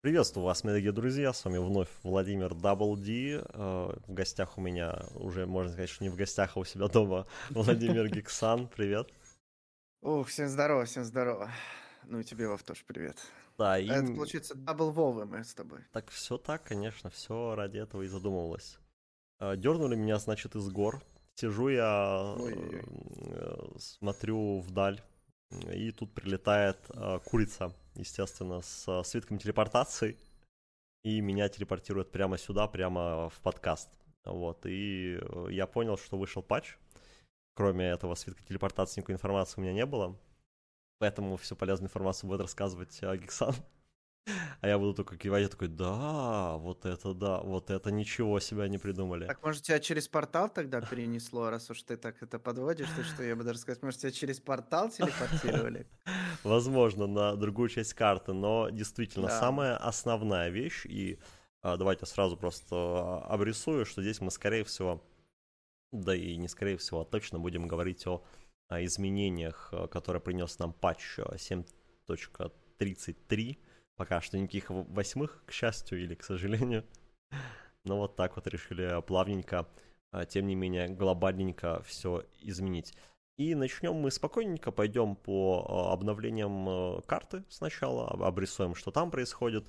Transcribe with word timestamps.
Приветствую 0.00 0.44
вас, 0.44 0.62
мои 0.62 0.74
дорогие 0.74 0.92
друзья, 0.92 1.32
с 1.32 1.44
вами 1.44 1.58
вновь 1.58 1.88
Владимир 2.04 2.54
Дабл 2.54 2.96
Ди. 2.96 3.40
Э, 3.42 3.92
в 4.06 4.14
гостях 4.14 4.56
у 4.56 4.60
меня, 4.60 5.04
уже 5.16 5.44
можно 5.44 5.72
сказать, 5.72 5.90
что 5.90 6.04
не 6.04 6.08
в 6.08 6.14
гостях, 6.14 6.56
а 6.56 6.60
у 6.60 6.64
себя 6.64 6.86
дома, 6.86 7.26
Владимир 7.50 8.08
Гиксан, 8.08 8.68
привет. 8.68 9.12
Ух, 10.02 10.28
всем 10.28 10.46
здорово, 10.46 10.84
всем 10.84 11.02
здорово. 11.02 11.50
Ну 12.04 12.20
и 12.20 12.24
тебе, 12.24 12.46
Вов, 12.46 12.62
тоже 12.62 12.82
привет. 12.86 13.18
Да, 13.58 13.76
и... 13.76 13.88
Это, 13.88 14.12
получается, 14.12 14.54
double 14.54 14.92
Вовы 14.92 15.26
мы 15.26 15.42
с 15.42 15.52
тобой. 15.52 15.80
Так 15.90 16.08
все 16.10 16.38
так, 16.38 16.62
конечно, 16.62 17.10
все 17.10 17.56
ради 17.56 17.78
этого 17.78 18.02
и 18.02 18.06
задумывалось. 18.06 18.78
Э, 19.40 19.56
Дернули 19.56 19.96
меня, 19.96 20.20
значит, 20.20 20.54
из 20.54 20.70
гор. 20.70 21.02
Сижу 21.34 21.70
я, 21.70 22.36
Ой-ой-ой. 22.38 22.84
э, 23.32 23.78
смотрю 23.80 24.60
вдаль, 24.60 25.02
и 25.72 25.90
тут 25.90 26.14
прилетает 26.14 26.78
курица, 27.24 27.72
естественно, 27.98 28.60
с 28.62 29.02
свитком 29.04 29.38
телепортации, 29.38 30.18
и 31.04 31.20
меня 31.20 31.48
телепортирует 31.48 32.10
прямо 32.10 32.38
сюда, 32.38 32.66
прямо 32.66 33.28
в 33.30 33.40
подкаст. 33.40 33.90
Вот, 34.24 34.66
и 34.66 35.18
э, 35.20 35.46
я 35.50 35.66
понял, 35.66 35.96
что 35.96 36.18
вышел 36.18 36.42
патч. 36.42 36.76
Кроме 37.54 37.86
этого 37.86 38.14
свитка 38.14 38.42
телепортации 38.44 39.00
никакой 39.00 39.14
информации 39.14 39.60
у 39.60 39.64
меня 39.64 39.72
не 39.72 39.86
было. 39.86 40.18
Поэтому 40.98 41.36
всю 41.36 41.56
полезную 41.56 41.88
информацию 41.88 42.28
будет 42.28 42.42
рассказывать 42.42 42.98
э, 43.02 43.16
Гексан. 43.16 43.54
А 44.60 44.68
я 44.68 44.78
буду 44.78 44.94
только 44.94 45.16
кивать, 45.16 45.42
я 45.42 45.48
такой, 45.48 45.68
да, 45.68 46.56
вот 46.56 46.86
это 46.86 47.14
да, 47.14 47.40
вот 47.40 47.70
это 47.70 47.90
ничего 47.90 48.40
себя 48.40 48.68
не 48.68 48.78
придумали. 48.78 49.26
Так, 49.26 49.42
может, 49.42 49.62
тебя 49.62 49.78
через 49.80 50.08
портал 50.08 50.48
тогда 50.48 50.80
перенесло, 50.80 51.50
раз 51.50 51.70
уж 51.70 51.82
ты 51.82 51.96
так 51.96 52.22
это 52.22 52.38
подводишь, 52.38 52.88
то 52.96 53.04
что 53.04 53.22
я 53.22 53.36
бы 53.36 53.44
даже 53.44 53.58
сказать, 53.58 53.82
может, 53.82 54.00
тебя 54.00 54.12
через 54.12 54.40
портал 54.40 54.90
телепортировали? 54.90 55.86
Возможно, 56.44 57.06
на 57.06 57.36
другую 57.36 57.68
часть 57.68 57.94
карты, 57.94 58.32
но 58.32 58.70
действительно, 58.70 59.28
Да. 59.28 59.40
самая 59.40 59.76
основная 59.76 60.50
вещь, 60.50 60.86
и 60.86 61.18
а, 61.62 61.76
давайте 61.76 62.06
сразу 62.06 62.36
просто 62.36 62.76
а, 62.76 63.26
обрисую, 63.28 63.84
что 63.84 64.02
здесь 64.02 64.20
мы, 64.20 64.30
скорее 64.30 64.64
всего, 64.64 65.02
да 65.92 66.14
и 66.14 66.36
не 66.36 66.48
скорее 66.48 66.76
всего, 66.76 67.00
а 67.00 67.04
точно 67.04 67.38
будем 67.38 67.66
говорить 67.66 68.06
о, 68.06 68.22
а, 68.68 68.84
изменениях, 68.84 69.70
а, 69.72 69.86
которые 69.88 70.20
принес 70.20 70.58
нам 70.58 70.72
патч 70.72 71.18
а, 71.18 71.36
7.33. 71.36 73.58
Пока 73.98 74.20
что 74.20 74.38
никаких 74.38 74.70
восьмых, 74.70 75.42
к 75.44 75.50
счастью 75.52 76.00
или 76.00 76.14
к 76.14 76.22
сожалению. 76.22 76.84
Но 77.84 77.98
вот 77.98 78.14
так 78.14 78.36
вот 78.36 78.46
решили 78.46 79.02
плавненько, 79.02 79.68
а, 80.12 80.24
тем 80.24 80.46
не 80.46 80.54
менее 80.54 80.88
глобальненько 80.88 81.82
все 81.82 82.24
изменить. 82.40 82.94
И 83.38 83.56
начнем 83.56 83.94
мы 83.94 84.12
спокойненько, 84.12 84.70
пойдем 84.70 85.16
по 85.16 85.66
а, 85.68 85.92
обновлениям 85.92 87.02
карты 87.06 87.42
сначала, 87.48 88.08
об- 88.08 88.22
обрисуем, 88.22 88.76
что 88.76 88.92
там 88.92 89.10
происходит, 89.10 89.66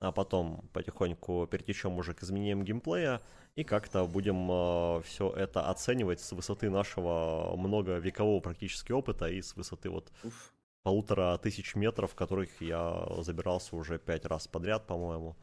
а 0.00 0.10
потом 0.10 0.68
потихоньку 0.72 1.46
перетечем 1.46 1.98
уже 1.98 2.14
к 2.14 2.22
изменениям 2.24 2.64
геймплея 2.64 3.22
и 3.54 3.62
как-то 3.62 4.06
будем 4.06 5.02
все 5.04 5.30
это 5.30 5.68
оценивать 5.68 6.20
с 6.20 6.32
высоты 6.32 6.68
нашего 6.68 7.54
многовекового 7.56 8.40
практически 8.40 8.90
опыта 8.90 9.28
и 9.28 9.40
с 9.40 9.54
высоты 9.54 9.88
вот 9.88 10.12
Уф. 10.24 10.52
Полутора 10.82 11.36
тысяч 11.38 11.74
метров, 11.74 12.14
которых 12.14 12.60
я 12.60 13.06
забирался 13.20 13.76
уже 13.76 13.98
пять 13.98 14.24
раз 14.24 14.48
подряд, 14.48 14.86
по-моему, 14.86 15.36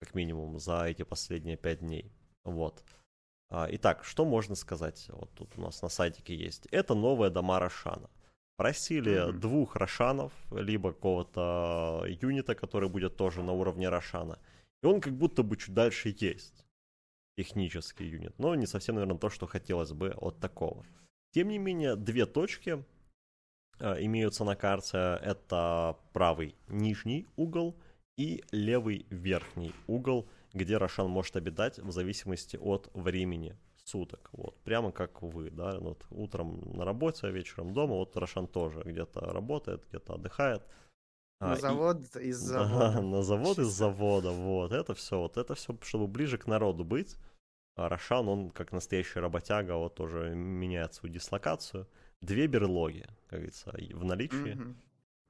как 0.00 0.14
минимум, 0.14 0.58
за 0.58 0.84
эти 0.84 1.02
последние 1.02 1.56
пять 1.56 1.80
дней. 1.80 2.12
Вот. 2.44 2.82
А, 3.50 3.68
Итак, 3.70 4.04
что 4.04 4.24
можно 4.24 4.54
сказать? 4.54 5.06
Вот 5.08 5.30
тут 5.34 5.56
у 5.56 5.60
нас 5.60 5.82
на 5.82 5.88
сайтике 5.88 6.34
есть. 6.34 6.66
Это 6.66 6.94
новая 6.94 7.30
дома 7.30 7.58
Рошана. 7.58 8.10
Просили 8.56 9.28
Мгм. 9.28 9.40
двух 9.40 9.76
Рошанов, 9.76 10.32
либо 10.50 10.92
какого-то 10.92 12.04
юнита, 12.06 12.54
который 12.54 12.88
будет 12.88 13.16
тоже 13.16 13.42
на 13.42 13.52
уровне 13.52 13.88
Рошана. 13.88 14.38
И 14.82 14.86
он 14.86 15.00
как 15.00 15.12
будто 15.12 15.42
бы 15.42 15.56
чуть 15.56 15.74
дальше 15.74 16.14
есть. 16.18 16.64
Технический 17.36 18.06
юнит. 18.06 18.38
Но 18.38 18.54
не 18.54 18.66
совсем, 18.66 18.94
наверное, 18.94 19.18
то, 19.18 19.28
что 19.28 19.46
хотелось 19.46 19.92
бы 19.92 20.10
от 20.10 20.38
такого. 20.40 20.86
Тем 21.32 21.48
не 21.48 21.58
менее, 21.58 21.96
две 21.96 22.24
точки 22.24 22.82
имеются 23.80 24.44
на 24.44 24.56
карте. 24.56 25.18
Это 25.22 25.96
правый 26.12 26.54
нижний 26.68 27.26
угол 27.36 27.76
и 28.16 28.42
левый 28.50 29.06
верхний 29.10 29.72
угол, 29.86 30.28
где 30.52 30.76
Рошан 30.78 31.08
может 31.08 31.36
обитать 31.36 31.78
в 31.78 31.90
зависимости 31.90 32.56
от 32.56 32.90
времени 32.94 33.56
суток. 33.84 34.30
Вот, 34.32 34.56
прямо 34.64 34.90
как 34.92 35.22
вы, 35.22 35.50
да, 35.50 35.78
вот 35.78 36.06
утром 36.10 36.60
на 36.74 36.84
работе, 36.84 37.26
а 37.26 37.30
вечером 37.30 37.72
дома, 37.72 37.94
вот 37.94 38.16
Рошан 38.16 38.46
тоже 38.48 38.82
где-то 38.84 39.20
работает, 39.20 39.84
где-то 39.88 40.14
отдыхает. 40.14 40.62
А, 41.40 41.50
На 41.50 41.54
и- 41.56 41.60
завод 41.60 42.16
из 42.16 42.40
да, 42.48 42.64
завода. 42.64 43.00
на 43.02 43.22
завод 43.22 43.58
из 43.58 43.66
завода, 43.68 44.30
вот, 44.32 44.72
это 44.72 44.94
все, 44.94 45.18
вот 45.20 45.36
это 45.36 45.54
все, 45.54 45.76
чтобы 45.82 46.06
ближе 46.06 46.38
к 46.38 46.46
народу 46.46 46.84
быть. 46.84 47.16
А 47.76 47.90
Рошан, 47.90 48.26
он 48.28 48.50
как 48.50 48.72
настоящий 48.72 49.20
работяга, 49.20 49.76
вот 49.76 49.94
тоже 49.94 50.34
меняет 50.34 50.94
свою 50.94 51.12
дислокацию. 51.14 51.86
Две 52.22 52.46
берлоги, 52.46 53.06
как 53.28 53.40
говорится, 53.40 53.70
в 53.92 54.04
наличии. 54.04 54.54
Мгм. 54.54 54.76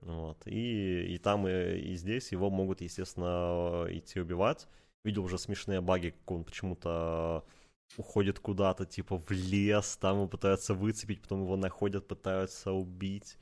Вот. 0.01 0.47
И, 0.47 1.15
и 1.15 1.19
там, 1.19 1.49
и, 1.49 1.79
и 1.79 1.95
здесь 1.97 2.33
его 2.33 2.51
могут, 2.51 2.81
естественно, 2.81 3.87
идти 3.89 4.21
убивать. 4.21 4.69
Видел 5.05 5.25
уже 5.25 5.39
смешные 5.39 5.81
баги, 5.81 6.11
как 6.11 6.31
он 6.31 6.45
почему-то 6.45 7.45
уходит 7.97 8.41
куда-то, 8.41 8.85
типа, 8.85 9.19
в 9.19 9.31
лес, 9.31 9.97
там 9.97 10.17
его 10.17 10.29
пытаются 10.29 10.75
выцепить, 10.75 11.23
потом 11.23 11.43
его 11.43 11.57
находят, 11.57 12.09
пытаются 12.09 12.73
убить. 12.73 13.39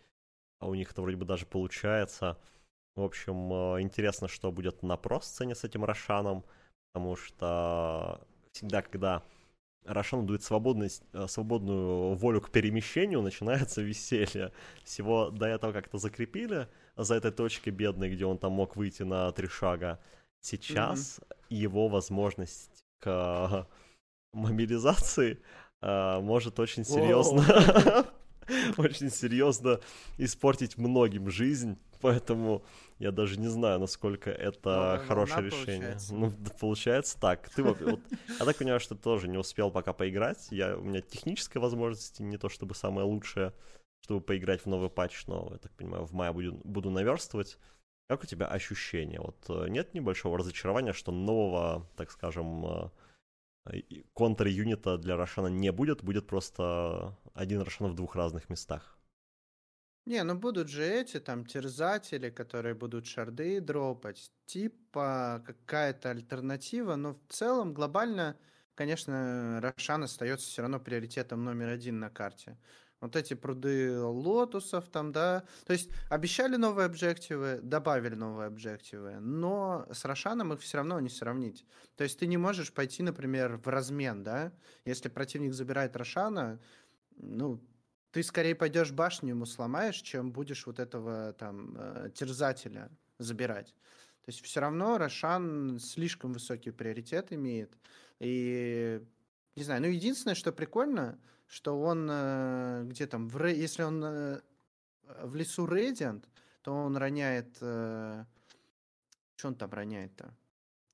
А 0.60 0.68
у 0.68 0.74
них 0.74 0.92
это 0.92 1.02
вроде 1.02 1.16
бы 1.16 1.24
даже 1.24 1.46
получается. 1.46 2.38
В 2.94 3.02
общем, 3.02 3.52
э, 3.52 3.80
интересно, 3.82 4.28
что 4.28 4.52
будет 4.52 4.82
на 4.82 4.96
про-сцене 4.96 5.54
с 5.54 5.64
этим 5.64 5.84
Рошаном, 5.84 6.44
потому 6.92 7.16
что 7.16 8.20
всегда, 8.52 8.82
когда 8.82 9.24
Рошан 9.84 10.26
дает 10.26 10.42
свободность, 10.42 11.02
э, 11.12 11.26
свободную 11.28 12.14
волю 12.14 12.40
к 12.40 12.50
перемещению, 12.50 13.22
начинается 13.22 13.82
веселье. 13.82 14.52
Всего 14.82 15.30
до 15.30 15.46
этого 15.46 15.72
как-то 15.72 15.98
закрепили 15.98 16.68
за 16.96 17.14
этой 17.16 17.30
точкой 17.30 17.70
бедной, 17.70 18.10
где 18.10 18.24
он 18.24 18.38
там 18.38 18.52
мог 18.52 18.76
выйти 18.76 19.02
на 19.02 19.30
три 19.32 19.48
шага. 19.48 20.00
Сейчас 20.40 21.20
его 21.48 21.88
возможность 21.88 22.84
к 23.00 23.68
мобилизации 24.32 25.40
э, 25.80 26.20
может 26.20 26.58
очень 26.60 26.84
серьезно, 26.84 28.06
очень 28.76 29.10
серьезно 29.10 29.80
испортить 30.18 30.76
многим 30.78 31.30
жизнь, 31.30 31.78
поэтому 32.00 32.64
я 32.98 33.10
даже 33.10 33.38
не 33.38 33.48
знаю, 33.48 33.80
насколько 33.80 34.30
это 34.30 34.70
Новая 34.70 34.98
хорошее 34.98 35.36
волна 35.36 35.46
решение. 35.48 35.80
получается. 35.80 36.14
Ну, 36.14 36.32
да, 36.38 36.50
получается 36.60 37.20
так. 37.20 37.48
Ты 37.50 37.62
вот, 37.62 37.80
вот- 37.80 38.00
я 38.38 38.44
так 38.44 38.56
понимаю, 38.56 38.80
что 38.80 38.94
ты 38.94 39.02
тоже 39.02 39.28
не 39.28 39.38
успел 39.38 39.70
пока 39.70 39.92
поиграть. 39.92 40.48
Я, 40.50 40.76
у 40.76 40.82
меня 40.82 41.00
технической 41.00 41.60
возможности 41.60 42.22
не 42.22 42.38
то 42.38 42.48
чтобы 42.48 42.74
самое 42.74 43.06
лучшее, 43.06 43.52
чтобы 44.02 44.20
поиграть 44.20 44.62
в 44.62 44.66
новый 44.66 44.90
патч, 44.90 45.26
но, 45.26 45.48
я 45.52 45.58
так 45.58 45.72
понимаю, 45.72 46.04
в 46.04 46.12
мае 46.12 46.32
буду, 46.32 46.60
буду 46.64 46.90
наверстывать. 46.90 47.58
Как 48.08 48.22
у 48.22 48.26
тебя 48.26 48.46
ощущение? 48.46 49.18
Вот 49.18 49.36
э, 49.48 49.68
нет 49.68 49.94
небольшого 49.94 50.36
разочарования, 50.38 50.92
что 50.92 51.10
нового, 51.10 51.88
так 51.96 52.10
скажем, 52.10 52.90
э, 53.66 53.80
контр-юнита 54.12 54.98
для 54.98 55.16
Рошана 55.16 55.46
не 55.46 55.72
будет, 55.72 56.04
будет 56.04 56.26
просто 56.26 57.16
один 57.32 57.62
Рошан 57.62 57.92
в 57.92 57.94
двух 57.94 58.14
разных 58.14 58.50
местах. 58.50 58.93
Не, 60.06 60.22
ну 60.22 60.34
будут 60.34 60.68
же 60.68 60.84
эти 60.84 61.18
там 61.18 61.46
терзатели, 61.46 62.28
которые 62.28 62.74
будут 62.74 63.06
шарды 63.06 63.60
дропать. 63.60 64.30
Типа 64.44 65.42
какая-то 65.46 66.10
альтернатива, 66.10 66.96
но 66.96 67.14
в 67.14 67.32
целом 67.32 67.72
глобально, 67.72 68.38
конечно, 68.74 69.60
Рошан 69.62 70.04
остается 70.04 70.46
все 70.46 70.60
равно 70.62 70.78
приоритетом 70.78 71.42
номер 71.42 71.68
один 71.68 72.00
на 72.00 72.10
карте. 72.10 72.58
Вот 73.00 73.16
эти 73.16 73.32
пруды 73.34 73.98
лотусов 73.98 74.88
там, 74.90 75.10
да. 75.12 75.44
То 75.66 75.72
есть 75.72 75.90
обещали 76.10 76.56
новые 76.56 76.86
объективы, 76.86 77.60
добавили 77.62 78.14
новые 78.14 78.48
объективы, 78.48 79.20
но 79.20 79.86
с 79.90 80.04
Рошаном 80.04 80.52
их 80.52 80.60
все 80.60 80.78
равно 80.78 81.00
не 81.00 81.08
сравнить. 81.08 81.66
То 81.96 82.04
есть 82.04 82.18
ты 82.18 82.26
не 82.26 82.36
можешь 82.36 82.72
пойти, 82.74 83.02
например, 83.02 83.56
в 83.56 83.68
размен, 83.68 84.22
да. 84.22 84.52
Если 84.84 85.08
противник 85.08 85.54
забирает 85.54 85.96
Рошана, 85.96 86.60
ну, 87.16 87.62
ты 88.14 88.22
скорее 88.22 88.54
пойдешь 88.54 88.92
башню 88.92 89.30
ему 89.30 89.44
сломаешь, 89.44 89.96
чем 90.00 90.30
будешь 90.30 90.66
вот 90.66 90.78
этого 90.78 91.32
там 91.32 91.74
э, 91.76 92.10
терзателя 92.14 92.88
забирать. 93.18 93.74
То 94.24 94.28
есть 94.30 94.40
все 94.44 94.60
равно 94.60 94.98
Рошан 94.98 95.80
слишком 95.80 96.32
высокий 96.32 96.70
приоритет 96.70 97.32
имеет. 97.32 97.76
И 98.20 99.02
не 99.56 99.64
знаю, 99.64 99.82
ну 99.82 99.88
единственное, 99.88 100.36
что 100.36 100.52
прикольно, 100.52 101.18
что 101.48 101.80
он 101.80 102.08
э, 102.08 102.84
где 102.84 103.08
там, 103.08 103.26
в, 103.28 103.44
если 103.46 103.82
он 103.82 104.04
э, 104.04 104.40
в 105.24 105.34
лесу 105.34 105.66
Рейдиант, 105.66 106.28
то 106.62 106.72
он 106.72 106.96
роняет... 106.96 107.56
Что 107.56 108.26
он 109.48 109.56
там 109.56 109.72
роняет-то? 109.72 110.32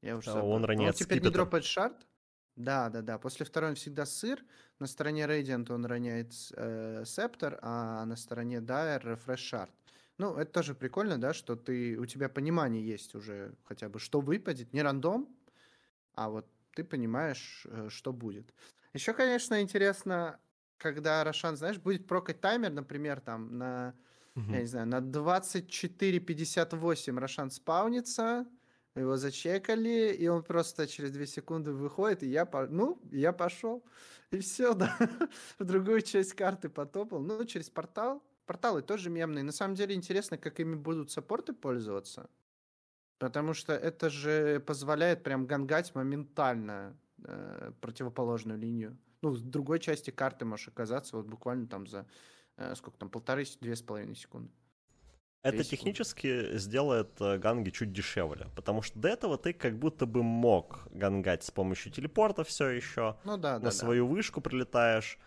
Я 0.00 0.16
уже 0.16 0.30
А 0.30 0.32
забыл. 0.32 0.52
он 0.52 0.62
Но 0.62 0.66
роняет 0.68 0.96
теперь 0.96 1.18
не 1.18 1.20
скипетр. 1.20 1.34
дропает 1.34 1.64
шард? 1.66 2.06
Да, 2.56 2.88
да, 2.90 3.02
да. 3.02 3.18
После 3.18 3.46
второй 3.46 3.70
он 3.70 3.76
всегда 3.76 4.06
сыр. 4.06 4.44
На 4.78 4.86
стороне 4.86 5.24
Radiant 5.24 5.72
он 5.72 5.86
роняет 5.86 6.32
э, 6.56 7.04
Септор, 7.06 7.58
а 7.62 8.04
на 8.04 8.16
стороне 8.16 8.60
Дайер 8.60 9.06
Refresh 9.06 9.36
Shard. 9.36 9.70
Ну, 10.18 10.36
это 10.36 10.52
тоже 10.52 10.74
прикольно, 10.74 11.18
да, 11.18 11.32
что 11.32 11.56
ты, 11.56 11.96
у 11.98 12.04
тебя 12.04 12.28
понимание 12.28 12.86
есть 12.86 13.14
уже 13.14 13.54
хотя 13.64 13.88
бы, 13.88 13.98
что 13.98 14.20
выпадет. 14.20 14.74
Не 14.74 14.82
рандом, 14.82 15.34
а 16.14 16.28
вот 16.28 16.46
ты 16.74 16.84
понимаешь, 16.84 17.66
э, 17.70 17.88
что 17.88 18.12
будет. 18.12 18.52
Еще, 18.92 19.14
конечно, 19.14 19.62
интересно, 19.62 20.38
когда 20.76 21.24
Рошан, 21.24 21.56
знаешь, 21.56 21.78
будет 21.78 22.06
прокать 22.06 22.40
таймер, 22.40 22.72
например, 22.72 23.20
там 23.20 23.56
на, 23.56 23.94
угу. 24.34 24.50
я 24.50 24.60
не 24.60 24.66
знаю, 24.66 24.86
на 24.88 24.98
24.58 24.98 27.18
Рошан 27.18 27.50
спаунится, 27.50 28.46
его 28.96 29.16
зачекали, 29.16 30.12
и 30.12 30.26
он 30.28 30.42
просто 30.42 30.86
через 30.86 31.12
2 31.12 31.26
секунды 31.26 31.72
выходит, 31.72 32.22
и 32.22 32.28
я, 32.28 32.48
ну, 32.68 33.00
я 33.10 33.32
пошел, 33.32 33.84
и 34.30 34.38
все, 34.40 34.74
да, 34.74 34.96
в 35.58 35.64
другую 35.64 36.02
часть 36.02 36.34
карты 36.34 36.68
потопал, 36.68 37.20
ну, 37.20 37.44
через 37.44 37.70
портал, 37.70 38.22
порталы 38.46 38.82
тоже 38.82 39.10
мемные. 39.10 39.44
На 39.44 39.52
самом 39.52 39.74
деле 39.76 39.94
интересно, 39.94 40.36
как 40.36 40.58
ими 40.58 40.74
будут 40.74 41.10
саппорты 41.10 41.52
пользоваться. 41.52 42.28
Потому 43.18 43.52
что 43.54 43.74
это 43.74 44.08
же 44.08 44.60
позволяет 44.60 45.22
прям 45.22 45.46
гангать 45.46 45.94
моментально 45.94 46.96
э, 47.22 47.72
противоположную 47.80 48.58
линию. 48.58 48.96
Ну, 49.22 49.30
в 49.30 49.42
другой 49.42 49.78
части 49.78 50.10
карты 50.10 50.46
можешь 50.46 50.68
оказаться 50.68 51.16
вот 51.16 51.26
буквально 51.26 51.66
там 51.66 51.86
за 51.86 52.06
э, 52.56 52.74
сколько 52.74 52.98
там, 52.98 53.10
полторы-две 53.10 53.76
с 53.76 53.82
половиной 53.82 54.16
секунды. 54.16 54.50
Это 55.42 55.64
технически 55.64 56.56
сделает 56.58 57.18
э, 57.20 57.38
ганги 57.38 57.70
чуть 57.70 57.92
дешевле, 57.92 58.48
потому 58.54 58.82
что 58.82 58.98
до 58.98 59.08
этого 59.08 59.38
ты 59.38 59.54
как 59.54 59.78
будто 59.78 60.04
бы 60.04 60.22
мог 60.22 60.86
гангать 60.90 61.44
с 61.44 61.50
помощью 61.50 61.92
телепорта 61.92 62.44
все 62.44 62.68
еще. 62.68 63.16
Ну 63.24 63.38
да, 63.38 63.54
На 63.54 63.66
да, 63.66 63.70
свою 63.70 64.06
да. 64.06 64.12
вышку 64.12 64.42
прилетаешь, 64.42 65.18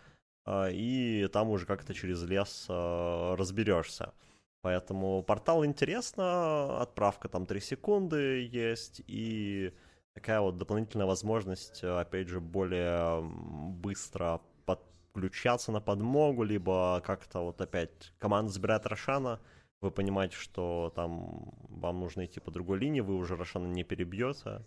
э, 0.46 0.70
и 0.72 1.28
там 1.32 1.50
уже 1.50 1.66
как-то 1.66 1.94
через 1.94 2.22
лес 2.22 2.66
э, 2.68 3.34
разберешься. 3.36 4.14
Поэтому 4.62 5.22
портал 5.24 5.64
интересно, 5.64 6.80
отправка 6.80 7.28
там 7.28 7.44
3 7.44 7.60
секунды 7.60 8.48
есть, 8.50 9.02
и 9.08 9.74
такая 10.14 10.40
вот 10.40 10.58
дополнительная 10.58 11.06
возможность, 11.06 11.82
опять 11.82 12.28
же, 12.28 12.40
более 12.40 13.20
быстро 13.20 14.40
подключаться 14.64 15.70
на 15.70 15.80
подмогу, 15.80 16.44
либо 16.44 17.02
как-то 17.04 17.40
вот 17.40 17.60
опять 17.60 18.12
команда 18.18 18.52
забирает 18.52 18.86
Рошана, 18.86 19.40
вы 19.84 19.90
понимаете, 19.90 20.36
что 20.36 20.92
там 20.96 21.52
вам 21.68 22.00
нужно 22.00 22.24
идти 22.24 22.40
по 22.40 22.50
другой 22.50 22.78
линии, 22.78 23.00
вы 23.00 23.14
уже 23.14 23.36
Рошана 23.36 23.66
не 23.66 23.84
перебьете, 23.84 24.64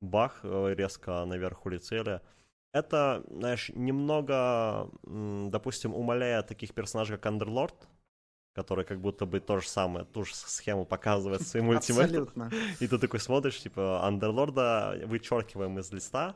бах, 0.00 0.40
э, 0.42 0.74
резко 0.74 1.24
наверх 1.24 1.64
улетели. 1.66 2.20
Это, 2.72 3.24
знаешь, 3.30 3.70
немного, 3.74 4.90
допустим, 5.02 5.94
умаляет 5.94 6.48
таких 6.48 6.74
персонажей, 6.74 7.16
как 7.16 7.26
Андерлорд, 7.26 7.88
который 8.54 8.84
как 8.84 9.00
будто 9.00 9.24
бы 9.24 9.40
то 9.40 9.60
же 9.60 9.68
самое, 9.68 10.04
ту 10.04 10.24
же 10.24 10.34
схему 10.34 10.84
показывает 10.84 11.42
своим 11.42 11.68
ультимейтом. 11.68 12.50
И 12.80 12.86
ты 12.86 12.98
такой 12.98 13.20
смотришь, 13.20 13.60
типа, 13.60 14.04
Андерлорда 14.04 15.00
вычеркиваем 15.06 15.78
из 15.78 15.92
листа, 15.92 16.34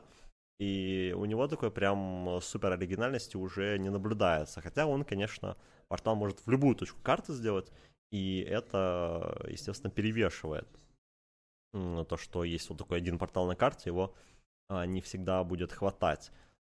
и 0.59 1.13
у 1.17 1.25
него 1.25 1.47
такой 1.47 1.71
прям 1.71 2.39
супер 2.41 2.71
оригинальности 2.71 3.37
уже 3.37 3.79
не 3.79 3.89
наблюдается. 3.89 4.61
Хотя 4.61 4.85
он, 4.85 5.03
конечно, 5.03 5.57
портал 5.87 6.15
может 6.15 6.45
в 6.45 6.49
любую 6.51 6.75
точку 6.75 6.99
карты 7.01 7.33
сделать, 7.33 7.71
и 8.11 8.45
это, 8.47 9.45
естественно, 9.47 9.91
перевешивает 9.91 10.67
то, 11.71 12.17
что 12.17 12.43
есть 12.43 12.69
вот 12.69 12.77
такой 12.77 12.97
один 12.97 13.17
портал 13.17 13.47
на 13.47 13.55
карте, 13.55 13.89
его 13.89 14.13
а, 14.71 14.85
не 14.85 15.01
всегда 15.01 15.43
будет 15.43 15.71
хватать. 15.71 16.31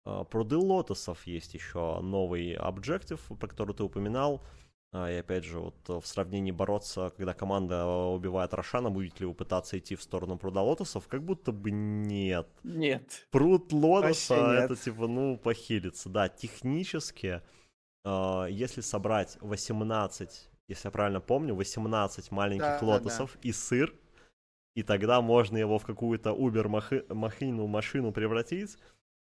А, 0.04 0.24
про 0.24 0.44
Дыл 0.44 0.64
Лотосов 0.64 1.26
есть 1.26 1.54
еще 1.54 2.00
новый 2.00 2.54
объектив, 2.54 3.20
про 3.38 3.48
который 3.48 3.74
ты 3.74 3.82
упоминал. 3.82 4.42
А, 4.92 5.10
и 5.10 5.16
опять 5.16 5.44
же, 5.44 5.60
вот 5.60 5.88
в 5.88 6.06
сравнении 6.06 6.50
бороться, 6.50 7.12
когда 7.16 7.32
команда 7.32 7.86
убивает 7.86 8.52
Рошана, 8.52 8.90
будете 8.90 9.20
ли 9.20 9.26
вы 9.26 9.34
пытаться 9.34 9.78
идти 9.78 9.94
в 9.96 10.02
сторону 10.02 10.36
пруда 10.36 10.62
лотосов? 10.62 11.08
Как 11.08 11.22
будто 11.22 11.52
бы 11.52 11.70
нет. 11.70 12.48
Нет. 12.62 13.26
Пруд 13.30 13.72
лотоса 13.72 14.34
это 14.34 14.76
типа, 14.76 15.06
ну, 15.06 15.38
похилится. 15.38 16.08
Да, 16.08 16.28
технически, 16.28 17.40
если 18.04 18.80
собрать 18.80 19.38
18 19.40 20.51
если 20.68 20.88
я 20.88 20.90
правильно 20.90 21.20
помню, 21.20 21.54
18 21.54 22.30
маленьких 22.30 22.80
да, 22.80 22.80
лотосов 22.82 23.32
да, 23.34 23.40
да. 23.42 23.48
и 23.48 23.52
сыр, 23.52 23.94
и 24.74 24.82
тогда 24.82 25.20
можно 25.20 25.56
его 25.56 25.78
в 25.78 25.84
какую-то 25.84 26.32
убер-махину 26.32 27.66
машину 27.66 28.12
превратить, 28.12 28.78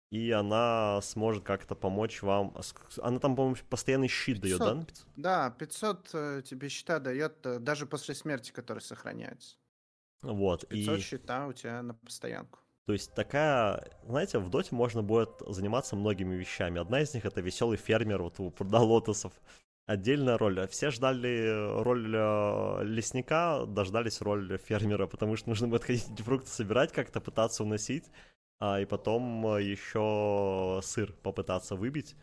и 0.09 0.31
она 0.31 1.00
сможет 1.01 1.44
как-то 1.44 1.75
помочь 1.75 2.21
вам. 2.21 2.56
Она 3.01 3.19
там, 3.19 3.35
по-моему, 3.35 3.57
постоянный 3.69 4.07
щит 4.07 4.41
500, 4.41 4.59
дает, 4.59 4.77
да? 4.79 4.85
500? 4.85 5.07
Да, 5.18 5.50
500 5.51 6.09
э, 6.13 6.41
тебе 6.45 6.69
щита 6.69 7.00
дает 7.00 7.45
э, 7.45 7.59
даже 7.59 7.85
после 7.85 8.15
смерти, 8.15 8.51
который 8.51 8.80
сохраняется. 8.80 9.57
Вот. 10.21 10.68
500 10.68 10.97
и... 10.97 11.01
щита 11.01 11.47
у 11.47 11.53
тебя 11.53 11.81
на 11.81 11.94
постоянку. 11.94 12.59
То 12.85 12.94
есть 12.94 13.13
такая, 13.13 13.91
знаете, 14.06 14.39
в 14.39 14.50
доте 14.50 14.73
можно 14.73 15.03
будет 15.03 15.41
заниматься 15.45 15.97
многими 15.97 16.35
вещами. 16.35 16.80
Одна 16.80 17.01
из 17.01 17.13
них 17.13 17.25
это 17.25 17.41
веселый 17.41 17.77
фермер, 17.77 18.23
вот 18.23 18.39
у 18.39 18.50
пруда 18.50 18.80
лотосов 18.80 19.33
отдельная 19.88 20.38
роль. 20.38 20.68
Все 20.68 20.92
ждали 20.92 21.81
роль 21.81 22.13
э, 22.13 22.84
лесника, 22.84 23.66
дождались 23.66 24.22
роль 24.22 24.60
фермера, 24.60 25.07
потому 25.07 25.36
что 25.36 25.50
нужно 25.50 25.68
будет 25.68 25.86
ходить 25.86 26.07
эти 26.12 26.22
фрукты 26.22 26.50
собирать, 26.50 26.92
как-то 26.92 27.22
пытаться 27.22 27.63
уносить, 27.63 28.04
а, 28.60 28.80
и 28.81 28.86
потом 28.86 29.48
э, 29.48 29.63
еще 29.63 30.81
сыр 30.84 31.13
попытаться 31.24 31.75
выбить. 31.75 32.16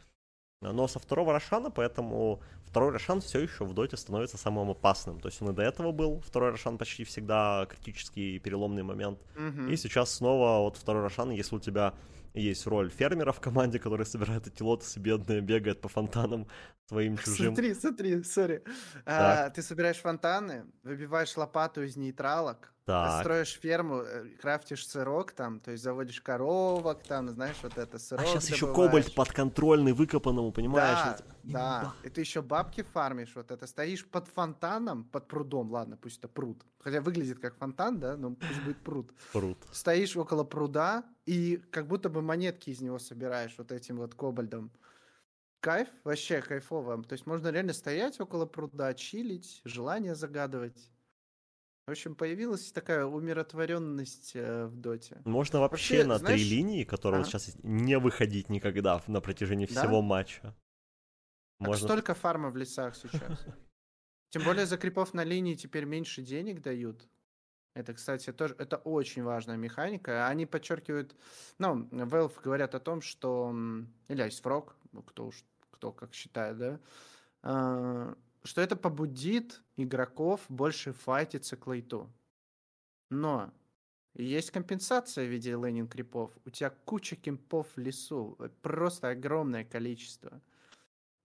Но 0.60 0.88
со 0.88 0.98
второго 0.98 1.32
Рошана, 1.32 1.70
поэтому 1.70 2.42
второй 2.64 2.92
Рошан 2.92 3.20
все 3.20 3.40
еще 3.40 3.64
в 3.64 3.74
доте 3.74 3.96
становится 3.96 4.38
самым 4.38 4.70
опасным. 4.70 5.20
То 5.20 5.28
есть 5.28 5.42
он 5.42 5.50
и 5.50 5.54
до 5.54 5.62
этого 5.62 5.92
был, 5.92 6.20
второй 6.20 6.50
Рошан 6.50 6.78
почти 6.78 7.04
всегда 7.04 7.66
критический 7.66 8.38
переломный 8.38 8.82
момент. 8.82 9.20
Mm-hmm. 9.36 9.72
И 9.72 9.76
сейчас 9.76 10.12
снова 10.12 10.60
вот 10.60 10.76
второй 10.76 11.02
Рошан, 11.02 11.30
если 11.30 11.56
у 11.56 11.60
тебя 11.60 11.94
есть 12.34 12.66
роль 12.66 12.90
фермера 12.90 13.32
в 13.32 13.40
команде, 13.40 13.78
который 13.78 14.06
собирает 14.06 14.46
эти 14.46 14.62
лотосы, 14.62 14.98
бедные, 14.98 15.40
бегает 15.40 15.80
по 15.80 15.88
фонтанам 15.88 16.48
своим 16.88 17.16
чужим. 17.16 17.54
Смотри, 17.54 17.74
смотри, 17.74 18.22
сори. 18.22 18.62
А, 19.06 19.50
ты 19.50 19.62
собираешь 19.62 19.98
фонтаны, 19.98 20.66
выбиваешь 20.82 21.36
лопату 21.36 21.82
из 21.82 21.96
нейтралок, 21.96 22.74
так. 22.84 23.20
строишь 23.20 23.58
ферму, 23.60 24.02
э, 24.02 24.28
крафтишь 24.40 24.86
сырок 24.86 25.32
там, 25.32 25.60
то 25.60 25.70
есть 25.70 25.82
заводишь 25.82 26.20
коровок 26.20 27.02
там, 27.02 27.30
знаешь, 27.30 27.56
вот 27.62 27.78
это 27.78 27.98
сырок 27.98 28.24
А 28.24 28.26
сейчас 28.26 28.50
еще 28.50 28.72
кобальт 28.72 29.14
подконтрольный, 29.14 29.92
выкопанному, 29.92 30.52
понимаешь? 30.52 31.18
Да, 31.44 31.82
да. 31.82 31.94
И 32.02 32.10
ты 32.10 32.20
еще 32.20 32.42
бабки 32.42 32.82
фармишь, 32.82 33.34
вот 33.34 33.50
это, 33.50 33.66
стоишь 33.66 34.04
под 34.06 34.28
фонтаном, 34.28 35.04
под 35.04 35.28
прудом, 35.28 35.70
ладно, 35.70 35.96
пусть 35.96 36.18
это 36.18 36.28
пруд. 36.28 36.62
Хотя 36.78 37.00
выглядит 37.00 37.38
как 37.38 37.56
фонтан, 37.56 37.98
да, 37.98 38.16
но 38.16 38.34
пусть 38.34 38.62
будет 38.62 38.78
пруд. 38.82 39.10
Пруд. 39.32 39.58
Стоишь 39.72 40.16
около 40.16 40.44
пруда 40.44 41.04
и 41.24 41.62
как 41.70 41.86
будто 41.86 42.10
бы 42.10 42.20
монетки 42.20 42.68
из 42.68 42.82
него 42.82 42.98
собираешь 42.98 43.54
вот 43.56 43.72
этим 43.72 43.96
вот 43.96 44.14
кобальдом. 44.14 44.70
Кайф, 45.64 45.88
вообще 46.04 46.42
кайфово. 46.42 47.02
То 47.04 47.14
есть 47.14 47.24
можно 47.24 47.48
реально 47.48 47.72
стоять 47.72 48.20
около 48.20 48.44
пруда, 48.44 48.92
чилить, 48.92 49.62
желание 49.64 50.14
загадывать. 50.14 50.90
В 51.86 51.90
общем, 51.90 52.14
появилась 52.14 52.70
такая 52.70 53.06
умиротворенность 53.06 54.32
э, 54.34 54.66
в 54.66 54.76
доте. 54.76 55.22
Можно 55.24 55.60
вообще, 55.60 55.96
вообще 55.96 56.06
на 56.06 56.18
знаешь... 56.18 56.38
три 56.38 56.50
линии, 56.50 56.84
которые 56.84 57.22
ага. 57.22 57.30
сейчас 57.30 57.56
не 57.62 57.98
выходить 57.98 58.50
никогда 58.50 59.02
на 59.06 59.22
протяжении 59.22 59.64
да? 59.64 59.80
всего 59.80 60.02
матча. 60.02 60.54
Можно... 61.60 61.88
Так 61.88 61.90
столько 61.90 62.14
фарма 62.14 62.50
в 62.50 62.58
лесах 62.58 62.94
сейчас. 62.94 63.46
Тем 64.30 64.44
более 64.44 64.66
за 64.66 64.76
крипов 64.76 65.14
на 65.14 65.24
линии 65.24 65.54
теперь 65.54 65.86
меньше 65.86 66.20
денег 66.20 66.60
дают. 66.60 67.08
Это, 67.74 67.94
кстати, 67.94 68.32
тоже 68.32 68.54
это 68.58 68.76
очень 68.76 69.22
важная 69.22 69.56
механика. 69.56 70.26
Они 70.26 70.44
подчеркивают, 70.44 71.16
ну, 71.58 71.84
Valve 71.86 72.40
говорят 72.42 72.74
о 72.74 72.80
том, 72.80 73.00
что 73.00 73.50
или 74.08 74.26
Frog, 74.42 74.72
ну, 74.92 75.02
кто 75.02 75.26
уж 75.26 75.44
кто 75.74 75.92
как 75.92 76.14
считает, 76.14 76.58
да, 76.58 76.80
а, 77.42 78.16
что 78.44 78.60
это 78.60 78.76
побудит 78.76 79.62
игроков 79.76 80.40
больше 80.48 80.92
файтиться 80.92 81.56
к 81.56 81.66
лейту. 81.66 82.10
Но 83.10 83.52
есть 84.14 84.50
компенсация 84.50 85.26
в 85.26 85.30
виде 85.30 85.56
laning 85.56 85.92
крипов. 85.92 86.30
У 86.44 86.50
тебя 86.50 86.70
куча 86.70 87.16
кемпов 87.16 87.66
в 87.74 87.78
лесу. 87.78 88.38
Просто 88.62 89.10
огромное 89.10 89.64
количество. 89.64 90.40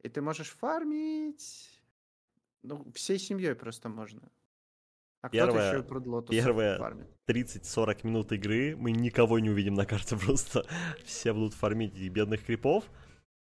И 0.02 0.10
ты 0.10 0.22
можешь 0.22 0.50
фармить... 0.50 1.76
Ну, 2.62 2.86
всей 2.94 3.20
семьей 3.20 3.56
просто 3.56 3.88
можно. 3.88 4.22
А 5.22 5.30
первое, 5.30 5.74
еще 5.74 5.84
про 5.84 6.03
Lotus 6.03 6.36
первые 6.36 6.78
30-40 7.28 8.08
минут 8.08 8.32
игры 8.32 8.76
мы 8.78 8.92
никого 8.92 9.40
не 9.40 9.50
увидим 9.50 9.76
на 9.76 9.86
карте 9.86 10.18
просто. 10.26 10.66
Все 11.04 11.34
будут 11.34 11.54
фармить 11.54 11.94
бедных 12.10 12.46
крипов. 12.46 12.86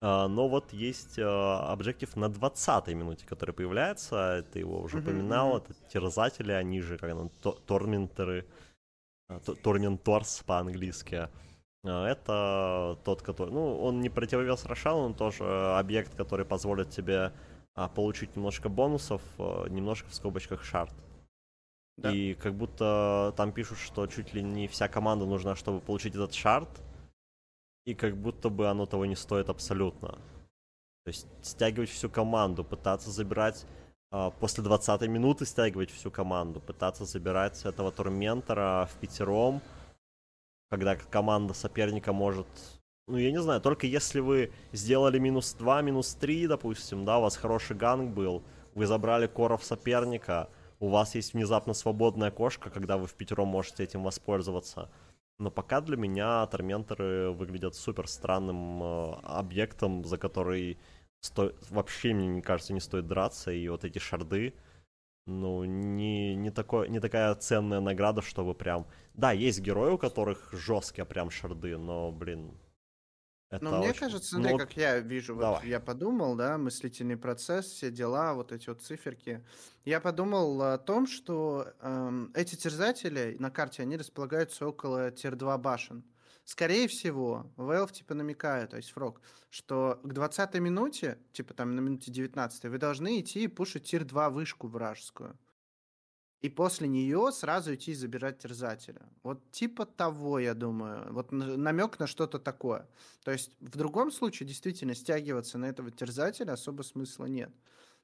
Э, 0.01 0.29
но 0.29 0.49
вот 0.49 0.73
есть 0.73 1.19
э, 1.19 1.73
objective 1.73 2.15
на 2.15 2.27
20-й 2.27 2.95
минуте, 2.95 3.27
который 3.27 3.53
появляется. 3.53 4.45
Ты 4.53 4.61
его 4.61 4.81
уже 4.81 4.99
упоминал. 4.99 5.59
Это 5.59 5.75
терзатели, 5.89 6.53
они 6.53 6.81
же 6.81 6.99
как 6.99 7.11
там, 7.11 7.31
торментеры. 7.67 8.47
Торменторс 9.63 10.43
по-английски. 10.47 11.29
Это 11.85 12.99
тот, 13.05 13.23
который... 13.23 13.51
Ну, 13.51 13.79
он 13.79 14.01
не 14.01 14.09
противовес 14.09 14.65
Рошану, 14.65 14.99
он 14.99 15.15
тоже 15.15 15.45
объект, 15.77 16.15
который 16.15 16.45
позволит 16.45 16.91
тебе 16.91 17.33
а 17.75 17.89
получить 17.89 18.35
немножко 18.35 18.69
бонусов, 18.69 19.23
немножко 19.39 20.09
в 20.09 20.15
скобочках 20.15 20.65
шарт. 20.65 20.93
Да. 21.97 22.13
И 22.13 22.35
как 22.35 22.55
будто 22.55 23.33
там 23.37 23.53
пишут, 23.53 23.79
что 23.79 24.07
чуть 24.07 24.35
ли 24.35 24.43
не 24.43 24.67
вся 24.67 24.89
команда 24.89 25.27
нужна, 25.27 25.55
чтобы 25.55 25.81
получить 25.81 26.15
этот 26.15 26.35
шарт, 26.35 26.69
и 27.87 27.95
как 27.95 28.17
будто 28.17 28.49
бы 28.49 28.69
оно 28.69 28.87
того 28.87 29.07
не 29.07 29.17
стоит 29.17 29.49
абсолютно. 29.49 30.19
То 31.05 31.09
есть 31.09 31.27
стягивать 31.43 31.91
всю 31.91 32.11
команду, 32.11 32.65
пытаться 32.65 33.11
забирать 33.11 33.65
э, 34.13 34.31
после 34.41 34.63
20 34.63 35.03
минуты 35.09 35.47
стягивать 35.47 35.91
всю 35.91 36.11
команду, 36.11 36.61
пытаться 36.61 37.05
забирать 37.05 37.65
этого 37.65 37.91
турментора 37.91 38.89
в 38.93 38.99
пятером, 38.99 39.63
когда 40.71 40.97
команда 40.97 41.55
соперника 41.55 42.13
может 42.13 42.47
ну, 43.09 43.17
я 43.17 43.31
не 43.33 43.41
знаю, 43.41 43.63
только 43.63 43.87
если 43.87 44.21
вы 44.21 44.53
сделали 44.73 45.19
минус 45.19 45.55
2, 45.55 45.81
минус 45.81 46.15
3, 46.15 46.47
допустим, 46.47 47.07
да, 47.07 47.19
у 47.19 47.23
вас 47.23 47.39
хороший 47.39 47.75
ганг 47.75 48.11
был, 48.11 48.43
вы 48.75 48.85
забрали 48.85 49.27
коров 49.27 49.65
соперника, 49.65 50.51
у 50.79 50.89
вас 50.89 51.15
есть 51.15 51.33
внезапно 51.33 51.73
свободная 51.73 52.31
кошка, 52.31 52.69
когда 52.69 52.99
вы 52.99 53.07
в 53.07 53.15
пятером 53.15 53.49
можете 53.49 53.83
этим 53.83 54.03
воспользоваться. 54.03 54.91
Но 55.39 55.51
пока 55.51 55.81
для 55.81 55.97
меня 55.97 56.45
торменторы 56.47 57.31
выглядят 57.31 57.77
супер 57.77 58.09
странным 58.09 58.83
э, 58.83 59.13
объектом, 59.23 60.05
за 60.05 60.19
который 60.19 60.79
сто... 61.21 61.53
вообще, 61.71 62.13
мне 62.13 62.27
не 62.27 62.43
кажется, 62.43 62.73
не 62.73 62.81
стоит 62.81 63.07
драться. 63.07 63.53
И 63.53 63.69
вот 63.69 63.85
эти 63.85 63.99
шарды, 63.99 64.55
ну, 65.27 65.65
не, 65.65 66.35
не, 66.35 66.51
такой, 66.51 66.89
не 66.89 66.99
такая 67.01 67.35
ценная 67.37 67.81
награда, 67.81 68.21
чтобы 68.21 68.55
прям... 68.55 68.87
Да, 69.15 69.31
есть 69.31 69.61
герои, 69.61 69.93
у 69.93 69.99
которых 69.99 70.53
жесткие 70.53 71.05
прям 71.05 71.31
шарды, 71.31 71.77
но, 71.77 72.11
блин, 72.11 72.53
это 73.51 73.65
Но 73.65 73.79
мне 73.79 73.91
очень... 73.91 74.01
кажется, 74.01 74.31
смотри, 74.31 74.53
ну, 74.53 74.59
как 74.59 74.77
я 74.77 74.99
вижу, 74.99 75.35
вот 75.35 75.41
давай. 75.41 75.69
я 75.69 75.81
подумал, 75.81 76.37
да, 76.37 76.59
мыслительный 76.59 77.17
процесс, 77.17 77.67
все 77.67 77.91
дела, 77.91 78.35
вот 78.35 78.53
эти 78.53 78.69
вот 78.69 78.83
циферки. 78.83 79.43
Я 79.87 80.01
подумал 80.01 80.61
о 80.63 80.77
том, 80.77 81.07
что 81.07 81.69
эм, 81.81 82.31
эти 82.35 82.57
терзатели 82.57 83.37
на 83.39 83.51
карте, 83.51 83.83
они 83.83 83.97
располагаются 83.97 84.67
около 84.67 85.11
тир-2 85.11 85.57
башен. 85.59 86.05
Скорее 86.45 86.89
всего, 86.89 87.51
Valve 87.57 87.93
типа 87.93 88.15
намекает, 88.15 88.71
то 88.71 88.77
есть 88.77 88.91
Фрог, 88.91 89.21
что 89.51 89.99
к 90.03 90.13
20 90.13 90.55
минуте, 90.55 91.19
типа 91.33 91.55
там 91.55 91.75
на 91.75 91.81
минуте 91.81 92.11
19, 92.11 92.65
вы 92.65 92.79
должны 92.79 93.21
идти 93.21 93.45
и 93.45 93.49
пушить 93.49 93.85
тир-2 93.85 94.31
вышку 94.31 94.67
вражескую 94.69 95.39
и 96.41 96.49
после 96.49 96.89
нее 96.89 97.31
сразу 97.33 97.75
идти 97.75 97.95
забирать 97.95 98.39
терзателя. 98.39 99.09
Вот 99.23 99.51
типа 99.51 99.87
того, 99.87 100.39
я 100.39 100.55
думаю. 100.55 101.13
Вот 101.13 101.33
намек 101.33 101.99
на 101.99 102.07
что-то 102.07 102.39
такое. 102.39 102.89
То 103.25 103.33
есть 103.33 103.53
в 103.61 103.77
другом 103.77 104.13
случае 104.13 104.47
действительно 104.49 104.95
стягиваться 104.95 105.59
на 105.59 105.67
этого 105.67 105.91
терзателя 105.91 106.53
особо 106.53 106.83
смысла 106.83 107.27
нет. 107.27 107.51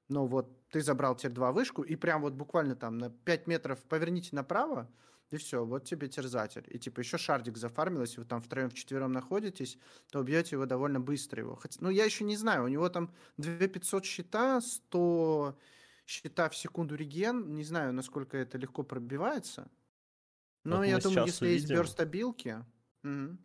Но 0.08 0.26
вот 0.26 0.68
ты 0.68 0.82
забрал 0.82 1.16
тир 1.16 1.32
2 1.32 1.52
вышку, 1.52 1.82
и 1.82 1.96
прям 1.96 2.22
вот 2.22 2.34
буквально 2.34 2.76
там 2.76 2.98
на 2.98 3.10
5 3.10 3.46
метров 3.46 3.82
поверните 3.84 4.30
направо, 4.32 4.90
и 5.30 5.36
все, 5.36 5.64
вот 5.64 5.84
тебе 5.84 6.08
терзатель. 6.08 6.64
И 6.68 6.78
типа 6.78 7.00
еще 7.00 7.16
шардик 7.16 7.56
зафармил, 7.56 8.02
если 8.02 8.20
вы 8.20 8.26
там 8.26 8.42
втроем, 8.42 8.68
вчетвером 8.68 9.12
находитесь, 9.12 9.78
то 10.10 10.20
убьете 10.20 10.56
его 10.56 10.66
довольно 10.66 11.00
быстро 11.00 11.40
его. 11.40 11.56
Хотя, 11.56 11.78
ну, 11.80 11.88
я 11.88 12.04
еще 12.04 12.24
не 12.24 12.36
знаю, 12.36 12.64
у 12.64 12.68
него 12.68 12.88
там 12.90 13.14
2500 13.38 14.04
щита, 14.04 14.60
100 14.60 15.56
счета 16.06 16.48
в 16.48 16.56
секунду 16.56 16.94
реген. 16.94 17.54
Не 17.54 17.64
знаю, 17.64 17.92
насколько 17.92 18.36
это 18.36 18.58
легко 18.58 18.82
пробивается. 18.82 19.70
Но 20.64 20.78
вот 20.78 20.84
я 20.84 20.98
думаю, 20.98 21.26
если 21.26 21.46
увидим. 21.46 21.60
есть 21.60 21.70
берстабилки... 21.70 22.64
Угу. 23.02 23.38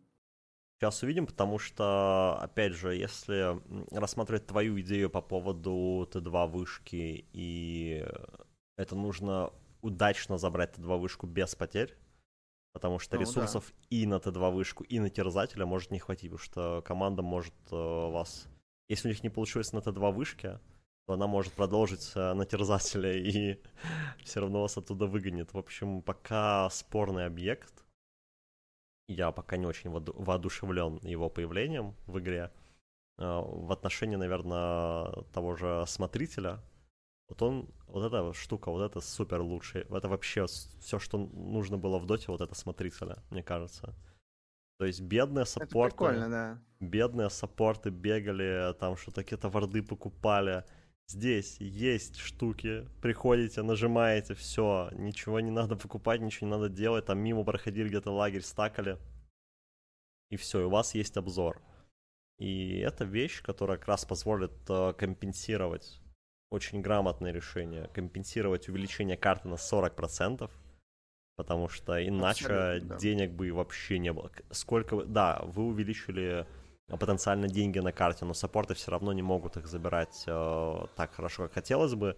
Сейчас 0.78 1.02
увидим, 1.02 1.26
потому 1.26 1.58
что, 1.58 2.38
опять 2.40 2.72
же, 2.72 2.94
если 2.94 3.60
рассматривать 3.94 4.46
твою 4.46 4.80
идею 4.80 5.10
по 5.10 5.20
поводу 5.20 6.08
Т2 6.10 6.48
вышки, 6.48 7.26
и 7.34 8.06
это 8.78 8.96
нужно 8.96 9.52
удачно 9.82 10.38
забрать 10.38 10.78
Т2 10.78 10.98
вышку 10.98 11.26
без 11.26 11.54
потерь, 11.54 11.98
потому 12.72 12.98
что 12.98 13.16
ну, 13.16 13.20
ресурсов 13.20 13.66
да. 13.68 13.86
и 13.90 14.06
на 14.06 14.14
Т2 14.14 14.52
вышку, 14.52 14.82
и 14.84 15.00
на 15.00 15.10
терзателя 15.10 15.66
может 15.66 15.90
не 15.90 15.98
хватить, 15.98 16.30
потому 16.30 16.38
что 16.38 16.82
команда 16.82 17.20
может 17.20 17.52
э, 17.70 17.76
вас... 17.76 18.48
Если 18.88 19.08
у 19.08 19.10
них 19.10 19.22
не 19.22 19.28
получилось 19.28 19.74
на 19.74 19.80
Т2 19.80 20.12
вышке, 20.14 20.60
то 21.10 21.14
она 21.14 21.26
может 21.26 21.52
продолжить 21.54 22.12
э, 22.14 22.34
на 22.34 22.46
терзателя 22.46 23.12
и 23.12 23.58
все 24.24 24.40
равно 24.40 24.60
вас 24.60 24.76
оттуда 24.78 25.06
выгонит. 25.06 25.52
В 25.52 25.58
общем, 25.58 26.02
пока 26.02 26.70
спорный 26.70 27.26
объект. 27.26 27.84
Я 29.08 29.32
пока 29.32 29.56
не 29.56 29.66
очень 29.66 29.90
воодушевлен 29.90 31.00
его 31.02 31.28
появлением 31.28 31.96
в 32.06 32.20
игре. 32.20 32.52
Э, 33.18 33.42
в 33.44 33.72
отношении, 33.72 34.14
наверное, 34.14 35.24
того 35.32 35.56
же 35.56 35.84
смотрителя. 35.88 36.60
Вот 37.28 37.42
он, 37.42 37.68
вот 37.88 38.04
эта 38.04 38.32
штука, 38.32 38.70
вот 38.70 38.82
это 38.82 39.00
супер 39.00 39.40
лучший. 39.40 39.80
Это 39.90 40.08
вообще 40.08 40.46
все, 40.46 41.00
что 41.00 41.18
нужно 41.18 41.76
было 41.76 41.98
в 41.98 42.06
доте, 42.06 42.26
вот 42.28 42.40
это 42.40 42.54
смотрителя, 42.54 43.16
мне 43.30 43.42
кажется. 43.42 43.96
То 44.78 44.86
есть 44.86 45.00
бедные 45.00 45.44
саппорты, 45.44 46.28
да. 46.28 46.58
бедные 46.78 47.30
саппорты 47.30 47.90
бегали, 47.90 48.72
там 48.78 48.96
что-то 48.96 49.24
какие-то 49.24 49.48
варды 49.48 49.82
покупали, 49.82 50.64
Здесь 51.10 51.56
есть 51.58 52.18
штуки, 52.18 52.86
приходите, 53.02 53.62
нажимаете, 53.62 54.36
все, 54.36 54.90
ничего 54.92 55.40
не 55.40 55.50
надо 55.50 55.74
покупать, 55.74 56.20
ничего 56.20 56.46
не 56.46 56.52
надо 56.52 56.68
делать, 56.68 57.06
там 57.06 57.18
мимо 57.18 57.42
проходили 57.42 57.88
где-то 57.88 58.12
лагерь, 58.12 58.42
стакали, 58.42 58.96
и 60.30 60.36
все, 60.36 60.60
и 60.60 60.64
у 60.64 60.70
вас 60.70 60.94
есть 60.94 61.16
обзор. 61.16 61.60
И 62.38 62.78
это 62.78 63.04
вещь, 63.04 63.42
которая 63.42 63.76
как 63.76 63.88
раз 63.88 64.04
позволит 64.04 64.52
э, 64.68 64.92
компенсировать 64.92 66.00
очень 66.48 66.80
грамотное 66.80 67.32
решение, 67.32 67.88
компенсировать 67.88 68.68
увеличение 68.68 69.16
карты 69.16 69.48
на 69.48 69.54
40%, 69.54 70.48
потому 71.34 71.68
что 71.68 72.06
иначе 72.06 72.78
да. 72.82 72.96
денег 72.98 73.32
бы 73.32 73.50
вообще 73.50 73.98
не 73.98 74.12
было. 74.12 74.30
Сколько, 74.52 75.02
да, 75.02 75.42
вы 75.42 75.64
увеличили 75.64 76.46
потенциально 76.96 77.48
деньги 77.48 77.78
на 77.78 77.92
карте, 77.92 78.24
но 78.24 78.34
саппорты 78.34 78.74
все 78.74 78.90
равно 78.90 79.12
не 79.12 79.22
могут 79.22 79.56
их 79.56 79.66
забирать 79.66 80.24
э, 80.26 80.86
так 80.96 81.12
хорошо, 81.14 81.44
как 81.44 81.54
хотелось 81.54 81.94
бы. 81.94 82.16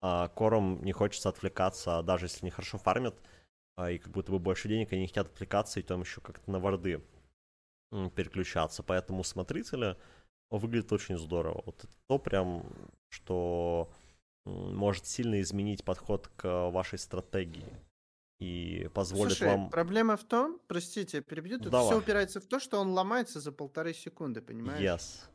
А 0.00 0.28
кором 0.28 0.82
не 0.84 0.92
хочется 0.92 1.28
отвлекаться, 1.28 2.02
даже 2.02 2.26
если 2.26 2.42
они 2.42 2.50
хорошо 2.50 2.78
фармят, 2.78 3.14
э, 3.76 3.94
и 3.94 3.98
как 3.98 4.12
будто 4.12 4.32
бы 4.32 4.38
больше 4.38 4.68
денег, 4.68 4.92
они 4.92 5.02
не 5.02 5.08
хотят 5.08 5.28
отвлекаться 5.28 5.80
и 5.80 5.82
там 5.82 6.00
еще 6.00 6.20
как-то 6.20 6.50
на 6.50 6.58
варды 6.60 7.02
э, 7.92 8.10
переключаться. 8.14 8.82
Поэтому 8.82 9.24
смотрители 9.24 9.96
выглядит 10.50 10.92
очень 10.92 11.18
здорово. 11.18 11.62
Вот 11.66 11.84
это 11.84 11.94
то 12.06 12.18
прям, 12.18 12.64
что 13.08 13.90
может 14.44 15.06
сильно 15.06 15.40
изменить 15.40 15.84
подход 15.84 16.28
к 16.36 16.70
вашей 16.70 16.98
стратегии 16.98 17.64
и 18.44 18.88
позволит 18.88 19.36
Слушай, 19.36 19.56
вам... 19.56 19.70
проблема 19.70 20.16
в 20.16 20.24
том, 20.24 20.60
простите, 20.66 21.22
перебью, 21.22 21.58
тут 21.58 21.70
Давай. 21.70 21.86
все 21.86 21.98
упирается 21.98 22.40
в 22.40 22.46
то, 22.46 22.58
что 22.60 22.78
он 22.78 22.88
ломается 22.88 23.40
за 23.40 23.52
полторы 23.52 23.94
секунды, 23.94 24.42
понимаешь? 24.42 24.80
Yes. 24.80 25.28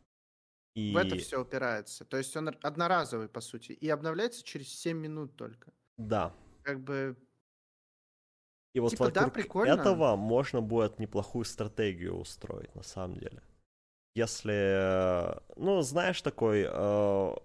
И... 0.75 0.93
В 0.93 0.97
это 0.97 1.17
все 1.17 1.41
упирается. 1.41 2.05
То 2.05 2.17
есть 2.17 2.35
он 2.37 2.55
одноразовый, 2.61 3.27
по 3.27 3.41
сути, 3.41 3.71
и 3.71 3.89
обновляется 3.89 4.43
через 4.43 4.67
7 4.79 4.97
минут 4.97 5.35
только. 5.35 5.71
Да. 5.97 6.31
Как 6.63 6.79
бы... 6.79 7.15
И 8.73 8.79
вот 8.79 8.91
типа, 8.91 9.05
вокруг 9.05 9.23
да, 9.25 9.29
прикольно. 9.31 9.73
этого 9.73 10.15
можно 10.15 10.61
будет 10.61 10.99
неплохую 10.99 11.45
стратегию 11.45 12.15
устроить, 12.15 12.73
на 12.75 12.83
самом 12.83 13.17
деле. 13.17 13.41
Если, 14.15 15.35
ну, 15.55 15.81
знаешь, 15.81 16.21
такой 16.21 16.67
э, 16.69 17.35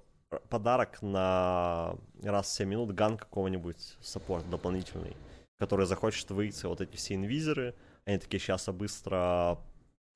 подарок 0.50 1.00
на 1.00 1.96
раз 2.22 2.48
в 2.48 2.52
7 2.52 2.68
минут 2.68 2.92
gank 2.92 3.16
какого-нибудь 3.16 3.96
саппорт 4.02 4.48
дополнительный 4.50 5.16
который 5.58 5.86
захочет 5.86 6.30
выйти, 6.30 6.66
вот 6.66 6.80
эти 6.80 6.96
все 6.96 7.14
инвизеры, 7.14 7.74
они 8.04 8.18
такие, 8.18 8.40
сейчас 8.40 8.66
я 8.66 8.72
быстро 8.72 9.58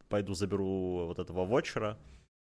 пойду 0.09 0.35
заберу 0.35 1.07
вот 1.07 1.19
этого 1.19 1.45
вотчера, 1.45 1.99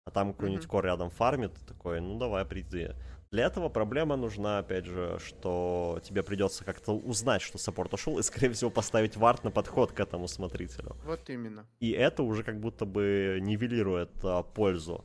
а 0.05 0.11
там 0.11 0.33
какой-нибудь 0.33 0.65
mm-hmm. 0.65 0.69
core 0.69 0.85
рядом 0.85 1.09
фармит, 1.09 1.53
такой, 1.65 2.01
ну 2.01 2.17
давай, 2.17 2.45
приди. 2.45 2.89
Для 3.31 3.45
этого 3.45 3.67
проблема 3.67 4.15
нужна, 4.15 4.59
опять 4.59 4.85
же, 4.85 5.17
что 5.17 5.99
тебе 6.03 6.21
придется 6.21 6.63
как-то 6.63 6.91
узнать, 6.91 7.41
что 7.41 7.57
саппорт 7.57 7.91
ушел, 7.93 8.19
и, 8.19 8.21
скорее 8.21 8.51
всего, 8.53 8.69
поставить 8.69 9.17
вард 9.17 9.43
на 9.43 9.49
подход 9.49 9.91
к 9.91 9.99
этому 9.99 10.27
смотрителю. 10.27 10.95
Вот 11.03 11.27
именно. 11.31 11.65
И 11.79 11.89
это 11.91 12.21
уже 12.21 12.43
как 12.43 12.59
будто 12.59 12.85
бы 12.85 13.39
нивелирует 13.41 14.11
а, 14.23 14.43
пользу. 14.43 15.03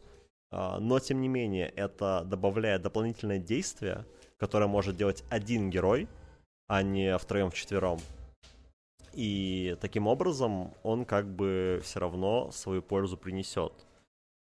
А, 0.51 0.79
но, 0.79 0.99
тем 0.99 1.23
не 1.23 1.29
менее, 1.29 1.69
это 1.69 2.23
добавляет 2.27 2.83
дополнительное 2.83 3.39
действие, 3.39 4.05
которое 4.37 4.67
может 4.67 4.95
делать 4.95 5.25
один 5.31 5.71
герой, 5.71 6.07
а 6.69 6.83
не 6.83 7.19
втроем-вчетвером. 7.19 7.99
И 9.15 9.77
таким 9.81 10.07
образом 10.07 10.73
он 10.85 11.05
как 11.05 11.27
бы 11.27 11.81
все 11.83 11.99
равно 11.99 12.51
свою 12.53 12.83
пользу 12.83 13.17
принесет. 13.17 13.73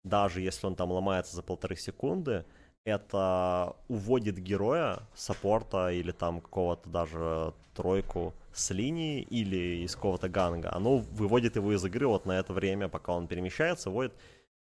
Даже 0.04 0.40
если 0.40 0.66
он 0.66 0.74
там 0.74 0.92
ломается 0.92 1.34
за 1.34 1.42
полторы 1.42 1.76
секунды, 1.76 2.44
это 2.84 3.74
уводит 3.88 4.38
героя, 4.38 5.00
саппорта 5.14 5.90
или 5.90 6.12
там 6.12 6.40
какого-то 6.40 6.88
даже 6.88 7.54
тройку 7.74 8.34
с 8.52 8.70
линии 8.70 9.22
или 9.22 9.84
из 9.84 9.96
какого-то 9.96 10.28
ганга. 10.28 10.72
Оно 10.72 10.98
выводит 10.98 11.56
его 11.56 11.74
из 11.74 11.84
игры 11.84 12.06
вот 12.06 12.26
на 12.26 12.38
это 12.38 12.52
время, 12.52 12.88
пока 12.88 13.12
он 13.12 13.26
перемещается, 13.26 13.90
вводит. 13.90 14.12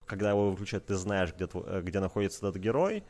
Когда 0.06 0.32
его 0.32 0.52
выключают, 0.52 0.86
ты 0.86 0.96
знаешь, 0.96 1.34
где, 1.34 1.48
где 1.82 2.00
находится 2.00 2.48
этот 2.48 2.62
герой, 2.62 3.04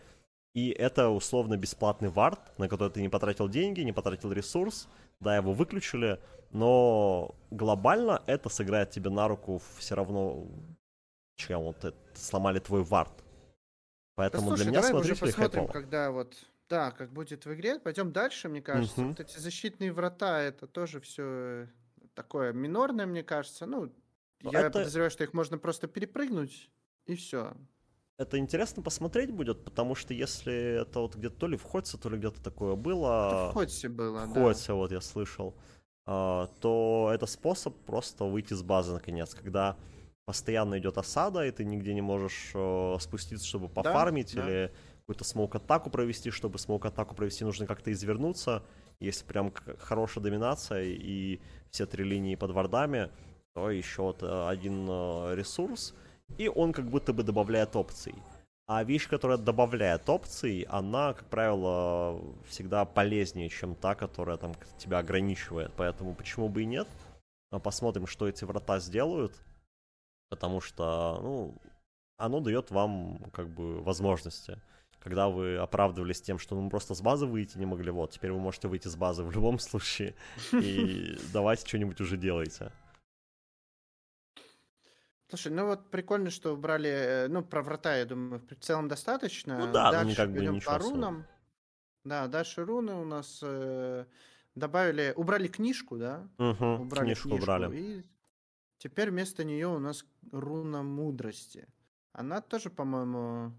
И 0.53 0.69
это 0.69 1.09
условно 1.09 1.57
бесплатный 1.57 2.09
вард, 2.09 2.57
на 2.57 2.67
который 2.67 2.91
ты 2.91 3.01
не 3.01 3.09
потратил 3.09 3.47
деньги, 3.47 3.81
не 3.81 3.93
потратил 3.93 4.31
ресурс, 4.31 4.89
да, 5.19 5.37
его 5.37 5.53
выключили, 5.53 6.19
но 6.51 7.35
глобально 7.51 8.21
это 8.25 8.49
сыграет 8.49 8.89
тебе 8.89 9.09
на 9.09 9.27
руку 9.27 9.61
все 9.77 9.95
равно, 9.95 10.45
чем 11.37 11.61
вот 11.61 11.85
это, 11.85 11.97
сломали 12.13 12.59
твой 12.59 12.83
вард. 12.83 13.13
Поэтому 14.15 14.43
да, 14.43 14.47
слушай, 14.49 14.63
для 14.63 14.71
меня 14.71 14.81
давай 14.81 14.91
смотрителей 14.91 15.13
уже 15.13 15.25
посмотрим, 15.25 15.67
хайпово. 15.67 15.73
когда 15.73 16.11
вот 16.11 16.35
да, 16.71 16.91
как 16.91 17.11
будет 17.11 17.45
в 17.45 17.53
игре. 17.53 17.79
Пойдем 17.79 18.13
дальше, 18.13 18.47
мне 18.47 18.61
кажется. 18.61 19.01
Угу. 19.01 19.09
Вот 19.09 19.19
эти 19.19 19.37
защитные 19.37 19.91
врата, 19.91 20.41
это 20.41 20.67
тоже 20.67 21.01
все 21.01 21.67
такое 22.13 22.53
минорное, 22.53 23.05
мне 23.05 23.23
кажется. 23.23 23.65
Ну, 23.65 23.91
Но 24.41 24.51
я 24.51 24.61
это... 24.61 24.79
подозреваю, 24.79 25.11
что 25.11 25.25
их 25.25 25.33
можно 25.33 25.57
просто 25.57 25.87
перепрыгнуть, 25.87 26.69
и 27.07 27.15
все. 27.15 27.53
Это 28.21 28.37
интересно 28.37 28.83
посмотреть 28.83 29.31
будет, 29.31 29.63
потому 29.63 29.95
что 29.95 30.13
если 30.13 30.81
это 30.81 30.99
вот 30.99 31.15
где-то 31.15 31.35
то 31.35 31.47
ли 31.47 31.57
в 31.57 31.63
Ходсе, 31.63 31.97
то 31.97 32.09
ли 32.09 32.17
где-то 32.17 32.41
такое 32.41 32.75
было... 32.75 33.27
Это 33.27 33.49
в 33.49 33.53
Ходсе 33.53 33.89
было, 33.89 34.25
в 34.25 34.33
Ходсе, 34.33 34.67
да. 34.67 34.73
вот 34.75 34.91
я 34.91 35.01
слышал. 35.01 35.55
А, 36.05 36.47
то 36.59 37.09
это 37.13 37.25
способ 37.25 37.75
просто 37.85 38.25
выйти 38.25 38.53
с 38.53 38.61
базы 38.61 38.93
наконец, 38.93 39.33
когда 39.33 39.75
постоянно 40.25 40.77
идет 40.77 40.97
осада, 40.97 41.45
и 41.47 41.51
ты 41.51 41.65
нигде 41.65 41.95
не 41.95 42.01
можешь 42.01 42.51
э, 42.53 42.97
спуститься, 42.99 43.45
чтобы 43.45 43.67
пофармить, 43.69 44.35
да, 44.35 44.41
или 44.43 44.67
да 44.67 44.73
какую-то 45.11 45.23
смоук-атаку 45.23 45.89
провести. 45.89 46.31
Чтобы 46.31 46.57
смоук-атаку 46.57 47.15
провести, 47.15 47.43
нужно 47.43 47.65
как-то 47.65 47.91
извернуться. 47.91 48.63
Если 48.99 49.25
прям 49.25 49.51
хорошая 49.79 50.23
доминация 50.23 50.83
и 50.83 51.41
все 51.69 51.85
три 51.85 52.05
линии 52.05 52.35
под 52.35 52.51
вардами, 52.51 53.09
то 53.53 53.69
еще 53.69 54.03
вот 54.03 54.23
э, 54.23 54.47
один 54.47 54.87
э, 54.87 55.35
ресурс, 55.35 55.93
и 56.37 56.47
он 56.47 56.73
как 56.73 56.85
будто 56.85 57.13
бы 57.13 57.23
добавляет 57.23 57.75
опций. 57.75 58.15
А 58.67 58.83
вещь, 58.83 59.09
которая 59.09 59.37
добавляет 59.37 60.09
опций, 60.09 60.61
она, 60.69 61.13
как 61.13 61.25
правило, 61.25 62.21
всегда 62.47 62.85
полезнее, 62.85 63.49
чем 63.49 63.75
та, 63.75 63.95
которая 63.95 64.37
там 64.37 64.53
тебя 64.77 64.99
ограничивает. 64.99 65.73
Поэтому 65.75 66.15
почему 66.15 66.47
бы 66.47 66.63
и 66.63 66.65
нет? 66.65 66.87
Посмотрим, 67.63 68.07
что 68.07 68.27
эти 68.27 68.45
врата 68.45 68.79
сделают. 68.79 69.33
Потому 70.29 70.61
что, 70.61 71.19
ну, 71.21 71.55
оно 72.17 72.39
дает 72.39 72.71
вам 72.71 73.19
как 73.33 73.49
бы 73.49 73.81
возможности 73.81 74.57
когда 75.01 75.29
вы 75.29 75.57
оправдывались 75.57 76.21
тем, 76.21 76.37
что 76.37 76.55
ну, 76.55 76.69
просто 76.69 76.93
с 76.93 77.01
базы 77.01 77.25
выйти 77.25 77.57
не 77.57 77.65
могли, 77.65 77.91
вот, 77.91 78.11
теперь 78.11 78.31
вы 78.31 78.39
можете 78.39 78.67
выйти 78.67 78.87
с 78.87 78.95
базы 78.95 79.23
в 79.23 79.31
любом 79.31 79.59
случае, 79.59 80.15
и 80.53 81.17
давайте 81.33 81.67
что-нибудь 81.67 81.99
уже 82.01 82.17
делайте. 82.17 82.71
Слушай, 85.31 85.53
ну 85.53 85.65
вот 85.65 85.89
прикольно, 85.89 86.29
что 86.29 86.53
убрали, 86.53 86.89
э, 86.89 87.27
ну, 87.29 87.41
про 87.41 87.63
врата, 87.63 87.95
я 87.95 88.05
думаю, 88.05 88.41
в 88.41 88.55
целом 88.55 88.89
достаточно. 88.89 89.59
Ну 89.59 89.71
да, 89.71 89.89
Дальше 89.89 90.09
ну 90.09 90.15
как 90.17 90.33
бы 90.33 90.45
ничего 90.45 90.71
по 90.73 90.77
рунам. 90.77 91.25
Да, 92.03 92.27
дальше 92.27 92.65
руны 92.65 92.95
у 92.95 93.05
нас 93.05 93.39
э, 93.41 94.05
добавили, 94.55 95.13
убрали 95.15 95.47
книжку, 95.47 95.97
да? 95.97 96.27
Угу, 96.37 96.65
убрали 96.81 97.05
книжку, 97.05 97.29
книжку 97.29 97.43
убрали. 97.43 97.77
И 97.77 98.05
теперь 98.77 99.09
вместо 99.09 99.45
нее 99.45 99.67
у 99.67 99.79
нас 99.79 100.05
руна 100.33 100.83
мудрости. 100.83 101.65
Она 102.11 102.41
тоже, 102.41 102.69
по-моему, 102.69 103.53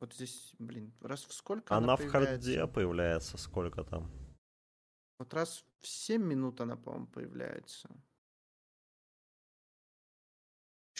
вот 0.00 0.12
здесь, 0.12 0.56
блин, 0.58 0.92
раз 1.02 1.24
в 1.24 1.32
сколько 1.32 1.72
она, 1.76 1.94
она 1.94 1.96
в 1.96 2.10
харде 2.10 2.66
появляется, 2.66 3.38
сколько 3.38 3.84
там? 3.84 4.10
Вот 5.20 5.32
раз 5.34 5.64
в 5.82 5.86
7 5.86 6.20
минут 6.20 6.60
она, 6.60 6.76
по-моему, 6.76 7.06
появляется. 7.06 7.88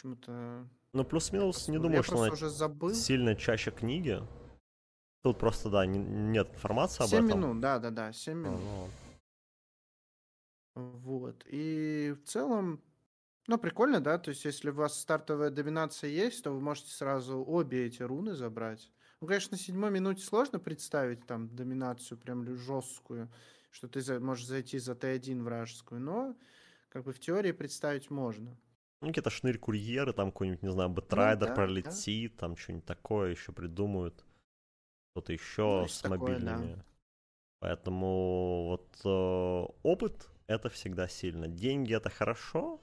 Почему-то... 0.05 0.69
Ну, 0.93 1.03
плюс-минус, 1.03 1.67
не 1.69 1.79
думаю, 1.79 2.03
что 2.03 2.23
она 2.23 2.31
уже 2.31 2.51
забыл. 2.51 2.93
сильно 2.93 3.35
чаще 3.35 3.71
книги. 3.71 4.23
Тут 5.23 5.39
просто, 5.39 5.71
да, 5.71 5.87
не, 5.87 5.99
нет 5.99 6.51
информации 6.53 7.05
об 7.05 7.09
7 7.09 7.19
этом. 7.21 7.31
7 7.31 7.39
минут, 7.39 7.61
да-да-да, 7.61 8.13
7 8.13 8.39
минут. 8.39 8.61
А, 8.61 8.89
ну. 10.75 10.91
Вот. 10.99 11.43
И 11.47 12.15
в 12.23 12.29
целом, 12.29 12.83
ну, 13.47 13.57
прикольно, 13.57 14.03
да? 14.03 14.19
То 14.19 14.29
есть, 14.29 14.45
если 14.45 14.69
у 14.69 14.75
вас 14.75 15.01
стартовая 15.01 15.49
доминация 15.49 16.11
есть, 16.11 16.45
то 16.45 16.51
вы 16.51 16.61
можете 16.61 16.91
сразу 16.91 17.43
обе 17.43 17.87
эти 17.87 18.03
руны 18.03 18.35
забрать. 18.35 18.93
Ну, 19.23 19.27
конечно, 19.27 19.53
на 19.53 19.59
седьмой 19.59 19.91
минуте 19.91 20.23
сложно 20.23 20.59
представить 20.59 21.25
там 21.25 21.49
доминацию 21.57 22.19
прям 22.19 22.45
жесткую, 22.59 23.31
что 23.71 23.89
ты 23.89 24.21
можешь 24.21 24.45
зайти 24.45 24.79
за 24.79 24.93
Т1 24.93 25.43
вражескую, 25.43 26.03
но 26.03 26.37
как 26.91 27.05
бы 27.05 27.13
в 27.15 27.21
теории 27.21 27.53
представить 27.53 28.11
можно. 28.11 28.55
Ну, 29.05 29.11
какие-то 29.11 29.31
шнырь-курьеры, 29.31 30.13
там 30.13 30.33
какой-нибудь, 30.33 30.63
не 30.63 30.71
знаю, 30.71 30.89
бэтрайдер 30.89 31.49
ну, 31.49 31.55
да, 31.55 31.55
пролетит, 31.55 32.33
да. 32.33 32.41
там 32.41 32.57
что-нибудь 32.57 32.87
такое 32.87 33.31
еще 33.31 33.53
придумают. 33.53 34.25
Что-то 35.13 35.33
еще 35.33 35.83
ну, 35.83 35.89
с 35.89 36.01
такое, 36.01 36.19
мобильными. 36.19 36.75
Да. 36.75 36.85
Поэтому 37.61 38.67
вот 38.69 39.01
э, 39.05 39.73
опыт 39.83 40.29
это 40.47 40.69
всегда 40.71 41.09
сильно. 41.09 41.49
Деньги 41.49 41.95
это 41.95 42.11
хорошо, 42.11 42.81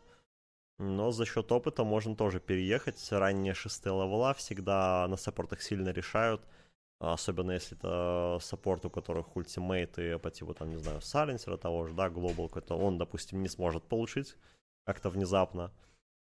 но 0.80 1.12
за 1.12 1.26
счет 1.26 1.52
опыта 1.52 1.84
можно 1.84 2.16
тоже 2.16 2.40
переехать. 2.40 3.12
Ранние 3.12 3.54
шестые 3.54 3.94
левела 3.94 4.34
всегда 4.34 5.08
на 5.08 5.18
саппортах 5.18 5.62
сильно 5.62 5.90
решают. 5.90 6.42
Особенно 7.00 7.52
если 7.52 7.76
это 7.78 8.38
саппорт, 8.42 8.86
у 8.86 8.92
которых 8.92 9.36
ультимейты 9.36 10.20
по 10.20 10.30
типу, 10.30 10.54
там, 10.54 10.70
не 10.70 10.78
знаю, 10.78 11.02
Сайленсера 11.02 11.58
того 11.58 11.88
же, 11.88 11.96
да, 11.96 12.12
Global 12.12 12.48
какой-то, 12.48 12.76
он, 12.76 13.00
допустим, 13.00 13.42
не 13.42 13.50
сможет 13.50 13.84
получить 13.84 14.36
как-то 14.86 15.10
внезапно. 15.10 15.72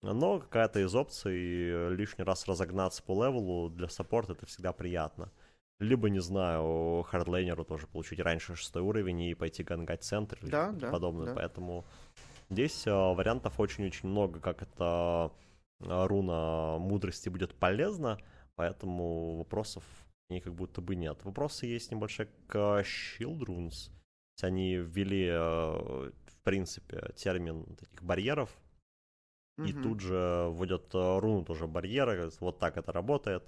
Но 0.02 0.40
какая-то 0.40 0.80
из 0.80 0.94
опций 0.96 1.90
лишний 1.96 2.24
раз 2.24 2.48
разогнаться 2.48 3.04
по 3.04 3.14
левелу 3.26 3.70
для 3.70 3.90
саппорта 3.90 4.34
это 4.34 4.46
всегда 4.46 4.72
приятно. 4.74 5.32
Либо, 5.80 6.10
не 6.10 6.20
знаю, 6.20 7.04
хардлейнеру 7.04 7.64
тоже 7.64 7.88
получить 7.88 8.20
раньше 8.20 8.56
шестой 8.56 8.82
уровень 8.82 9.22
и 9.22 9.36
пойти 9.36 9.64
гангать 9.64 10.04
центр 10.04 10.38
да, 10.42 10.70
или 10.70 10.80
да, 10.80 10.92
подобное. 10.92 11.28
Да. 11.28 11.34
Поэтому 11.36 11.86
Здесь 12.50 12.88
э, 12.88 12.92
вариантов 12.92 13.60
очень-очень 13.60 14.08
много, 14.08 14.40
как 14.40 14.62
эта 14.62 15.32
руна 15.80 16.78
мудрости 16.80 17.30
будет 17.30 17.54
полезна, 17.54 18.18
поэтому 18.56 19.38
вопросов 19.38 19.84
не 20.30 20.40
как 20.40 20.56
будто 20.56 20.82
бы 20.82 20.96
нет. 20.96 21.24
Вопросы 21.24 21.68
есть 21.68 21.92
небольшие 21.92 22.30
к 22.48 22.84
Shield 22.84 23.40
Runes. 23.40 23.92
Они 24.42 24.76
ввели, 24.76 25.28
э, 25.28 25.36
в 25.36 26.44
принципе, 26.44 27.12
термин 27.16 27.76
таких 27.76 28.02
барьеров, 28.02 28.50
и 29.58 29.74
тут 29.74 30.00
же 30.02 30.48
вводят 30.50 30.94
э, 30.94 31.20
руну 31.20 31.44
тоже 31.44 31.68
барьеры, 31.68 32.30
вот 32.40 32.60
так 32.60 32.78
это 32.78 32.92
работает. 32.92 33.44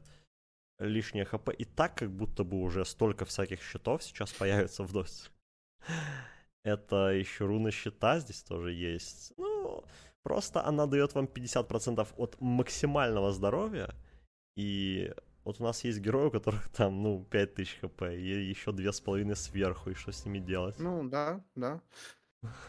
Лишнее 0.80 1.26
хп. 1.26 1.50
И 1.50 1.66
так 1.66 1.96
как 1.96 2.10
будто 2.10 2.44
бы 2.44 2.62
уже 2.62 2.86
столько 2.86 3.26
всяких 3.26 3.62
щитов 3.62 4.02
сейчас 4.04 4.32
появится 4.32 4.84
в 4.84 4.92
доте. 4.94 5.30
Это 6.64 7.12
еще 7.12 7.46
руна 7.46 7.72
щита 7.72 8.20
здесь 8.20 8.44
тоже 8.44 8.72
есть. 8.72 9.34
Ну, 9.38 9.84
просто 10.24 10.66
она 10.66 10.86
дает 10.86 11.16
вам 11.16 11.26
50% 11.26 12.08
от 12.18 12.42
максимального 12.42 13.32
здоровья. 13.32 13.94
И 14.56 15.14
вот 15.44 15.60
у 15.60 15.64
нас 15.64 15.84
есть 15.84 16.00
герои, 16.00 16.28
у 16.28 16.32
которых 16.32 16.70
там, 16.78 17.04
ну, 17.04 17.26
5000 17.30 17.80
хп, 17.82 18.04
и 18.04 18.50
еще 18.50 18.72
2,5 18.72 19.36
сверху, 19.36 19.90
и 19.90 19.94
что 19.94 20.12
с 20.12 20.26
ними 20.26 20.40
делать? 20.40 20.80
Ну, 20.80 21.10
да, 21.10 21.44
да. 21.56 21.82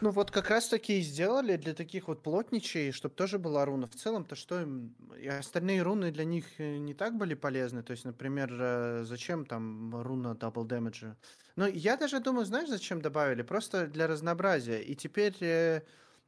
Ну 0.01 0.09
вот 0.11 0.31
как 0.31 0.49
раз 0.49 0.67
таки 0.67 0.99
и 0.99 1.01
сделали 1.01 1.55
для 1.55 1.73
таких 1.73 2.07
вот 2.07 2.23
плотничей, 2.23 2.91
чтобы 2.91 3.15
тоже 3.15 3.39
была 3.39 3.65
руна. 3.65 3.87
В 3.87 3.95
целом-то 3.95 4.35
что 4.35 4.61
им... 4.61 4.95
И 5.17 5.27
остальные 5.27 5.81
руны 5.83 6.11
для 6.11 6.25
них 6.25 6.45
э, 6.59 6.77
не 6.77 6.93
так 6.93 7.15
были 7.15 7.35
полезны. 7.35 7.81
То 7.81 7.91
есть, 7.91 8.03
например, 8.03 8.49
э, 8.59 9.03
зачем 9.05 9.45
там 9.45 10.01
руна 10.01 10.35
double 10.35 10.65
damage 10.65 11.02
а? 11.02 11.15
Но 11.55 11.67
я 11.67 11.95
даже 11.95 12.19
думаю, 12.19 12.45
знаешь, 12.45 12.69
зачем 12.69 13.01
добавили? 13.01 13.43
Просто 13.43 13.87
для 13.87 14.07
разнообразия. 14.07 14.81
И 14.81 14.95
теперь... 14.95 15.35
Э, 15.41 15.81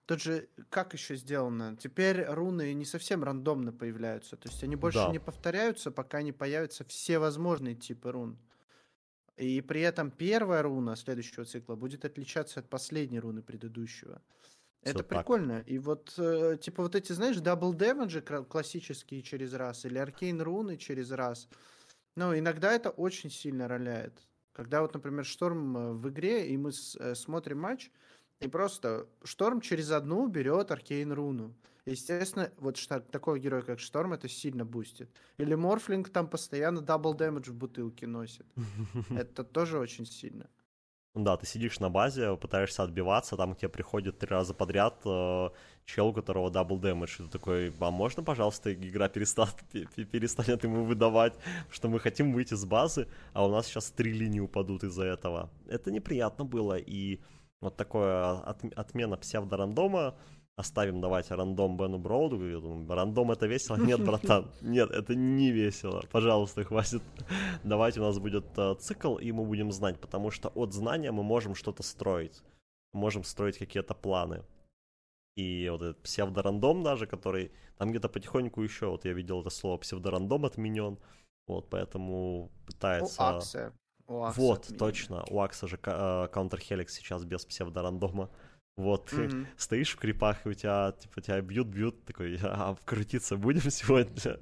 Тут 0.06 0.22
же, 0.22 0.50
как 0.70 0.94
еще 0.94 1.16
сделано? 1.16 1.78
Теперь 1.78 2.26
руны 2.26 2.74
не 2.74 2.84
совсем 2.84 3.24
рандомно 3.24 3.72
появляются. 3.72 4.36
То 4.36 4.50
есть 4.50 4.62
они 4.62 4.76
больше 4.76 4.98
да. 4.98 5.12
не 5.12 5.20
повторяются, 5.20 5.92
пока 5.92 6.22
не 6.22 6.34
появятся 6.34 6.84
все 6.84 7.20
возможные 7.20 7.76
типы 7.76 8.12
рун. 8.12 8.38
И 9.38 9.62
при 9.62 9.82
этом 9.82 10.12
первая 10.12 10.62
руна 10.62 10.96
следующего 10.96 11.46
цикла 11.46 11.76
будет 11.76 12.06
отличаться 12.06 12.60
от 12.60 12.70
последней 12.70 13.20
руны 13.20 13.42
предыдущего. 13.42 14.22
Все 14.82 14.92
Это 14.92 15.04
так. 15.04 15.08
прикольно. 15.08 15.64
И 15.66 15.80
вот, 15.80 16.14
э, 16.18 16.58
типа, 16.62 16.84
вот 16.84 16.96
эти, 16.96 17.14
знаешь, 17.14 17.38
double 17.38 17.74
damage 17.74 18.15
и 18.15 18.22
классические 18.22 19.22
через 19.22 19.54
раз, 19.54 19.86
или 19.86 19.98
arcane 19.98 20.42
руны 20.42 20.78
через 20.78 21.12
раз. 21.12 21.48
Ну, 22.16 22.38
иногда 22.38 22.74
это 22.74 22.90
очень 22.90 23.32
сильно 23.32 23.68
роляет. 23.68 24.14
Когда 24.52 24.82
вот, 24.82 24.94
например, 24.94 25.26
Шторм 25.26 25.78
э, 25.78 25.94
в 25.94 26.10
игре, 26.10 26.48
и 26.48 26.58
мы 26.58 26.72
э, 27.00 27.16
смотрим 27.16 27.60
матч, 27.60 27.92
и 28.40 28.48
просто 28.48 29.08
Шторм 29.24 29.62
через 29.62 29.90
одну 29.90 30.28
берет 30.28 30.70
arcane 30.70 31.12
руну. 31.12 31.56
Естественно, 31.86 32.50
вот 32.58 32.78
штат, 32.78 33.12
такого 33.12 33.38
героя, 33.38 33.62
как 33.62 33.80
Шторм, 33.80 34.14
это 34.14 34.30
сильно 34.30 34.64
бустит. 34.64 35.10
Или 35.38 35.56
Морфлинг 35.56 36.10
там 36.10 36.30
постоянно 36.30 36.80
double 36.80 37.14
damage 37.14 37.50
в 37.50 37.56
бутылке 37.56 38.08
носит. 38.08 38.46
Это 39.10 39.44
тоже 39.44 39.80
очень 39.80 40.06
сильно. 40.06 40.50
Да, 41.16 41.38
ты 41.38 41.46
сидишь 41.46 41.80
на 41.80 41.90
базе, 41.92 42.36
пытаешься 42.38 42.82
отбиваться, 42.82 43.38
там 43.38 43.54
к 43.54 43.60
тебе 43.60 43.70
приходит 43.70 44.18
три 44.18 44.30
раза 44.30 44.56
подряд 44.56 45.00
э, 45.06 45.50
чел, 45.86 46.08
у 46.08 46.14
которого 46.14 46.50
double 46.50 46.80
damage, 46.80 47.20
и 47.20 47.24
ты 47.26 47.30
такой, 47.30 47.72
а 47.80 47.92
можно, 47.92 48.24
пожалуйста, 48.24 48.74
игра 48.74 49.10
перестанет, 49.10 49.54
перестанет 50.12 50.64
ему 50.64 50.86
выдавать, 50.86 51.34
что 51.70 51.88
мы 51.88 52.00
хотим 52.00 52.34
выйти 52.34 52.56
с 52.56 52.66
базы, 52.66 53.08
а 53.34 53.46
у 53.46 53.52
нас 53.52 53.68
сейчас 53.68 53.92
три 53.92 54.12
линии 54.12 54.40
упадут 54.40 54.84
из-за 54.84 55.04
этого. 55.04 55.52
Это 55.68 55.92
неприятно 55.92 56.46
было, 56.46 56.78
и 56.78 57.20
вот 57.62 57.78
такое 57.78 58.40
от, 58.40 58.64
отмена 58.76 59.16
псевдорандома, 59.16 60.16
оставим, 60.56 61.02
давайте, 61.02 61.36
рандом 61.36 61.78
Бену 61.78 61.98
Броуду. 61.98 62.40
Рандом 62.90 63.32
это 63.32 63.48
весело? 63.48 63.78
Нет, 63.78 64.04
братан, 64.04 64.52
нет, 64.62 64.92
это 64.92 65.16
не 65.16 65.52
весело. 65.52 66.04
Пожалуйста, 66.12 66.64
хватит. 66.64 67.02
Давайте 67.64 68.00
у 68.00 68.04
нас 68.04 68.20
будет 68.20 68.46
э, 68.58 68.76
цикл, 68.80 69.18
и 69.18 69.32
мы 69.32 69.46
будем 69.46 69.72
знать, 69.72 70.00
потому 70.00 70.32
что 70.32 70.50
от 70.50 70.74
знания 70.74 71.12
мы 71.12 71.24
можем 71.24 71.56
что-то 71.56 71.84
строить. 71.84 72.44
Можем 72.94 73.24
строить 73.24 73.58
какие-то 73.58 73.96
планы. 73.96 74.44
И 75.36 75.68
вот 75.70 75.82
этот 75.82 76.04
псевдорандом 76.04 76.84
даже, 76.84 77.08
который 77.08 77.52
там 77.78 77.90
где-то 77.90 78.08
потихоньку 78.08 78.62
еще, 78.62 78.88
вот 78.88 79.06
я 79.06 79.14
видел 79.14 79.42
это 79.42 79.50
слово 79.50 79.78
псевдорандом 79.78 80.46
отменен, 80.46 81.00
вот, 81.48 81.70
поэтому 81.70 82.52
пытается... 82.68 83.22
У 83.22 83.26
Акса. 83.38 83.74
У 84.08 84.24
Акса 84.24 84.42
вот, 84.42 84.60
отменен. 84.60 84.80
точно, 84.80 85.24
у 85.32 85.40
Акса 85.40 85.68
же 85.68 85.78
э, 85.78 86.28
Counter 86.32 86.60
Helix 86.60 86.90
сейчас 86.90 87.26
без 87.26 87.46
псевдорандома. 87.46 88.30
Вот, 88.76 89.14
mm-hmm. 89.14 89.48
стоишь 89.56 89.92
в 89.92 89.98
крипах, 89.98 90.46
и 90.46 90.50
у 90.50 90.54
тебя, 90.54 90.94
типа, 90.94 91.22
тебя 91.22 91.42
бьют-бьют, 91.42 92.06
такой, 92.06 92.40
а 92.42 92.76
крутиться 92.86 93.38
будем 93.38 93.62
сегодня? 93.70 94.40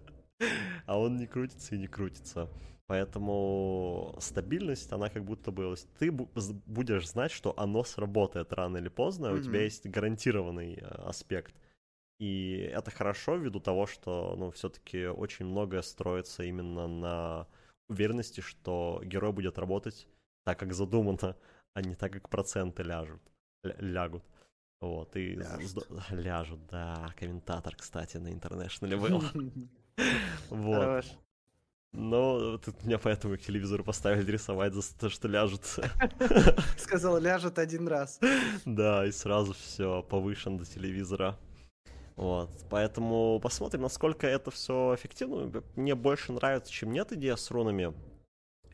а 0.85 0.97
он 0.97 1.17
не 1.17 1.27
крутится 1.27 1.75
и 1.75 1.77
не 1.77 1.87
крутится. 1.87 2.49
Поэтому 2.87 4.15
стабильность, 4.19 4.91
она 4.91 5.09
как 5.09 5.23
будто 5.23 5.51
бы... 5.51 5.75
Ты 5.99 6.11
будешь 6.11 7.07
знать, 7.07 7.31
что 7.31 7.53
оно 7.57 7.83
сработает 7.83 8.51
рано 8.53 8.77
или 8.77 8.89
поздно, 8.89 9.27
mm-hmm. 9.27 9.39
у 9.39 9.43
тебя 9.43 9.63
есть 9.63 9.87
гарантированный 9.87 10.75
э, 10.75 10.85
аспект. 10.85 11.55
И 12.19 12.69
это 12.73 12.91
хорошо 12.91 13.35
ввиду 13.35 13.59
того, 13.59 13.85
что, 13.85 14.35
ну, 14.37 14.51
все-таки 14.51 15.07
очень 15.07 15.45
многое 15.45 15.81
строится 15.81 16.43
именно 16.43 16.87
на 16.87 17.47
уверенности, 17.89 18.41
что 18.41 19.01
герой 19.03 19.33
будет 19.33 19.57
работать 19.57 20.07
так, 20.45 20.59
как 20.59 20.73
задумано, 20.73 21.35
а 21.73 21.81
не 21.81 21.95
так, 21.95 22.13
как 22.13 22.29
проценты 22.29 22.83
ляжут 22.83 23.30
лягут. 23.63 24.23
Вот, 24.79 25.15
и 25.15 25.35
ляжут. 25.35 25.87
ляжут, 26.09 26.65
да. 26.67 27.13
Комментатор, 27.17 27.75
кстати, 27.75 28.17
на 28.17 28.29
International 28.29 28.97
был. 28.99 29.23
Вот. 30.49 31.05
Но 31.93 32.57
тут 32.57 32.83
меня 32.85 32.97
поэтому 32.97 33.35
к 33.35 33.41
телевизору 33.41 33.83
поставили 33.83 34.31
рисовать 34.31 34.73
за 34.73 34.81
то, 34.97 35.09
что 35.09 35.27
ляжут. 35.27 35.65
Сказал, 36.77 37.19
ляжут 37.19 37.59
один 37.59 37.87
раз. 37.87 38.19
Да, 38.65 39.05
и 39.05 39.11
сразу 39.11 39.53
все 39.53 40.01
повышен 40.01 40.57
до 40.57 40.65
телевизора. 40.65 41.37
Вот, 42.15 42.49
поэтому 42.69 43.39
посмотрим, 43.41 43.81
насколько 43.81 44.25
это 44.25 44.51
все 44.51 44.95
эффективно. 44.95 45.63
Мне 45.75 45.95
больше 45.95 46.31
нравится, 46.31 46.71
чем 46.71 46.91
нет 46.91 47.11
идея 47.11 47.35
с 47.35 47.51
рунами. 47.51 47.93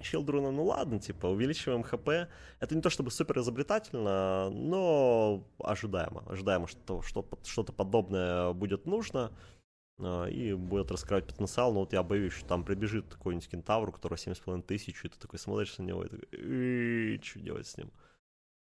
Щелдруна, 0.01 0.51
ну 0.51 0.65
ладно, 0.65 0.99
типа, 0.99 1.27
увеличиваем 1.27 1.83
ХП. 1.83 2.29
Это 2.59 2.75
не 2.75 2.81
то 2.81 2.89
чтобы 2.89 3.11
супер 3.11 3.39
изобретательно, 3.39 4.49
но 4.49 5.43
ожидаемо. 5.59 6.23
Ожидаемо, 6.27 6.67
что 6.67 7.01
что-то 7.01 7.73
подобное 7.73 8.53
будет 8.53 8.85
нужно 8.85 9.31
а, 9.99 10.25
и 10.25 10.53
будет 10.53 10.91
раскрывать 10.91 11.25
потенциал. 11.25 11.73
Но 11.73 11.81
вот 11.81 11.93
я 11.93 12.03
боюсь, 12.03 12.33
что 12.33 12.47
там 12.47 12.63
прибежит 12.63 13.07
какой-нибудь 13.13 13.49
кентавр, 13.49 13.89
у 13.89 13.91
которого 13.91 14.17
7,5 14.17 14.61
тысяч, 14.63 15.03
и 15.03 15.09
ты 15.09 15.17
такой 15.17 15.39
смотришь 15.39 15.77
на 15.77 15.83
него 15.83 16.03
и 16.03 16.09
такой, 16.09 17.21
что 17.23 17.39
делать 17.39 17.67
с 17.67 17.77
ним? 17.77 17.91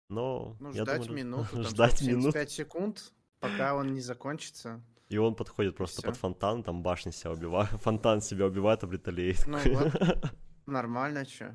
Но 0.10 0.56
ну, 0.60 0.72
я 0.72 0.84
ждать 0.84 1.02
думаю, 1.02 1.18
минуту, 1.18 1.64
ждать 1.64 2.02
минут. 2.02 2.34
5 2.34 2.52
секунд, 2.52 3.14
пока 3.40 3.76
он 3.76 3.94
не 3.94 4.02
закончится. 4.02 4.82
И 5.10 5.18
он 5.18 5.36
подходит 5.36 5.76
просто 5.76 6.02
Всё. 6.02 6.10
под 6.10 6.18
фонтан, 6.18 6.64
там 6.64 6.84
башни 6.84 7.12
себя 7.12 7.32
убивает, 7.34 7.70
фонтан 7.82 8.22
себя 8.22 8.46
убивает, 8.46 8.84
облеталеет. 8.84 9.46
Ну 9.48 9.58
вот. 9.58 9.94
Нормально, 10.68 11.26
чё. 11.26 11.54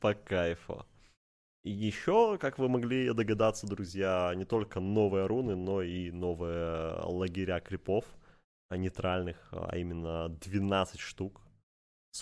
По 0.00 0.14
кайфу. 0.14 0.86
И 1.64 1.70
еще, 1.70 2.38
как 2.38 2.58
вы 2.58 2.68
могли 2.68 3.12
догадаться, 3.12 3.66
друзья, 3.66 4.32
не 4.36 4.44
только 4.44 4.78
новые 4.78 5.26
руны, 5.26 5.56
но 5.56 5.82
и 5.82 6.12
новые 6.12 7.00
лагеря 7.02 7.58
крипов 7.60 8.04
нейтральных, 8.70 9.36
а 9.50 9.76
именно 9.76 10.28
12 10.28 11.00
штук. 11.00 11.42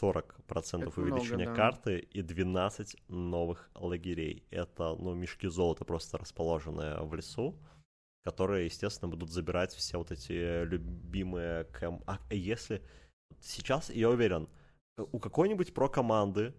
40% 0.01 0.89
Это 0.89 1.01
увеличения 1.01 1.45
много, 1.45 1.51
да. 1.51 1.55
карты 1.55 1.99
и 1.99 2.23
12 2.23 2.97
новых 3.09 3.71
лагерей. 3.75 4.45
Это, 4.51 4.97
ну, 4.99 5.15
мешки 5.15 5.47
золота 5.47 5.85
просто 5.85 6.19
расположенные 6.19 7.01
в 7.03 7.15
лесу, 7.15 7.55
которые, 8.25 8.65
естественно, 8.65 9.09
будут 9.11 9.31
забирать 9.31 9.73
все 9.73 9.99
вот 9.99 10.11
эти 10.11 10.65
любимые 10.65 11.65
кэм... 11.65 12.03
А 12.07 12.19
если... 12.31 12.83
Сейчас, 13.41 13.91
я 13.91 14.09
уверен, 14.09 14.49
у 14.97 15.19
какой-нибудь 15.19 15.75
про-команды 15.75 16.55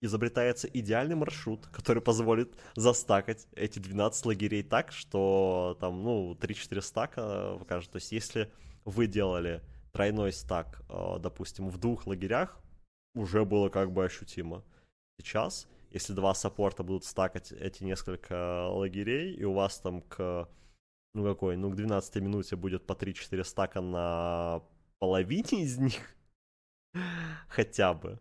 изобретается 0.00 0.68
идеальный 0.68 1.14
маршрут, 1.14 1.66
который 1.68 2.02
позволит 2.02 2.56
застакать 2.74 3.46
эти 3.52 3.78
12 3.78 4.26
лагерей 4.26 4.62
так, 4.62 4.92
что 4.92 5.76
там, 5.80 6.02
ну, 6.02 6.34
3-4 6.34 6.80
стака 6.80 7.56
покажет. 7.58 7.90
То 7.92 7.96
есть, 7.96 8.12
если 8.12 8.52
вы 8.84 9.06
делали 9.06 9.62
тройной 9.92 10.32
стак, 10.32 10.82
э, 10.88 11.18
допустим, 11.20 11.68
в 11.68 11.78
двух 11.78 12.06
лагерях, 12.06 12.58
уже 13.14 13.44
было 13.44 13.68
как 13.68 13.92
бы 13.92 14.04
ощутимо. 14.04 14.64
Сейчас, 15.20 15.68
если 15.90 16.14
два 16.14 16.34
саппорта 16.34 16.82
будут 16.82 17.04
стакать 17.04 17.52
эти 17.52 17.84
несколько 17.84 18.68
лагерей, 18.68 19.34
и 19.34 19.44
у 19.44 19.52
вас 19.52 19.78
там 19.78 20.00
к, 20.02 20.48
ну 21.14 21.24
какой, 21.24 21.56
ну 21.56 21.70
к 21.70 21.76
12 21.76 22.16
минуте 22.16 22.56
будет 22.56 22.86
по 22.86 22.94
3-4 22.94 23.44
стака 23.44 23.80
на 23.80 24.62
половине 24.98 25.62
из 25.62 25.78
них, 25.78 26.16
хотя 27.48 27.94
бы. 27.94 28.18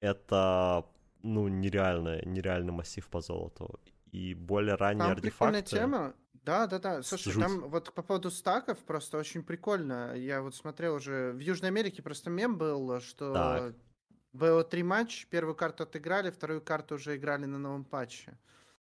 Это, 0.00 0.84
ну, 1.22 1.48
нереальный, 1.48 2.24
нереальный 2.26 2.72
массив 2.72 3.06
по 3.08 3.20
золоту. 3.20 3.80
И 4.12 4.34
более 4.34 4.76
ранние 4.76 5.04
там 5.04 5.12
артефакты... 5.12 5.62
тема. 5.62 6.14
Да, 6.32 6.66
да, 6.68 6.78
да. 6.78 7.02
Слушай, 7.02 7.32
Жуть. 7.32 7.42
там 7.42 7.68
вот 7.68 7.92
по 7.92 8.02
поводу 8.02 8.30
стаков 8.30 8.78
просто 8.84 9.18
очень 9.18 9.42
прикольно. 9.42 10.14
Я 10.14 10.42
вот 10.42 10.54
смотрел 10.54 10.94
уже... 10.94 11.32
В 11.32 11.40
Южной 11.40 11.70
Америке 11.70 12.02
просто 12.02 12.30
мем 12.30 12.56
был, 12.56 13.00
что 13.00 13.32
так. 13.32 13.74
BO3 14.32 14.84
матч, 14.84 15.26
первую 15.26 15.56
карту 15.56 15.82
отыграли, 15.82 16.30
вторую 16.30 16.60
карту 16.60 16.94
уже 16.96 17.16
играли 17.16 17.46
на 17.46 17.58
новом 17.58 17.84
патче. 17.84 18.38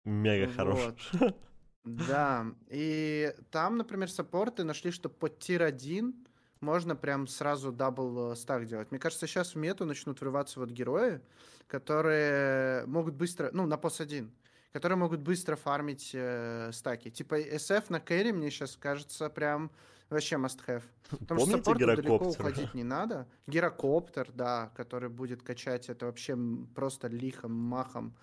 Мега 0.06 0.48
вот. 0.48 0.56
хорош. 0.56 1.12
Да, 1.84 2.46
и 2.70 3.34
там, 3.50 3.78
например, 3.78 4.08
саппорты 4.08 4.64
нашли, 4.64 4.92
что 4.92 5.10
под 5.10 5.40
tier 5.40 5.64
1 5.64 6.28
можно 6.62 6.96
прям 6.96 7.28
сразу 7.28 7.72
double 7.72 8.32
э, 8.32 8.36
стак 8.36 8.66
делать. 8.66 8.92
Мне 8.92 9.00
кажется, 9.00 9.28
сейчас 9.28 9.56
в 9.56 9.58
мету 9.58 9.86
начнут 9.86 10.22
врываться 10.22 10.60
вот 10.60 10.70
герои, 10.70 11.20
которые 11.68 12.86
могут 12.86 13.16
быстро, 13.16 13.50
ну, 13.52 13.66
на 13.66 13.78
pos 13.78 14.00
1, 14.00 14.32
которые 14.72 14.98
могут 14.98 15.22
быстро 15.22 15.56
фармить 15.56 16.12
э, 16.14 16.72
стаки. 16.72 17.10
Типа 17.10 17.40
SF 17.40 17.86
на 17.90 18.00
carry 18.00 18.32
мне 18.32 18.52
сейчас 18.52 18.78
кажется 18.78 19.30
прям 19.30 19.72
вообще 20.10 20.36
must 20.36 20.60
have. 20.68 20.84
Потому 21.10 21.42
Помните 21.42 21.62
что 21.62 21.74
далеко 21.76 22.16
уходить 22.18 22.74
не 22.74 22.84
надо. 22.84 23.28
Гирокоптер, 23.48 24.32
да, 24.32 24.72
который 24.76 25.10
будет 25.10 25.42
качать 25.42 25.90
это 25.90 26.06
вообще 26.06 26.38
просто 26.76 27.08
лихом, 27.08 27.54
махом. 27.54 28.16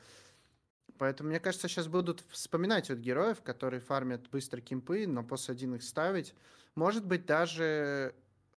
Поэтому, 0.96 1.30
мне 1.30 1.40
кажется, 1.40 1.68
сейчас 1.68 1.86
будут 1.86 2.24
вспоминать 2.28 2.88
вот 2.88 2.98
героев, 2.98 3.40
которые 3.42 3.80
фармят 3.80 4.28
быстро 4.30 4.60
кимпы, 4.60 5.06
но 5.06 5.22
после 5.22 5.54
один 5.54 5.74
их 5.74 5.82
ставить. 5.82 6.34
Может 6.74 7.06
быть, 7.06 7.24
даже 7.24 8.14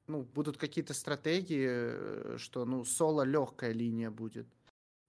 ну, 0.09 0.23
будут 0.23 0.57
какие-то 0.57 0.93
стратегии, 0.93 1.67
э, 1.69 2.37
что, 2.37 2.65
ну, 2.65 2.83
соло 2.83 3.21
легкая 3.21 3.71
линия 3.71 4.09
будет 4.09 4.47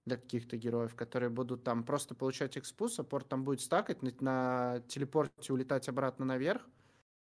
для 0.05 0.17
каких-то 0.17 0.57
героев, 0.57 0.95
которые 0.95 1.29
будут 1.29 1.63
там 1.63 1.83
просто 1.83 2.15
получать 2.15 2.57
экспу, 2.57 2.87
саппорт 2.87 3.27
там 3.27 3.43
будет 3.43 3.61
стакать, 3.61 4.01
на, 4.03 4.11
на 4.19 4.81
телепорте 4.87 5.53
улетать 5.53 5.89
обратно 5.89 6.25
наверх. 6.25 6.61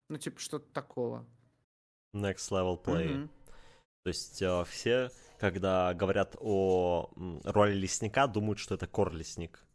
Ну, 0.10 0.18
типа, 0.18 0.40
что-то 0.40 0.72
такого. 0.72 1.26
Next 2.16 2.52
level 2.52 2.82
play. 2.82 3.08
Mm-hmm. 3.08 3.30
То 4.04 4.08
есть 4.10 4.42
э, 4.42 4.64
все, 4.66 5.10
когда 5.40 5.94
говорят 5.96 6.36
о 6.40 7.10
роли 7.44 7.74
лесника, 7.74 8.28
думают, 8.28 8.60
что 8.60 8.76
это 8.76 8.86
кор 8.88 9.12
лесник. 9.12 9.66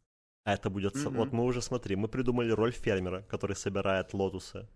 А 0.45 0.55
это 0.55 0.71
будет... 0.71 0.95
Mm-hmm. 0.95 1.17
Вот 1.17 1.33
мы 1.33 1.45
уже, 1.45 1.61
смотри, 1.61 1.97
мы 1.97 2.07
придумали 2.07 2.51
роль 2.53 2.73
фермера, 2.73 3.23
который 3.23 3.57
собирает 3.57 4.15
лотусы. 4.15 4.69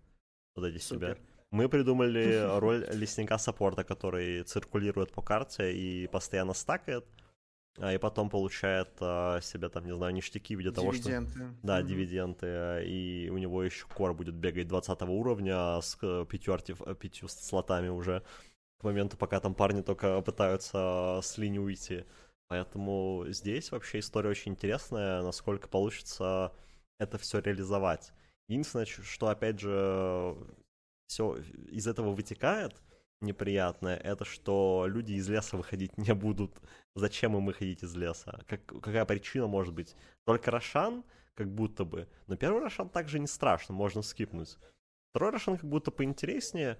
Вот 0.55 0.65
эти 0.65 0.79
Супер. 0.79 1.15
себя. 1.15 1.34
Мы 1.55 1.69
придумали 1.69 2.59
роль 2.59 2.85
лесника 2.91 3.37
саппорта, 3.37 3.85
который 3.85 4.43
циркулирует 4.43 5.13
по 5.13 5.21
карте 5.21 5.73
и 5.73 6.05
постоянно 6.07 6.53
стакает, 6.53 7.05
а, 7.77 7.93
и 7.93 7.97
потом 7.97 8.29
получает 8.29 8.89
а, 8.99 9.39
себе 9.39 9.69
там, 9.69 9.85
не 9.85 9.95
знаю, 9.95 10.13
ништяки 10.13 10.53
в 10.53 10.59
виде 10.59 10.71
того, 10.71 10.91
что... 10.91 11.09
Да, 11.63 11.79
mm-hmm. 11.79 11.83
дивиденды, 11.85 12.83
и 12.85 13.29
у 13.31 13.37
него 13.37 13.63
еще 13.63 13.85
кор 13.87 14.13
будет 14.13 14.35
бегать 14.35 14.67
20 14.67 15.01
уровня 15.03 15.79
с 15.79 15.95
пятью, 16.25 16.53
артеф... 16.53 16.81
пятью 16.99 17.29
слотами 17.29 17.87
уже 17.87 18.21
к 18.81 18.83
моменту, 18.83 19.15
пока 19.15 19.39
там 19.39 19.55
парни 19.55 19.81
только 19.81 20.19
пытаются 20.23 21.21
с 21.23 21.37
линии 21.37 21.59
уйти. 21.59 22.03
Поэтому 22.49 23.23
здесь 23.29 23.71
вообще 23.71 23.99
история 23.99 24.29
очень 24.29 24.51
интересная, 24.51 25.21
насколько 25.21 25.69
получится 25.69 26.51
это 26.99 27.17
все 27.17 27.39
реализовать. 27.39 28.11
Единственное, 28.49 28.85
что, 28.85 29.29
опять 29.29 29.61
же, 29.61 30.35
все 31.07 31.37
из 31.69 31.87
этого 31.87 32.13
вытекает 32.13 32.81
неприятное, 33.21 33.97
это 33.97 34.25
что 34.25 34.85
люди 34.87 35.13
из 35.13 35.27
леса 35.29 35.57
выходить 35.57 35.97
не 35.97 36.13
будут. 36.13 36.61
Зачем 36.95 37.35
им 37.35 37.45
выходить 37.45 37.83
из 37.83 37.95
леса? 37.95 38.43
Как, 38.47 38.65
какая 38.65 39.05
причина 39.05 39.47
может 39.47 39.73
быть? 39.73 39.95
Только 40.25 40.51
Рошан, 40.51 41.03
как 41.33 41.53
будто 41.53 41.85
бы. 41.85 42.07
Но 42.27 42.35
первый 42.35 42.61
Рошан 42.61 42.89
также 42.89 43.19
не 43.19 43.27
страшно, 43.27 43.73
можно 43.73 44.01
скипнуть. 44.01 44.57
Второй 45.11 45.31
Рошан 45.31 45.57
как 45.57 45.69
будто 45.69 45.91
поинтереснее, 45.91 46.77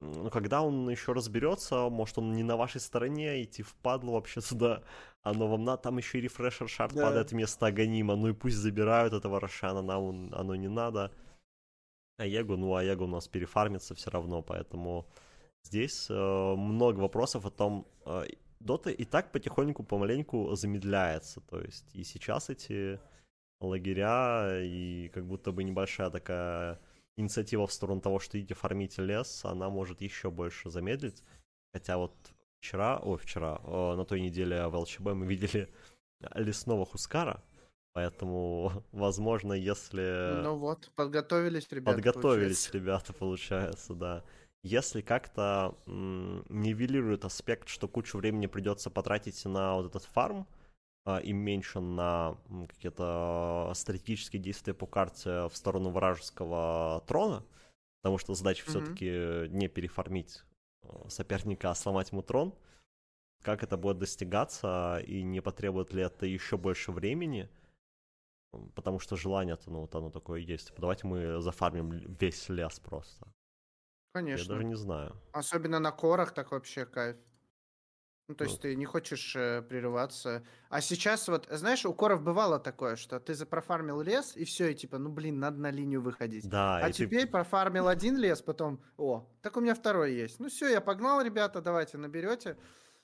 но 0.00 0.28
когда 0.30 0.62
он 0.62 0.88
еще 0.90 1.12
разберется, 1.12 1.88
может 1.88 2.18
он 2.18 2.32
не 2.32 2.42
на 2.42 2.56
вашей 2.56 2.80
стороне, 2.80 3.42
идти 3.42 3.62
в 3.62 3.74
падлу 3.76 4.12
вообще 4.12 4.40
сюда, 4.40 4.82
оно 5.22 5.48
вам 5.48 5.64
надо, 5.64 5.82
там 5.82 5.98
еще 5.98 6.18
и 6.18 6.22
рефрешер 6.22 6.68
шарт 6.68 6.94
да. 6.94 7.04
падает 7.04 7.32
вместо 7.32 7.66
Аганима, 7.66 8.16
ну 8.16 8.28
и 8.28 8.32
пусть 8.32 8.56
забирают 8.56 9.14
этого 9.14 9.40
Рошана, 9.40 9.82
нам 9.82 10.32
оно 10.34 10.54
не 10.54 10.68
надо. 10.68 11.10
А 12.16 12.26
Егу, 12.26 12.56
ну 12.56 12.74
а 12.74 12.84
Егу 12.84 13.04
у 13.04 13.08
нас 13.08 13.26
перефармится 13.28 13.94
все 13.94 14.10
равно, 14.10 14.42
поэтому 14.42 15.06
здесь 15.64 16.08
э, 16.08 16.14
много 16.14 17.00
вопросов 17.00 17.44
о 17.44 17.50
том, 17.50 17.86
э, 18.06 18.24
Дота 18.60 18.90
и 18.90 19.04
так 19.04 19.30
потихоньку, 19.30 19.82
помаленьку 19.82 20.54
замедляется, 20.54 21.40
то 21.42 21.60
есть 21.60 21.84
и 21.92 22.02
сейчас 22.02 22.48
эти 22.48 22.98
лагеря, 23.60 24.62
и 24.62 25.10
как 25.12 25.26
будто 25.26 25.52
бы 25.52 25.64
небольшая 25.64 26.08
такая 26.10 26.80
инициатива 27.16 27.66
в 27.66 27.72
сторону 27.72 28.00
того, 28.00 28.18
что 28.20 28.38
идите 28.38 28.54
фармите 28.54 29.02
лес, 29.02 29.44
она 29.44 29.68
может 29.68 30.00
еще 30.00 30.30
больше 30.30 30.70
замедлить. 30.70 31.22
Хотя 31.74 31.98
вот 31.98 32.14
вчера, 32.60 32.98
ой, 32.98 33.18
вчера, 33.18 33.58
на 33.64 34.04
той 34.04 34.20
неделе 34.20 34.66
в 34.66 34.76
ЛЧБ 34.76 35.12
мы 35.12 35.26
видели 35.26 35.68
лесного 36.34 36.86
Хускара, 36.86 37.42
поэтому, 37.94 38.84
возможно, 38.92 39.54
если... 39.54 40.42
Ну 40.42 40.56
вот, 40.56 40.90
подготовились 40.94 41.66
ребята, 41.70 41.96
Подготовились 41.96 42.66
получается. 42.66 42.72
ребята, 42.78 43.12
получается, 43.14 43.94
да. 43.94 44.24
Если 44.62 45.00
как-то 45.00 45.76
м- 45.86 46.44
нивелирует 46.48 47.24
аспект, 47.24 47.68
что 47.68 47.88
кучу 47.88 48.18
времени 48.18 48.46
придется 48.46 48.90
потратить 48.90 49.42
на 49.44 49.74
вот 49.74 49.86
этот 49.86 50.04
фарм, 50.04 50.46
а, 51.06 51.18
им 51.18 51.36
меньше 51.36 51.80
на 51.80 52.36
какие-то 52.68 53.72
стратегические 53.74 54.40
действия 54.40 54.74
по 54.74 54.86
карте 54.86 55.48
в 55.48 55.52
сторону 55.54 55.90
вражеского 55.90 57.04
трона, 57.06 57.44
потому 58.02 58.18
что 58.18 58.34
задача 58.34 58.64
mm-hmm. 58.64 58.70
все-таки 58.70 59.54
не 59.54 59.68
переформить 59.68 60.42
а, 60.82 61.08
соперника, 61.10 61.70
а 61.70 61.74
сломать 61.74 62.10
ему 62.10 62.22
трон. 62.22 62.54
Как 63.42 63.62
это 63.62 63.76
будет 63.76 63.98
достигаться 63.98 65.02
и 65.06 65.22
не 65.22 65.42
потребует 65.42 65.92
ли 65.92 66.02
это 66.02 66.24
еще 66.24 66.56
больше 66.56 66.90
времени? 66.90 67.50
Потому 68.74 68.98
что 68.98 69.16
желание-то, 69.16 69.70
ну, 69.70 69.80
вот 69.80 69.94
оно 69.94 70.10
такое 70.10 70.40
есть. 70.40 70.72
Давайте 70.78 71.06
мы 71.06 71.40
зафармим 71.40 71.90
весь 71.90 72.48
лес 72.48 72.80
просто. 72.80 73.26
Конечно. 74.12 74.42
Я 74.42 74.48
даже 74.48 74.64
не 74.64 74.76
знаю. 74.76 75.16
Особенно 75.32 75.80
на 75.80 75.90
корах 75.90 76.32
так 76.32 76.52
вообще 76.52 76.86
кайф. 76.86 77.16
Ну, 78.26 78.34
то 78.34 78.44
есть 78.44 78.62
ты 78.62 78.74
не 78.74 78.86
хочешь 78.86 79.36
э, 79.36 79.60
прерываться. 79.60 80.42
А 80.70 80.80
сейчас 80.80 81.28
вот, 81.28 81.46
знаешь, 81.50 81.84
у 81.84 81.92
коров 81.92 82.22
бывало 82.22 82.58
такое, 82.58 82.96
что 82.96 83.20
ты 83.20 83.34
запрофармил 83.34 84.00
лес, 84.00 84.34
и 84.34 84.44
все, 84.44 84.70
и 84.70 84.74
типа, 84.74 84.96
ну 84.96 85.10
блин, 85.10 85.40
надо 85.40 85.60
на 85.60 85.70
линию 85.70 86.00
выходить. 86.00 86.48
Да, 86.48 86.78
а 86.78 86.90
теперь 86.90 87.26
ты... 87.26 87.26
профармил 87.26 87.86
один 87.86 88.16
лес, 88.16 88.40
потом, 88.40 88.80
о, 88.96 89.28
так 89.42 89.58
у 89.58 89.60
меня 89.60 89.74
второй 89.74 90.14
есть. 90.14 90.40
Ну 90.40 90.48
все, 90.48 90.68
я 90.68 90.80
погнал, 90.80 91.20
ребята, 91.20 91.60
давайте 91.60 91.98
наберете. 91.98 92.56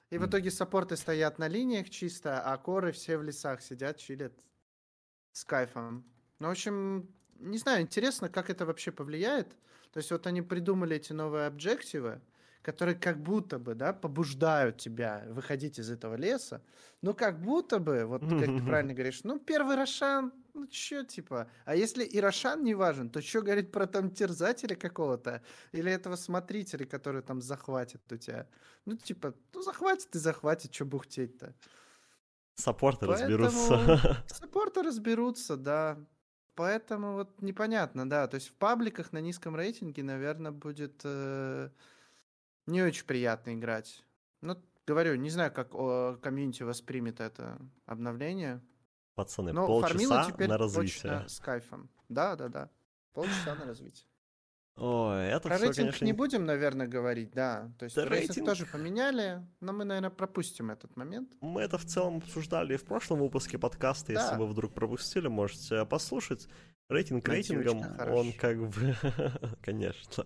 И 0.08 0.16
в 0.16 0.26
итоге 0.26 0.50
саппорты 0.50 0.96
стоят 0.96 1.38
на 1.38 1.48
линиях 1.48 1.90
чисто, 1.90 2.40
а 2.40 2.56
коры 2.56 2.90
все 2.92 3.18
в 3.18 3.22
лесах 3.22 3.60
сидят, 3.60 3.98
чилят 3.98 4.32
с 5.40 5.44
кайфом. 5.44 6.04
Ну, 6.38 6.48
в 6.48 6.50
общем, 6.50 7.08
не 7.38 7.58
знаю, 7.58 7.82
интересно, 7.82 8.28
как 8.28 8.50
это 8.50 8.66
вообще 8.66 8.92
повлияет. 8.92 9.56
То 9.92 9.98
есть 9.98 10.10
вот 10.10 10.26
они 10.26 10.42
придумали 10.42 10.96
эти 10.96 11.12
новые 11.12 11.46
объективы, 11.46 12.20
которые 12.62 12.94
как 12.94 13.22
будто 13.22 13.58
бы, 13.58 13.74
да, 13.74 13.92
побуждают 13.92 14.76
тебя 14.76 15.24
выходить 15.28 15.78
из 15.78 15.90
этого 15.90 16.14
леса, 16.14 16.62
ну, 17.02 17.14
как 17.14 17.40
будто 17.40 17.78
бы, 17.78 18.04
вот 18.04 18.22
как 18.28 18.44
ты 18.54 18.62
правильно 18.66 18.92
говоришь, 18.92 19.24
ну, 19.24 19.38
первый 19.38 19.76
Рошан, 19.76 20.32
ну, 20.52 20.66
чё, 20.66 21.04
типа, 21.04 21.50
а 21.64 21.74
если 21.74 22.04
и 22.04 22.20
Рошан 22.20 22.62
не 22.62 22.74
важен, 22.74 23.08
то 23.10 23.22
что 23.22 23.40
говорит 23.40 23.72
про 23.72 23.86
там 23.86 24.10
терзателя 24.10 24.76
какого-то, 24.76 25.42
или 25.72 25.90
этого 25.90 26.16
смотрителя, 26.16 26.84
который 26.84 27.22
там 27.22 27.40
захватит 27.40 28.12
у 28.12 28.16
тебя? 28.16 28.46
Ну, 28.84 28.96
типа, 28.96 29.34
ну, 29.54 29.62
захватит 29.62 30.14
и 30.14 30.18
захватит, 30.18 30.74
что 30.74 30.84
бухтеть-то? 30.84 31.54
Саппорты 32.60 33.06
Поэтому... 33.06 33.36
разберутся. 33.38 34.24
Саппорты 34.28 34.82
разберутся, 34.82 35.56
да. 35.56 35.98
Поэтому 36.54 37.14
вот 37.14 37.40
непонятно, 37.40 38.08
да. 38.08 38.26
То 38.28 38.36
есть 38.36 38.48
в 38.48 38.54
пабликах 38.54 39.12
на 39.12 39.20
низком 39.20 39.56
рейтинге, 39.56 40.02
наверное, 40.02 40.52
будет... 40.52 41.00
Э 41.04 41.70
не 42.70 42.82
очень 42.82 43.04
приятно 43.04 43.54
играть. 43.54 44.04
Ну, 44.40 44.56
говорю, 44.86 45.16
не 45.16 45.30
знаю, 45.30 45.52
как 45.52 45.74
о, 45.74 46.16
комьюнити 46.22 46.62
воспримет 46.62 47.20
это 47.20 47.58
обновление. 47.86 48.62
Пацаны, 49.14 49.52
Но 49.52 49.66
полчаса 49.66 50.28
на 50.38 50.56
развитие. 50.56 51.28
с 51.28 51.40
кайфом. 51.40 51.90
Да, 52.08 52.36
да, 52.36 52.48
да. 52.48 52.70
Полчаса 53.12 53.54
на 53.56 53.66
развитие. 53.66 54.06
Ой, 54.82 55.26
это 55.26 55.46
Про 55.46 55.56
все, 55.56 55.66
рейтинг 55.66 55.86
конечно... 55.88 56.04
не 56.06 56.12
будем, 56.14 56.46
наверное, 56.46 56.86
говорить, 56.86 57.32
да. 57.32 57.70
То 57.78 57.84
есть 57.84 57.96
да 57.96 58.06
рейтинг... 58.06 58.28
рейтинг 58.28 58.46
тоже 58.46 58.64
поменяли, 58.64 59.46
но 59.60 59.74
мы, 59.74 59.84
наверное, 59.84 60.08
пропустим 60.08 60.70
этот 60.70 60.96
момент. 60.96 61.30
Мы 61.42 61.60
это 61.60 61.76
в 61.76 61.84
целом 61.84 62.16
обсуждали 62.16 62.72
и 62.72 62.76
в 62.78 62.84
прошлом 62.84 63.18
выпуске 63.18 63.58
подкаста. 63.58 64.14
Да. 64.14 64.22
Если 64.22 64.36
вы 64.36 64.46
вдруг 64.46 64.72
пропустили, 64.72 65.28
можете 65.28 65.84
послушать. 65.84 66.48
Рейтинг 66.88 67.28
рейтингом, 67.28 67.84
он 68.10 68.32
как 68.32 68.58
бы, 68.70 68.96
конечно, 69.60 70.24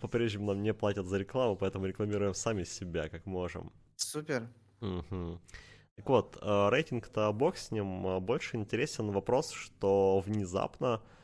по-прежнему 0.00 0.52
нам 0.52 0.62
не 0.62 0.72
платят 0.72 1.06
за 1.06 1.18
рекламу, 1.18 1.56
поэтому 1.56 1.86
рекламируем 1.86 2.34
сами 2.34 2.62
себя, 2.62 3.08
как 3.08 3.26
можем. 3.26 3.72
Супер. 3.96 4.48
Угу. 4.80 5.40
Так 5.96 6.08
вот, 6.08 6.38
э, 6.40 6.68
рейтинг-то 6.70 7.32
бог 7.32 7.56
с 7.56 7.72
ним. 7.72 8.06
Э, 8.06 8.20
больше 8.20 8.58
интересен 8.58 9.10
вопрос, 9.10 9.50
что 9.50 10.20
внезапно 10.24 11.02
э, 11.02 11.17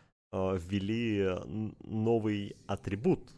ввели 0.58 1.36
новый 1.84 2.56
атрибут 2.66 3.32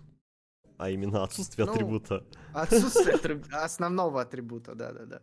а 0.79 0.91
именно 0.91 1.23
отсутствие 1.23 1.67
ну, 1.67 1.73
атрибута. 1.73 2.25
Отсутствие 2.53 3.15
атриб... 3.17 3.45
основного 3.53 4.21
атрибута, 4.21 4.75
да-да-да. 4.75 5.23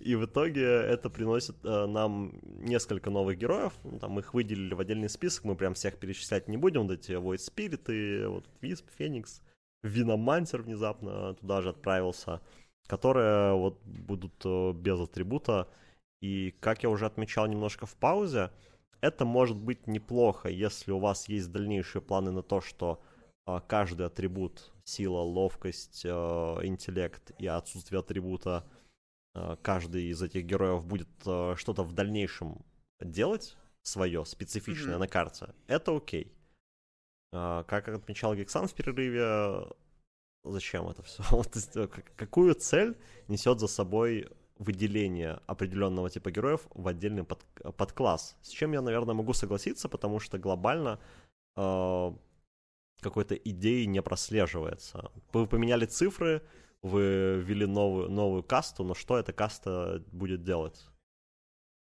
И 0.00 0.14
в 0.14 0.26
итоге 0.26 0.64
это 0.64 1.10
приносит 1.10 1.56
э, 1.64 1.86
нам 1.86 2.32
несколько 2.42 3.10
новых 3.10 3.38
героев. 3.38 3.72
Ну, 3.84 3.98
там 3.98 4.18
их 4.18 4.34
выделили 4.34 4.74
в 4.74 4.80
отдельный 4.80 5.08
список, 5.08 5.44
мы 5.44 5.56
прям 5.56 5.74
всех 5.74 5.98
перечислять 5.98 6.48
не 6.48 6.56
будем. 6.56 6.82
Вот 6.82 6.92
эти 6.92 7.12
Void 7.12 7.38
Spirit, 7.38 8.28
вот 8.28 8.44
Висп, 8.60 8.86
Феникс, 8.96 9.40
Виномантер 9.82 10.62
внезапно 10.62 11.34
туда 11.34 11.62
же 11.62 11.70
отправился, 11.70 12.40
которые 12.86 13.54
вот 13.54 13.82
будут 13.84 14.34
э, 14.44 14.72
без 14.72 15.00
атрибута. 15.00 15.68
И 16.20 16.54
как 16.60 16.82
я 16.82 16.90
уже 16.90 17.06
отмечал 17.06 17.46
немножко 17.46 17.86
в 17.86 17.96
паузе, 17.96 18.50
это 19.02 19.24
может 19.24 19.58
быть 19.58 19.86
неплохо, 19.86 20.48
если 20.48 20.92
у 20.92 20.98
вас 20.98 21.28
есть 21.28 21.50
дальнейшие 21.52 22.00
планы 22.00 22.30
на 22.30 22.42
то, 22.42 22.60
что 22.60 23.02
э, 23.46 23.60
каждый 23.66 24.06
атрибут 24.06 24.72
сила, 24.84 25.18
ловкость, 25.18 26.02
э, 26.04 26.08
интеллект 26.08 27.32
и 27.38 27.46
отсутствие 27.46 27.98
атрибута, 27.98 28.64
э, 29.34 29.56
каждый 29.60 30.04
из 30.04 30.22
этих 30.22 30.44
героев 30.44 30.86
будет 30.86 31.08
э, 31.26 31.54
что-то 31.56 31.82
в 31.82 31.92
дальнейшем 31.92 32.64
делать 33.00 33.56
свое, 33.82 34.24
специфичное 34.24 34.94
mm-hmm. 34.94 34.98
на 34.98 35.08
карте, 35.08 35.54
это 35.66 35.94
окей. 35.96 36.32
Как 37.32 37.88
отмечал 37.88 38.34
Гексан 38.34 38.68
в 38.68 38.74
перерыве, 38.74 39.66
зачем 40.44 40.88
это 40.88 41.02
все? 41.02 41.24
Какую 42.16 42.54
цель 42.54 42.98
несет 43.26 43.58
за 43.58 43.68
собой 43.68 44.28
выделение 44.58 45.40
определенного 45.46 46.10
типа 46.10 46.30
героев 46.30 46.66
в 46.74 46.88
отдельный 46.88 47.24
под, 47.24 47.44
подкласс? 47.76 48.36
С 48.42 48.48
чем 48.48 48.72
я, 48.72 48.82
наверное, 48.82 49.14
могу 49.14 49.32
согласиться, 49.32 49.88
потому 49.88 50.20
что 50.20 50.38
глобально 50.38 50.98
какой-то 53.00 53.34
идеи 53.34 53.84
не 53.84 54.02
прослеживается. 54.02 55.10
Вы 55.32 55.46
поменяли 55.46 55.86
цифры, 55.86 56.42
вы 56.82 57.40
ввели 57.40 57.66
новую, 57.66 58.08
новую 58.10 58.42
касту, 58.42 58.84
но 58.84 58.94
что 58.94 59.18
эта 59.18 59.32
каста 59.32 60.02
будет 60.12 60.42
делать? 60.44 60.88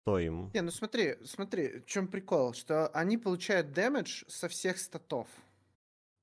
Что 0.02 0.18
им? 0.18 0.50
Не, 0.52 0.60
ну 0.60 0.70
смотри, 0.70 1.16
смотри, 1.24 1.80
в 1.80 1.86
чем 1.86 2.08
прикол, 2.08 2.52
что 2.52 2.88
они 2.88 3.16
получают 3.16 3.72
дэмэдж 3.72 4.24
со 4.28 4.48
всех 4.48 4.78
статов. 4.78 5.28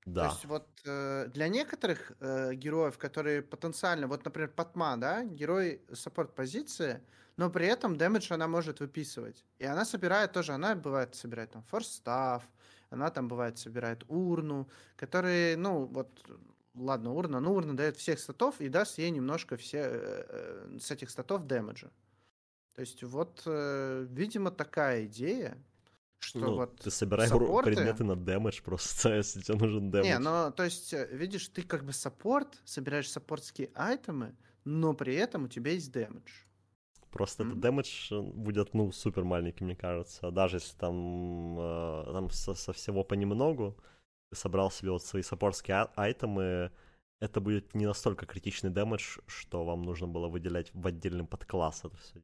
Да. 0.05 0.27
То 0.27 0.33
есть 0.33 0.45
вот 0.45 0.67
э, 0.85 1.27
для 1.27 1.47
некоторых 1.47 2.13
э, 2.19 2.53
героев, 2.55 2.97
которые 2.97 3.41
потенциально, 3.43 4.07
вот, 4.07 4.25
например, 4.25 4.49
Патма, 4.49 4.97
да, 4.97 5.23
герой 5.23 5.81
саппорт 5.93 6.33
позиции, 6.33 7.01
но 7.37 7.49
при 7.49 7.67
этом 7.67 7.97
дэмэдж 7.97 8.33
она 8.33 8.47
может 8.47 8.79
выписывать. 8.79 9.45
И 9.59 9.65
она 9.65 9.85
собирает 9.85 10.31
тоже, 10.31 10.53
она 10.53 10.75
бывает 10.75 11.15
собирает 11.15 11.51
там 11.51 11.63
форстав, 11.63 12.43
она 12.89 13.09
там 13.11 13.27
бывает 13.27 13.59
собирает 13.59 14.03
урну, 14.07 14.69
которые, 14.95 15.55
ну, 15.55 15.85
вот, 15.85 16.09
ладно, 16.73 17.13
урна, 17.13 17.39
ну, 17.39 17.53
урна 17.53 17.77
дает 17.77 17.95
всех 17.97 18.19
статов 18.19 18.59
и 18.59 18.69
даст 18.69 18.97
ей 18.97 19.11
немножко 19.11 19.55
все 19.55 19.81
э, 19.83 20.77
с 20.79 20.89
этих 20.89 21.11
статов 21.11 21.45
дэмэджа. 21.45 21.91
То 22.75 22.81
есть 22.81 23.03
вот, 23.03 23.43
э, 23.45 24.07
видимо, 24.09 24.49
такая 24.49 25.05
идея, 25.05 25.57
что 26.21 26.39
Ну, 26.39 26.55
вот 26.55 26.75
ты 26.77 26.91
собирай 26.91 27.27
саппорты- 27.27 27.63
предметы 27.63 28.03
на 28.03 28.15
damage 28.15 28.61
просто, 28.63 29.15
если 29.17 29.41
тебе 29.41 29.57
нужен 29.57 29.91
damage. 29.91 30.07
Не, 30.07 30.19
ну, 30.19 30.51
то 30.51 30.63
есть, 30.63 30.93
э, 30.93 31.07
видишь, 31.11 31.47
ты 31.49 31.63
как 31.63 31.83
бы 31.83 31.93
саппорт, 31.93 32.59
собираешь 32.63 33.09
саппортские 33.09 33.69
айтемы, 33.75 34.35
но 34.63 34.93
при 34.93 35.15
этом 35.15 35.45
у 35.45 35.47
тебя 35.47 35.71
есть 35.71 35.91
damage. 35.91 36.31
Просто 37.09 37.43
М. 37.43 37.49
этот 37.49 37.59
damage 37.61 38.13
будет, 38.21 38.73
ну, 38.73 38.91
супер 38.91 39.23
маленький, 39.25 39.65
мне 39.65 39.75
кажется. 39.75 40.31
Даже 40.31 40.57
если 40.57 40.77
там, 40.77 41.57
э, 41.59 42.03
там 42.13 42.29
со, 42.29 42.53
со 42.53 42.71
всего 42.71 43.03
понемногу, 43.03 43.75
ты 44.29 44.35
собрал 44.37 44.71
себе 44.71 44.91
вот 44.91 45.03
свои 45.03 45.23
саппортские 45.23 45.75
а- 45.77 45.91
айтемы, 45.95 46.71
это 47.19 47.41
будет 47.41 47.75
не 47.75 47.85
настолько 47.85 48.25
критичный 48.25 48.69
damage, 48.69 49.17
что 49.27 49.65
вам 49.65 49.81
нужно 49.83 50.07
было 50.07 50.27
выделять 50.29 50.71
в 50.73 50.87
отдельный 50.87 51.25
подкласс 51.25 51.83
это 51.83 51.97
все. 51.97 52.21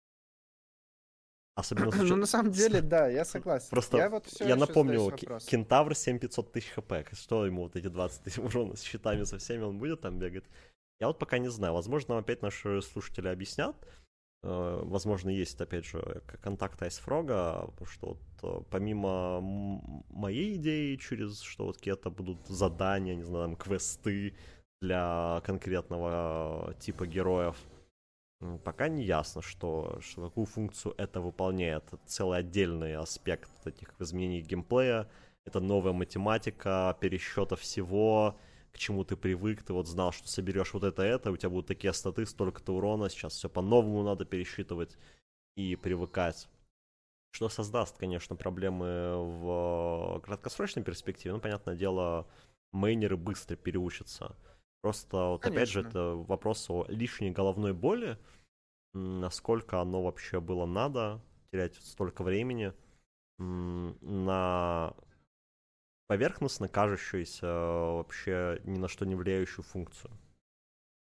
Особенно 1.58 1.91
Ну, 2.04 2.15
на 2.15 2.28
самом 2.28 2.52
деле, 2.60 2.82
да, 2.82 3.08
я 3.08 3.26
согласен. 3.26 3.70
Просто 3.72 3.98
я, 3.98 4.10
вот 4.10 4.28
я 4.39 4.56
вопросом. 4.56 5.50
Кентавр 5.50 5.96
7500 5.96 6.52
тысяч 6.52 6.70
хп. 6.70 6.93
Что 7.13 7.48
ему 7.48 7.63
вот 7.63 7.76
эти 7.76 7.88
20 7.88 8.24
тысяч 8.24 8.38
урона 8.38 8.76
с 8.76 8.84
щитами 8.84 9.24
со 9.24 9.39
всеми 9.39 9.63
он 9.63 9.80
будет 9.80 10.02
там 10.02 10.20
бегать? 10.20 10.43
Я 11.00 11.08
вот 11.08 11.17
пока 11.17 11.39
не 11.39 11.50
знаю. 11.50 11.74
Возможно, 11.74 12.13
нам 12.13 12.24
опять 12.24 12.43
наши 12.43 12.82
слушатели 12.84 13.28
объяснят. 13.28 13.76
Э, 14.43 14.82
Возможно, 14.84 15.30
есть, 15.30 15.60
опять 15.60 15.86
же, 15.86 16.22
контакт 16.43 16.80
Айсфрога, 16.84 17.72
что 17.86 18.08
вот 18.08 18.20
э, 18.43 18.63
помимо 18.70 19.41
моей 20.10 20.58
идеи, 20.58 20.96
через 20.98 21.41
что 21.41 21.65
вот 21.65 21.78
какие-то 21.78 22.12
будут 22.12 22.48
задания, 22.48 23.15
не 23.15 23.24
знаю, 23.24 23.46
там, 23.46 23.56
квесты 23.56 24.36
для 24.80 25.41
конкретного 25.43 26.76
типа 26.80 27.08
героев, 27.08 27.56
Пока 28.63 28.88
не 28.88 29.04
ясно, 29.04 29.41
что, 29.41 30.00
что 30.02 30.26
какую 30.28 30.45
функцию 30.45 30.93
это 30.97 31.21
выполняет. 31.21 31.86
Это 31.88 32.00
целый 32.06 32.39
отдельный 32.39 32.95
аспект 32.95 33.50
этих 33.65 33.93
изменений 34.00 34.41
геймплея. 34.41 35.10
Это 35.45 35.60
новая 35.60 35.93
математика, 35.93 36.95
пересчета 37.00 37.56
всего, 37.56 38.38
к 38.71 38.78
чему 38.78 39.04
ты 39.04 39.15
привык. 39.15 39.63
Ты 39.63 39.73
вот 39.73 39.88
знал, 39.88 40.12
что 40.12 40.28
соберешь 40.28 40.73
вот 40.73 40.84
это 40.84 41.02
это, 41.02 41.32
у 41.32 41.38
тебя 41.38 41.50
будут 41.50 41.67
такие 41.67 41.93
статы, 41.93 42.28
столько-то 42.28 42.76
урона. 42.76 43.10
Сейчас 43.10 43.34
все 43.34 43.50
по-новому 43.50 44.04
надо 44.04 44.23
пересчитывать 44.26 44.97
и 45.56 45.76
привыкать. 45.76 46.47
Что 47.32 47.50
создаст, 47.50 47.97
конечно, 47.97 48.36
проблемы 48.36 49.15
в 49.17 50.21
краткосрочной 50.23 50.84
перспективе. 50.84 51.34
Ну, 51.34 51.39
понятное 51.39 51.76
дело, 51.76 52.28
мейнеры 52.71 53.17
быстро 53.17 53.56
переучатся. 53.56 54.36
Просто 54.82 55.18
вот 55.18 55.46
опять 55.46 55.70
же 55.70 55.82
это 55.82 56.16
вопрос 56.16 56.70
о 56.70 56.86
лишней 56.88 57.32
головной 57.32 57.74
боли, 57.74 58.18
насколько 58.94 59.82
оно 59.82 60.04
вообще 60.04 60.40
было 60.40 60.66
надо 60.66 61.22
терять 61.52 61.76
столько 61.76 62.24
времени 62.24 62.74
на 63.40 64.94
поверхностно 66.08 66.68
кажущуюся 66.68 67.48
вообще 67.48 68.62
ни 68.63 68.78
на 68.78 68.88
что 68.88 69.06
не 69.06 69.16
влияющую 69.16 69.63
функцию. 69.63 70.12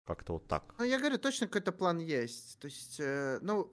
Как-то 0.06 0.34
вот 0.34 0.48
так. 0.48 0.76
Ну, 0.80 0.84
я 0.84 1.00
говорю, 1.00 1.18
точно 1.18 1.48
какой-то 1.48 1.72
план 1.72 1.98
есть. 2.00 2.60
То 2.60 2.66
есть, 2.66 3.00
э, 3.00 3.40
ну, 3.42 3.72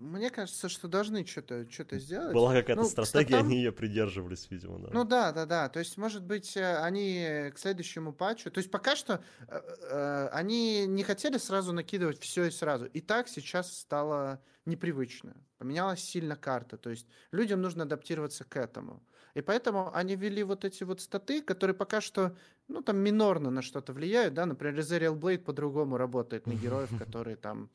мне 0.00 0.28
кажется, 0.30 0.68
что 0.68 0.88
должны 0.88 1.24
что-то 1.24 1.70
что 1.70 1.98
сделать. 2.00 2.34
Была 2.34 2.52
какая-то 2.52 2.82
Ну, 2.82 2.88
стратегия, 2.88 3.36
статам- 3.36 3.46
они 3.46 3.58
ее 3.58 3.70
придерживались, 3.70 4.50
видимо, 4.50 4.80
да. 4.80 4.88
Ну 4.92 5.04
да, 5.04 5.30
да, 5.30 5.46
да. 5.46 5.68
То 5.68 5.78
есть, 5.78 5.96
может 5.96 6.24
быть, 6.24 6.56
э, 6.56 6.78
они 6.78 7.52
к 7.54 7.58
следующему 7.58 8.12
патчу. 8.12 8.50
То 8.50 8.58
есть, 8.58 8.72
пока 8.72 8.96
что 8.96 9.22
э, 9.46 9.60
э, 9.90 10.28
они 10.32 10.84
не 10.86 11.04
хотели 11.04 11.38
сразу 11.38 11.72
накидывать 11.72 12.18
все 12.20 12.46
и 12.46 12.50
сразу. 12.50 12.86
И 12.86 13.00
так 13.00 13.28
сейчас 13.28 13.72
стало 13.78 14.42
непривычно. 14.66 15.36
Поменялась 15.58 16.00
сильно 16.00 16.34
карта. 16.34 16.76
То 16.76 16.90
есть 16.90 17.06
людям 17.30 17.62
нужно 17.62 17.84
адаптироваться 17.84 18.42
к 18.44 18.56
этому. 18.56 19.00
И 19.34 19.40
поэтому 19.42 19.94
они 19.94 20.16
ввели 20.16 20.42
вот 20.44 20.64
эти 20.64 20.84
вот 20.84 21.00
статы, 21.00 21.42
которые 21.42 21.74
пока 21.76 22.00
что, 22.00 22.36
ну, 22.68 22.82
там 22.82 22.98
минорно 22.98 23.50
на 23.50 23.62
что-то 23.62 23.92
влияют, 23.92 24.34
да, 24.34 24.46
например, 24.46 24.78
Ezreal 24.80 25.18
Blade 25.18 25.38
по-другому 25.44 25.96
работает 25.96 26.46
на 26.46 26.54
героев, 26.54 26.94
которые 26.96 27.36
там 27.36 27.70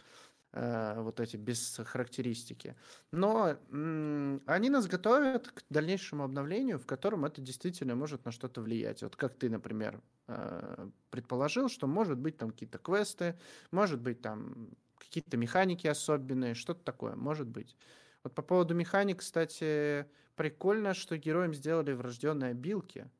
э, 0.54 1.02
вот 1.02 1.20
эти 1.20 1.38
без 1.38 1.80
характеристики. 1.86 2.76
Но 3.12 3.58
м, 3.72 4.41
они 4.46 4.70
нас 4.70 4.88
готовят 4.88 5.48
к 5.50 5.63
дальнейшему 5.70 6.24
обновлению, 6.24 6.80
в 6.80 6.86
котором 6.86 7.26
это 7.26 7.41
действительно 7.41 7.96
может 7.96 8.26
на 8.26 8.32
что-то 8.32 8.62
влиять. 8.62 9.04
Вот 9.04 9.15
как 9.15 9.36
ты, 9.38 9.50
например, 9.50 10.02
э, 10.28 10.89
предположил, 11.10 11.70
что 11.70 11.88
может 11.88 12.17
быть 12.20 12.38
там 12.38 12.52
какие-то 12.52 12.78
квесты, 12.80 13.39
может 13.72 14.02
быть 14.02 14.22
там 14.22 14.70
какие-то 15.00 15.38
механики 15.38 15.88
особенные, 15.88 16.54
что-то 16.56 16.84
такое, 16.84 17.15
может 17.15 17.48
быть. 17.48 17.78
Вот 18.24 18.34
по 18.36 18.41
поводу 18.41 18.74
механик, 18.76 19.20
кстати, 19.20 20.08
прикольно, 20.38 20.93
что 20.93 21.17
героям 21.17 21.54
сделали 21.54 21.91
врожденные 21.91 22.52
обилки. 22.52 23.12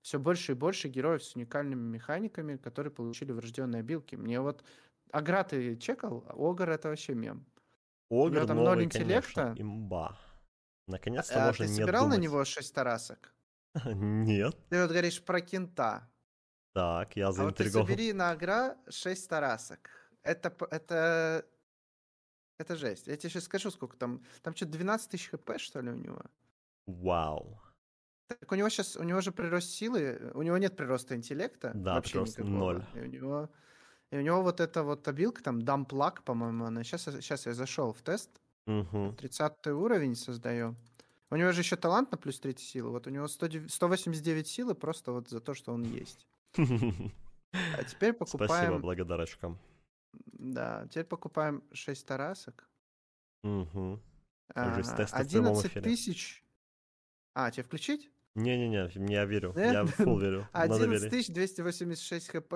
Все 0.00 0.18
больше 0.18 0.52
и 0.52 0.54
больше 0.54 0.88
героев 0.88 1.22
с 1.22 1.36
уникальными 1.36 1.82
механиками, 1.82 2.56
которые 2.56 2.90
получили 2.92 3.32
врожденные 3.32 3.80
обилки. 3.80 4.16
Мне 4.16 4.40
вот 4.40 4.64
Агра 5.12 5.44
ты 5.44 5.76
чекал? 5.76 6.24
Огр 6.28 6.70
это 6.70 6.88
вообще 6.88 7.14
мем. 7.14 7.44
Огр 8.10 8.30
него 8.36 8.46
там 8.46 8.62
ноль 8.62 8.64
новый, 8.64 8.84
интеллекта. 8.84 9.54
конечно, 9.54 9.62
имба. 9.62 10.18
Наконец-то 10.86 11.42
А 11.42 11.46
можно 11.46 11.66
ты 11.66 11.68
не 11.68 11.76
собирал 11.76 12.08
на 12.08 12.16
него 12.16 12.44
6 12.44 12.74
тарасок? 12.74 13.34
Нет. 13.84 14.56
Ты 14.68 14.80
вот 14.82 14.90
говоришь 14.90 15.22
про 15.22 15.40
кента. 15.40 16.08
Так, 16.74 17.16
я 17.16 17.30
А 17.36 17.44
вот 17.44 17.56
ты 17.58 17.68
заинтригован. 17.68 17.86
собери 17.86 18.12
на 18.12 18.30
Агра 18.30 18.78
6 18.88 19.28
тарасок. 19.28 19.90
Это, 20.22 20.54
это, 20.70 21.46
это 22.58 22.76
жесть. 22.76 23.06
Я 23.06 23.16
тебе 23.16 23.30
сейчас 23.30 23.44
скажу, 23.44 23.70
сколько 23.70 23.96
там. 23.96 24.24
Там 24.42 24.54
что, 24.54 24.66
12 24.66 25.10
тысяч 25.10 25.30
хп, 25.30 25.58
что 25.58 25.80
ли, 25.80 25.90
у 25.90 25.96
него? 25.96 26.22
Вау. 26.94 27.60
Так 28.28 28.52
у 28.52 28.54
него 28.54 28.68
сейчас, 28.68 28.96
у 28.96 29.02
него 29.02 29.20
же 29.20 29.32
прирост 29.32 29.70
силы, 29.70 30.30
у 30.34 30.42
него 30.42 30.56
нет 30.58 30.76
прироста 30.76 31.16
интеллекта. 31.16 31.72
Да, 31.74 31.94
вообще 31.94 32.12
прирост 32.12 32.38
никакого. 32.38 32.58
ноль. 32.58 32.86
И 32.94 32.98
у 33.00 33.06
него, 33.06 33.50
и 34.10 34.16
у 34.16 34.20
него 34.20 34.42
вот 34.42 34.60
эта 34.60 34.82
вот 34.82 35.06
обилка, 35.08 35.42
там, 35.42 35.62
дамплак, 35.62 36.22
по-моему, 36.22 36.64
она. 36.64 36.84
Сейчас, 36.84 37.04
сейчас 37.04 37.46
я 37.46 37.54
зашел 37.54 37.92
в 37.92 38.02
тест. 38.02 38.30
Мгм. 38.66 39.16
30 39.16 39.66
уровень 39.68 40.14
создаю. 40.14 40.76
У 41.30 41.36
него 41.36 41.52
же 41.52 41.60
еще 41.60 41.76
талант 41.76 42.10
на 42.12 42.18
плюс 42.18 42.38
3 42.40 42.56
силы. 42.56 42.90
Вот 42.90 43.06
у 43.06 43.10
него 43.10 43.28
109 43.28 43.72
189 43.72 44.46
силы 44.46 44.74
просто 44.74 45.12
вот 45.12 45.28
за 45.28 45.40
то, 45.40 45.54
что 45.54 45.72
он 45.72 45.82
есть. 45.84 46.26
А 47.76 47.82
теперь 47.82 48.14
Спасибо, 48.14 48.38
покупаем... 48.38 48.80
благодарочка. 48.80 49.58
Да, 50.12 50.86
теперь 50.88 51.04
покупаем 51.04 51.64
6 51.72 52.06
тарасок. 52.06 52.68
Мгм. 53.42 54.00
А, 54.54 54.72
Уже 54.72 54.84
с 54.84 54.92
теста 54.92 55.24
в 55.24 55.28
прямом 55.28 55.48
11 55.48 55.66
эфире. 55.66 55.82
тысяч... 55.82 56.44
А, 57.34 57.50
тебе 57.50 57.62
включить? 57.64 58.10
Не-не-не, 58.34 58.90
я 59.12 59.24
верю. 59.24 59.52
Нет? 59.56 59.72
Я 59.72 59.86
фул 59.86 60.18
верю. 60.18 60.48
Надо 60.52 60.74
11 60.74 61.00
верить. 61.02 61.10
тысяч 61.10 61.34
286 61.34 62.28
хп, 62.28 62.54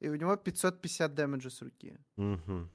и 0.00 0.08
у 0.08 0.14
него 0.14 0.36
550 0.36 1.14
дэмэджа 1.14 1.50
с 1.50 1.62
руки. 1.62 1.98
Мгм. 2.16 2.70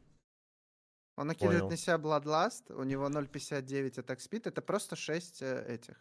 Он 1.17 1.28
накидывает 1.28 1.62
Понял. 1.62 1.71
на 1.71 1.78
себя 1.78 1.95
Bloodlust, 1.95 2.73
у 2.73 2.84
него 2.84 3.10
0.59 3.10 4.00
атак 4.00 4.21
спид, 4.21 4.45
это 4.47 4.62
просто 4.62 4.95
6 4.95 5.41
этих. 5.41 5.97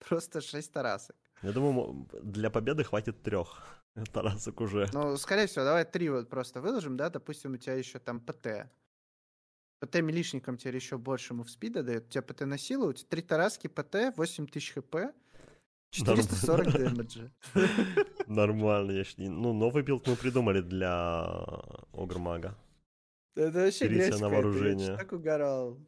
Просто 0.08 0.40
6 0.40 0.72
тарасок. 0.72 1.16
Я 1.42 1.52
думаю, 1.52 2.08
для 2.22 2.50
победы 2.50 2.84
хватит 2.84 3.22
трех 3.22 3.62
тарасок 4.12 4.60
уже. 4.60 4.88
Ну, 4.92 5.16
скорее 5.16 5.46
всего, 5.46 5.64
давай 5.64 5.84
три 5.84 6.08
вот 6.08 6.28
просто 6.28 6.60
выложим, 6.60 6.96
да, 6.96 7.10
допустим, 7.10 7.54
у 7.54 7.56
тебя 7.56 7.74
еще 7.74 7.98
там 7.98 8.20
ПТ. 8.20 8.68
ПТ 9.80 9.96
милишником 10.02 10.56
тебе 10.56 10.74
еще 10.76 10.98
больше 10.98 11.34
мувспида 11.34 11.82
дает. 11.82 12.06
У 12.06 12.10
тебя 12.10 12.22
ПТ 12.22 12.40
на 12.42 12.58
силу, 12.58 12.88
у 12.88 12.92
тебя 12.92 13.08
три 13.08 13.22
тараски 13.22 13.68
ПТ, 13.68 14.16
8000 14.16 14.72
хп, 14.74 14.96
440 15.90 16.72
damage 16.72 17.15
а. 17.15 17.30
Нормально. 18.26 18.90
я 18.92 19.04
щ- 19.04 19.14
Ну, 19.18 19.52
новый 19.52 19.82
build 19.82 20.06
мы 20.08 20.16
придумали 20.16 20.60
для 20.60 21.24
Ogre 21.92 22.20
Mag 22.20 22.40
а. 22.40 22.54
Это 23.36 23.58
вообще 23.60 23.86
грязь 23.88 24.20
на 24.20 24.28
вооружение. 24.28 24.96
так 24.96 25.12
угорал. 25.12 25.78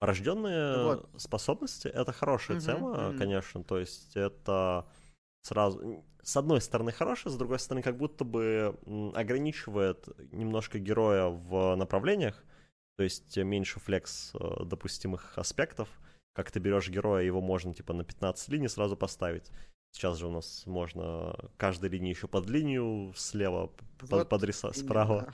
Врожденные 0.00 0.84
Вот. 0.84 1.10
способности 1.16 1.86
это 1.88 2.12
хорошая 2.12 2.56
Мгм, 2.58 2.66
тема, 2.66 3.08
мгм. 3.10 3.18
конечно. 3.18 3.64
То 3.64 3.78
есть 3.78 4.16
это 4.16 4.86
сразу 5.42 6.04
с 6.22 6.36
одной 6.36 6.60
стороны 6.60 6.92
хорошая, 6.92 7.32
с 7.32 7.36
другой 7.36 7.58
стороны 7.58 7.82
как 7.82 7.96
будто 7.96 8.24
бы 8.24 8.76
ограничивает 9.14 10.08
немножко 10.32 10.78
героя 10.78 11.26
в 11.28 11.74
направлениях. 11.76 12.42
То 12.96 13.04
есть 13.04 13.36
меньше 13.36 13.80
flex 13.80 14.32
э, 14.34 14.64
допустимых 14.64 15.36
аспектов. 15.38 15.88
Как 16.34 16.50
ты 16.50 16.60
берешь 16.60 16.88
героя, 16.88 17.24
его 17.24 17.40
можно 17.40 17.74
типа 17.74 17.92
на 17.92 18.04
15 18.04 18.48
линий 18.50 18.68
сразу 18.68 18.96
поставить. 18.96 19.50
Сейчас 19.92 20.16
же 20.18 20.26
у 20.26 20.30
нас 20.30 20.64
можно 20.66 21.36
каждой 21.56 21.90
линии 21.90 22.10
еще 22.10 22.28
под 22.28 22.48
линию 22.48 23.12
слева 23.14 23.72
под, 23.98 24.10
Вот 24.10 24.28
подриса- 24.28 24.72
справа. 24.72 25.32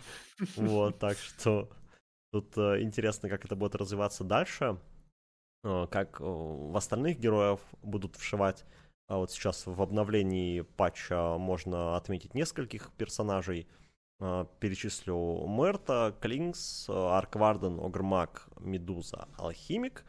Именно. 0.57 0.69
Вот, 0.71 0.99
так 0.99 1.19
что 1.19 1.69
тут 2.33 2.57
э, 2.57 2.81
интересно, 2.83 3.29
как 3.29 3.45
это 3.45 3.55
будет 3.57 3.75
развиваться 3.75 4.25
дальше, 4.25 4.79
э, 5.65 5.87
как 5.91 6.21
в 6.21 6.77
остальных 6.77 7.19
героев 7.19 7.61
будут 7.83 8.17
вшивать. 8.17 8.65
А 9.09 9.17
вот 9.17 9.33
сейчас 9.33 9.67
в 9.67 9.81
обновлении 9.81 10.61
патча 10.61 11.39
можно 11.39 11.97
отметить 11.97 12.35
нескольких 12.35 12.91
персонажей. 12.93 13.67
А, 14.21 14.47
перечислю 14.61 15.47
Мерта, 15.49 16.15
Клинкс, 16.21 16.89
Аркварден, 16.89 17.81
Огрмак, 17.81 18.49
Медуза, 18.61 19.29
Алхимик. 19.39 20.05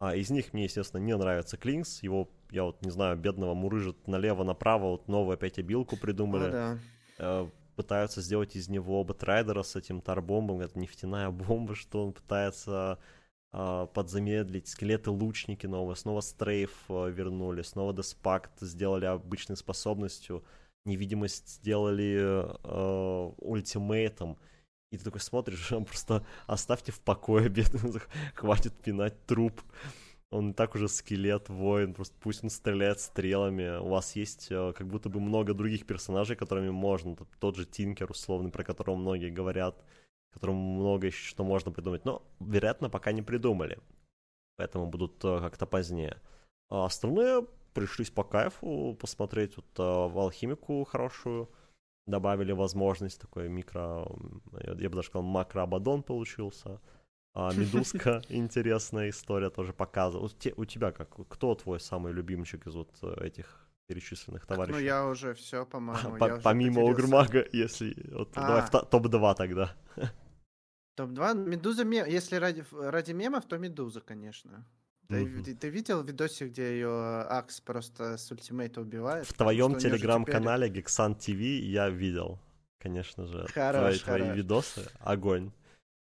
А 0.00 0.14
из 0.14 0.30
них 0.30 0.52
мне, 0.52 0.64
естественно, 0.64 1.00
не 1.00 1.16
нравится 1.16 1.58
Clinkz. 1.58 2.02
Его, 2.02 2.30
я 2.50 2.64
вот 2.64 2.82
не 2.82 2.90
знаю, 2.90 3.18
бедного 3.18 3.52
мурыжит 3.52 4.06
налево-направо. 4.06 4.92
Вот 4.92 5.08
новую 5.08 5.34
опять 5.34 5.58
абилку 5.58 5.96
придумали. 5.96 6.46
Ну 6.46 6.50
да. 6.50 6.78
Э, 7.18 7.48
пытаются 7.76 8.22
сделать 8.22 8.56
из 8.56 8.68
него 8.68 9.04
Batrider 9.04 9.56
а 9.56 9.62
с 9.62 9.76
этим 9.76 10.00
Tar 10.00 10.18
Bomb 10.18 10.42
ом. 10.42 10.60
Это 10.60 10.78
нефтяная 10.78 11.30
бомба, 11.30 11.74
что 11.74 12.02
он 12.04 12.12
пытается 12.12 12.92
а, 12.92 12.98
подзамедлить. 13.50 14.68
Скелеты 14.68 15.10
лучники 15.10 15.66
новые. 15.66 15.96
Снова 15.96 16.20
Strafe 16.20 16.84
э, 16.88 17.10
вернули. 17.10 17.62
Снова 17.62 17.92
Death 17.92 18.30
Pact 18.30 18.60
сделали 18.60 19.06
обычной 19.06 19.56
способностью 19.56 20.44
невидимость 20.88 21.48
сделали 21.48 22.18
э, 22.20 23.32
ultimate 23.38 24.09
ом. 24.09 24.36
И 24.90 24.98
ты 24.98 25.04
такой 25.04 25.20
смотришь, 25.20 25.68
просто 25.86 26.26
оставьте 26.46 26.90
в 26.90 27.00
покое, 27.00 27.48
бедный, 27.50 28.00
хватит 28.34 28.74
пинать 28.74 29.24
труп. 29.26 29.60
Он 30.30 30.50
и 30.50 30.52
так 30.52 30.74
уже 30.74 30.88
скелет, 30.88 31.48
воин, 31.48 31.94
просто 31.94 32.14
пусть 32.20 32.44
он 32.44 32.50
стреляет 32.50 33.00
стрелами. 33.00 33.78
У 33.78 33.88
вас 33.88 34.14
есть 34.14 34.48
как 34.48 34.86
будто 34.86 35.08
бы 35.08 35.20
много 35.20 35.54
других 35.54 35.86
персонажей, 35.86 36.36
которыми 36.36 36.68
можно. 36.68 37.16
Тот 37.40 37.56
же 37.56 37.64
Тинкер, 37.64 38.10
условный, 38.10 38.50
про 38.50 38.62
которого 38.62 38.96
многие 38.96 39.30
говорят, 39.30 39.82
которому 40.32 40.80
много 40.80 41.06
еще 41.06 41.24
что 41.26 41.44
можно 41.44 41.70
придумать. 41.70 42.04
Но, 42.04 42.22
вероятно, 42.40 42.90
пока 42.90 43.12
не 43.12 43.22
придумали. 43.22 43.78
Поэтому 44.56 44.86
будут 44.86 45.24
э, 45.24 45.40
как-то 45.40 45.66
позднее. 45.66 46.20
А 46.70 46.84
остальные 46.84 47.46
пришлись 47.74 48.10
по 48.10 48.24
кайфу 48.24 48.96
посмотреть. 49.00 49.56
Вот 49.56 49.66
а, 49.78 50.08
в 50.08 50.18
алхимику 50.18 50.84
хорошую 50.84 51.48
добавили 52.06 52.52
возможность 52.52 53.20
такой 53.20 53.48
микро, 53.48 54.06
я 54.62 54.88
бы 54.88 54.96
даже 54.96 55.08
сказал, 55.08 55.22
макроабадон 55.22 56.02
получился. 56.02 56.80
А 57.34 57.52
Медузка, 57.52 58.22
интересная 58.30 59.10
история 59.10 59.50
тоже 59.50 59.72
показывала. 59.72 60.30
У 60.56 60.64
тебя 60.64 60.90
как? 60.90 61.10
Кто 61.28 61.54
твой 61.54 61.78
самый 61.78 62.12
любимчик 62.12 62.66
из 62.66 62.74
вот 62.74 62.90
этих 63.20 63.67
перечисленных 63.88 64.46
товарищей? 64.46 64.72
Так, 64.72 64.80
ну 64.80 64.86
я 64.86 65.06
уже 65.06 65.34
все, 65.34 65.66
по-моему. 65.66 66.18
По 66.18 66.40
помимо 66.40 66.88
Огрмага, 66.88 67.44
если... 67.52 67.96
Вот, 68.12 68.30
а. 68.36 68.46
Давай 68.46 68.84
топ-2 68.90 69.34
тогда. 69.34 69.74
Топ-2? 70.94 71.34
Медуза, 71.34 71.84
если 71.84 72.36
ради, 72.36 72.64
ради 72.72 73.12
мемов, 73.12 73.46
то 73.46 73.56
Медуза, 73.56 74.00
конечно. 74.00 74.64
Ты, 75.08 75.24
угу. 75.24 75.42
ты, 75.42 75.54
ты 75.54 75.70
видел 75.70 76.02
видосик, 76.02 76.48
где 76.48 76.72
ее 76.72 77.22
Акс 77.22 77.60
просто 77.62 78.18
с 78.18 78.30
ультимейта 78.30 78.82
убивает? 78.82 79.26
В 79.26 79.32
твоем 79.32 79.78
телеграм-канале 79.78 80.68
теперь... 80.68 80.84
Gexan 80.84 81.16
TV 81.16 81.60
я 81.60 81.88
видел, 81.88 82.38
конечно 82.78 83.26
же, 83.26 83.46
хорош, 83.46 84.00
твои, 84.00 84.20
твои 84.20 84.36
видосы. 84.36 84.86
Огонь. 85.00 85.50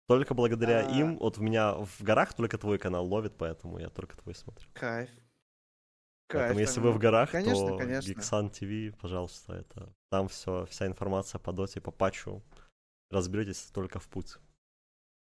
Только 0.07 0.33
благодаря 0.33 0.85
а... 0.85 0.91
им, 0.91 1.17
вот 1.19 1.38
у 1.38 1.41
меня 1.41 1.75
в 1.75 2.01
горах 2.01 2.33
только 2.33 2.57
твой 2.57 2.77
канал 2.79 3.05
ловит, 3.05 3.38
поэтому 3.38 3.79
я 3.79 3.89
только 3.89 4.17
твой 4.17 4.35
смотрю. 4.35 4.67
Кайф. 4.73 5.09
Поэтому 6.28 6.55
Кайф, 6.55 6.67
если 6.67 6.80
вы 6.82 6.91
в 6.91 6.97
горах, 6.97 7.32
конечно, 7.32 7.67
то 7.67 7.78
конечно. 7.78 8.11
Geeksun 8.11 8.51
TV, 8.51 8.93
пожалуйста, 8.99 9.53
это 9.53 9.93
там 10.09 10.28
все, 10.28 10.65
вся 10.65 10.86
информация 10.86 11.39
по 11.39 11.53
доте, 11.53 11.80
по 11.80 11.91
патчу. 11.91 12.43
Разберетесь 13.09 13.61
только 13.73 13.99
в 13.99 14.07
путь. 14.09 14.38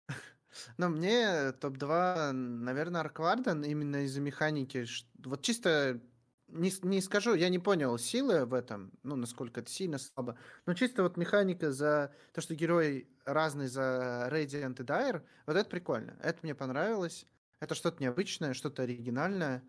Но 0.78 0.90
мне 0.90 1.52
топ-2, 1.52 2.32
наверное, 2.32 3.02
Аркварден 3.02 3.64
именно 3.64 4.06
из-за 4.06 4.22
механики. 4.22 4.86
Вот 5.24 5.44
чисто 5.44 6.02
не, 6.48 6.72
не 6.82 7.02
скажу, 7.02 7.34
я 7.36 7.50
не 7.50 7.60
понял 7.60 7.98
силы 7.98 8.46
в 8.46 8.54
этом, 8.54 8.92
ну, 9.04 9.16
насколько 9.16 9.60
это 9.60 9.70
сильно, 9.70 9.98
слабо. 9.98 10.38
Но 10.66 10.74
чисто 10.74 11.04
вот 11.04 11.18
механика 11.18 11.72
за 11.72 12.14
то, 12.34 12.42
что 12.42 12.56
герой 12.56 13.10
разный 13.26 13.68
за 13.68 14.30
Radiant 14.32 14.82
и 14.82 14.86
Dire, 14.86 15.24
вот 15.46 15.58
это 15.58 15.70
прикольно. 15.70 16.16
Это 16.22 16.40
мне 16.44 16.56
понравилось. 16.56 17.28
Это 17.60 17.76
что-то 17.76 18.02
необычное, 18.02 18.54
что-то 18.54 18.84
оригинальное. 18.84 19.64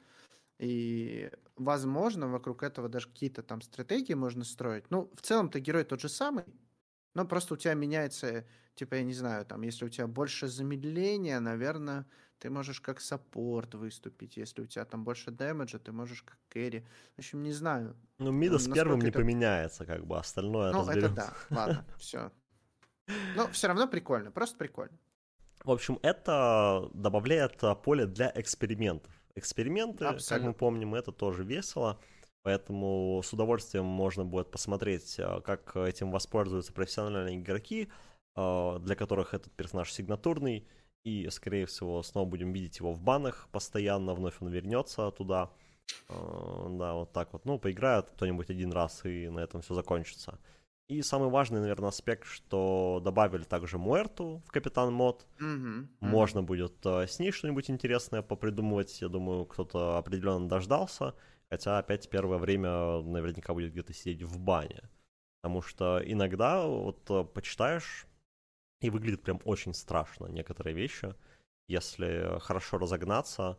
И, 0.58 1.30
возможно, 1.56 2.28
вокруг 2.28 2.62
этого 2.62 2.88
даже 2.88 3.08
какие-то 3.08 3.42
там 3.42 3.60
стратегии 3.62 4.14
можно 4.14 4.44
строить. 4.44 4.90
Ну, 4.90 5.10
в 5.14 5.22
целом-то 5.22 5.60
герой 5.60 5.84
тот 5.84 6.00
же 6.00 6.08
самый, 6.08 6.44
но 7.14 7.26
просто 7.26 7.54
у 7.54 7.56
тебя 7.56 7.74
меняется 7.74 8.44
типа, 8.78 8.94
я 8.94 9.02
не 9.02 9.12
знаю, 9.12 9.44
там, 9.44 9.62
если 9.62 9.84
у 9.84 9.88
тебя 9.88 10.06
больше 10.06 10.46
замедления, 10.46 11.40
наверное, 11.40 12.06
ты 12.38 12.48
можешь 12.48 12.80
как 12.80 13.00
саппорт 13.00 13.74
выступить. 13.74 14.36
Если 14.36 14.62
у 14.62 14.66
тебя 14.66 14.84
там 14.84 15.04
больше 15.04 15.30
дэмэджа, 15.32 15.78
ты 15.78 15.90
можешь 15.90 16.22
как 16.22 16.38
кэрри. 16.48 16.86
В 17.16 17.18
общем, 17.18 17.42
не 17.42 17.52
знаю. 17.52 17.96
Ну, 18.18 18.30
Мида 18.30 18.58
с 18.58 18.68
первым 18.68 19.00
не 19.00 19.08
это... 19.08 19.18
поменяется, 19.18 19.84
как 19.84 20.06
бы, 20.06 20.16
остальное 20.16 20.72
Ну, 20.72 20.80
разберем. 20.80 21.04
это 21.04 21.14
да, 21.14 21.34
ладно, 21.50 21.84
все. 21.98 22.30
Но 23.34 23.48
все 23.48 23.66
равно 23.66 23.88
прикольно, 23.88 24.30
просто 24.30 24.56
прикольно. 24.56 24.96
В 25.64 25.72
общем, 25.72 25.98
это 26.02 26.88
добавляет 26.94 27.60
поле 27.82 28.06
для 28.06 28.30
экспериментов. 28.36 29.12
Эксперименты, 29.38 30.04
Абсолютно. 30.04 30.36
как 30.36 30.46
мы 30.46 30.54
помним, 30.54 30.94
это 30.94 31.12
тоже 31.12 31.44
весело. 31.44 31.98
Поэтому 32.42 33.20
с 33.24 33.32
удовольствием 33.32 33.84
можно 33.84 34.24
будет 34.24 34.50
посмотреть, 34.50 35.16
а, 35.18 35.40
как 35.40 35.76
этим 35.76 36.10
воспользуются 36.10 36.72
профессиональные 36.72 37.36
игроки, 37.36 37.88
а, 38.34 38.78
для 38.78 38.94
которых 38.94 39.34
этот 39.34 39.52
персонаж 39.52 39.92
сигнатурный, 39.92 40.66
и, 41.04 41.28
скорее 41.30 41.66
всего, 41.66 42.02
снова 42.02 42.28
будем 42.28 42.52
видеть 42.52 42.78
его 42.78 42.92
в 42.92 43.00
банах 43.00 43.48
постоянно, 43.52 44.14
вновь 44.14 44.40
он 44.40 44.48
вернется 44.48 45.10
туда. 45.10 45.50
А, 46.08 46.68
да, 46.70 46.94
вот 46.94 47.12
так 47.12 47.32
вот. 47.32 47.44
Ну, 47.44 47.58
поиграют 47.58 48.10
кто-нибудь 48.10 48.50
один 48.50 48.72
раз, 48.72 49.04
и 49.04 49.28
на 49.28 49.40
этом 49.40 49.60
все 49.62 49.74
закончится. 49.74 50.38
И 50.88 51.02
самый 51.02 51.28
важный, 51.28 51.60
наверное, 51.60 51.90
аспект, 51.90 52.26
что 52.26 53.00
добавили 53.04 53.42
также 53.42 53.76
Муэрту 53.76 54.42
в 54.46 54.50
Капитан 54.50 54.90
Мод. 54.90 55.26
Mm-hmm. 55.38 55.86
Можно 56.00 56.42
будет 56.42 56.84
э, 56.86 57.06
с 57.06 57.18
ней 57.18 57.30
что-нибудь 57.30 57.68
интересное 57.68 58.22
попридумывать. 58.22 59.02
Я 59.02 59.08
думаю, 59.08 59.44
кто-то 59.44 59.98
определенно 59.98 60.48
дождался. 60.48 61.14
Хотя 61.50 61.78
опять 61.78 62.08
первое 62.08 62.38
время 62.38 63.02
наверняка 63.02 63.52
будет 63.52 63.72
где-то 63.72 63.92
сидеть 63.92 64.22
в 64.22 64.38
бане. 64.38 64.88
Потому 65.42 65.60
что 65.60 66.00
иногда 66.02 66.66
вот 66.66 67.10
э, 67.10 67.22
почитаешь 67.22 68.06
и 68.80 68.88
выглядит 68.88 69.22
прям 69.22 69.40
очень 69.44 69.74
страшно 69.74 70.26
некоторые 70.26 70.74
вещи. 70.74 71.14
Если 71.68 72.38
хорошо 72.40 72.78
разогнаться, 72.78 73.58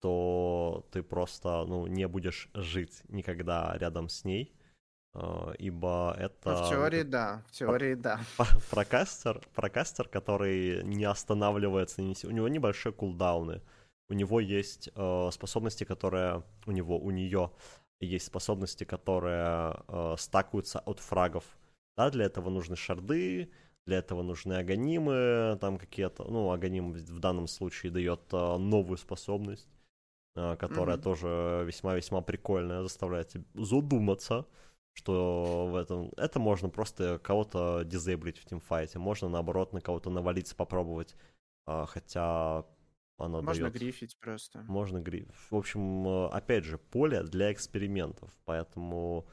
то 0.00 0.86
ты 0.92 1.02
просто 1.02 1.64
ну, 1.66 1.88
не 1.88 2.06
будешь 2.06 2.50
жить 2.54 3.02
никогда 3.08 3.76
рядом 3.78 4.08
с 4.08 4.24
ней, 4.24 4.54
ибо 5.58 6.14
это... 6.18 6.64
В 6.64 6.70
теории 6.70 7.02
да, 7.02 7.42
в 7.48 7.52
теории 7.52 7.94
да. 7.94 8.20
Прокастер, 8.70 9.40
прокастер, 9.54 10.08
который 10.08 10.82
не 10.84 11.04
останавливается, 11.04 12.02
у 12.02 12.30
него 12.30 12.48
небольшие 12.48 12.92
кулдауны, 12.92 13.62
у 14.10 14.14
него 14.14 14.40
есть 14.40 14.90
э, 14.94 15.30
способности, 15.32 15.84
которые... 15.84 16.42
У 16.66 16.72
него, 16.72 16.98
у 16.98 17.10
нее 17.10 17.52
есть 18.00 18.26
способности, 18.26 18.84
которые 18.84 19.82
э, 19.88 20.14
стакаются 20.18 20.78
от 20.78 21.00
фрагов. 21.00 21.44
Да, 21.96 22.10
для 22.10 22.24
этого 22.26 22.48
нужны 22.48 22.76
шарды, 22.76 23.50
для 23.86 23.98
этого 23.98 24.22
нужны 24.22 24.54
аганимы, 24.54 25.58
там 25.60 25.78
какие-то, 25.78 26.24
ну, 26.24 26.50
аганим 26.52 26.92
в 26.92 27.18
данном 27.18 27.48
случае 27.48 27.90
дает 27.90 28.30
новую 28.30 28.98
способность, 28.98 29.68
которая 30.34 30.96
mm-hmm. 30.96 31.02
тоже 31.02 31.64
весьма-весьма 31.66 32.20
прикольная, 32.20 32.82
заставляет 32.82 33.32
задуматься, 33.54 34.46
что 34.98 35.68
в 35.70 35.76
этом... 35.76 36.10
Это 36.16 36.40
можно 36.40 36.68
просто 36.68 37.20
кого-то 37.20 37.84
дизейблить 37.84 38.38
в 38.38 38.44
тимфайте, 38.44 38.98
можно, 38.98 39.28
наоборот, 39.28 39.72
на 39.72 39.80
кого-то 39.80 40.10
навалиться, 40.10 40.56
попробовать, 40.56 41.14
а, 41.66 41.86
хотя 41.86 42.64
она 43.16 43.40
Можно 43.40 43.70
дает... 43.70 43.74
грифить 43.74 44.18
просто. 44.18 44.60
Можно 44.62 44.98
грифить. 45.00 45.32
В 45.50 45.56
общем, 45.56 46.08
опять 46.32 46.64
же, 46.64 46.78
поле 46.78 47.22
для 47.22 47.52
экспериментов, 47.52 48.36
поэтому 48.44 49.28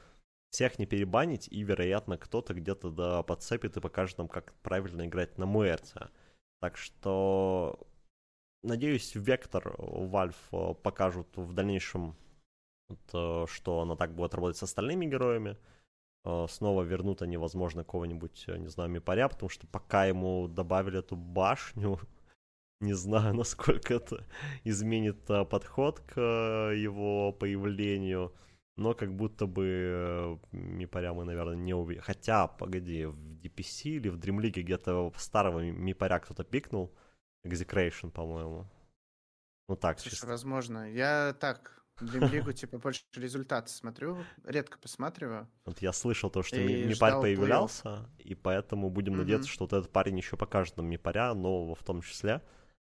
всех 0.50 0.78
не 0.78 0.86
перебанить, 0.86 1.48
и, 1.48 1.64
вероятно, 1.64 2.16
кто-то 2.16 2.54
где-то 2.54 2.90
да 2.90 3.22
подцепит 3.24 3.76
и 3.76 3.80
покажет 3.80 4.18
нам, 4.18 4.28
как 4.28 4.54
правильно 4.62 5.04
играть 5.04 5.36
на 5.36 5.46
Муэрте. 5.46 6.10
Так 6.60 6.76
что, 6.76 7.88
надеюсь, 8.62 9.16
Вектор 9.16 9.74
Valve 9.78 10.36
э, 10.52 10.74
покажут 10.74 11.36
в 11.36 11.52
дальнейшем, 11.52 12.16
э, 12.88 13.46
что 13.48 13.80
она 13.80 13.96
так 13.96 14.14
будет 14.14 14.34
работать 14.34 14.56
с 14.56 14.62
остальными 14.62 15.06
героями. 15.06 15.56
Э, 16.24 16.46
снова 16.48 16.82
вернут 16.82 17.22
они, 17.22 17.36
возможно, 17.36 17.84
кого-нибудь, 17.84 18.44
не 18.48 18.68
знаю, 18.68 18.90
Мипаря, 18.90 19.28
потому 19.28 19.48
что 19.48 19.66
пока 19.66 20.06
ему 20.06 20.48
добавили 20.48 20.98
эту 20.98 21.16
башню, 21.16 22.00
не 22.80 22.94
знаю, 22.94 23.34
насколько 23.36 23.94
это 23.94 24.24
изменит 24.64 25.24
подход 25.26 26.00
к 26.00 26.20
его 26.20 27.32
появлению 27.32 28.32
но 28.76 28.94
как 28.94 29.14
будто 29.14 29.46
бы 29.46 29.64
э, 29.66 30.36
Мипаря 30.52 31.14
мы, 31.14 31.24
наверное, 31.24 31.56
не 31.56 31.74
увидим. 31.74 32.02
Хотя, 32.02 32.46
погоди, 32.46 33.06
в 33.06 33.16
DPC 33.40 33.90
или 33.90 34.08
в 34.08 34.18
Dream 34.18 34.38
League 34.40 34.60
где-то 34.60 35.12
старого 35.16 35.60
Мипаря 35.60 36.18
кто-то 36.18 36.44
пикнул. 36.44 36.94
Execration, 37.44 38.10
по-моему. 38.10 38.66
Ну 39.68 39.76
так, 39.76 39.98
Слушай, 39.98 40.28
возможно. 40.28 40.90
Я 40.92 41.34
так 41.40 41.85
Дримлигу, 42.00 42.52
типа, 42.52 42.78
больше 42.78 43.02
результаты 43.14 43.70
смотрю, 43.70 44.18
редко 44.44 44.78
посматриваю. 44.78 45.48
Вот 45.64 45.80
я 45.80 45.92
слышал 45.92 46.30
то, 46.30 46.42
что 46.42 46.56
Мипарь 46.58 47.20
появлялся, 47.20 48.08
и 48.18 48.34
поэтому 48.34 48.90
будем 48.90 49.16
надеяться, 49.16 49.48
что 49.48 49.64
вот 49.64 49.72
этот 49.72 49.90
парень 49.90 50.18
еще 50.18 50.36
покажет 50.36 50.76
нам 50.76 50.86
Мипаря, 50.86 51.34
нового 51.34 51.74
в 51.74 51.82
том 51.82 52.02
числе. 52.02 52.42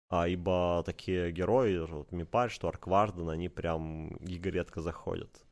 А, 0.08 0.28
ибо 0.28 0.82
такие 0.86 1.32
герои, 1.32 1.78
вот 1.78 2.12
Мипарь, 2.12 2.50
что 2.50 2.68
Аркварден, 2.68 3.28
они 3.28 3.48
прям 3.48 4.16
гигаредко 4.18 4.80
заходят. 4.80 5.44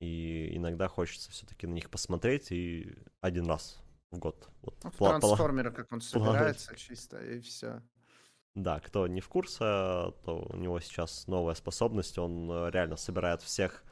И 0.00 0.56
иногда 0.56 0.88
хочется 0.88 1.30
все-таки 1.30 1.66
на 1.66 1.74
них 1.74 1.90
посмотреть 1.90 2.52
и 2.52 2.96
один 3.20 3.46
раз 3.46 3.80
в 4.10 4.18
год. 4.18 4.48
Вот, 4.60 4.76
Ну, 4.84 4.90
в 4.90 4.96
трансформера, 4.96 5.70
как 5.70 5.92
он 5.92 6.00
собирается, 6.00 6.76
чисто, 6.76 7.24
и 7.24 7.40
все. 7.40 7.82
Да, 8.54 8.80
кто 8.80 9.06
не 9.06 9.20
в 9.20 9.28
курсе, 9.28 9.58
то 9.60 10.46
у 10.52 10.56
него 10.56 10.78
сейчас 10.80 11.26
новая 11.26 11.54
способность, 11.54 12.18
он 12.18 12.50
э, 12.50 12.70
реально 12.70 12.96
собирает 12.96 13.40
всех 13.40 13.82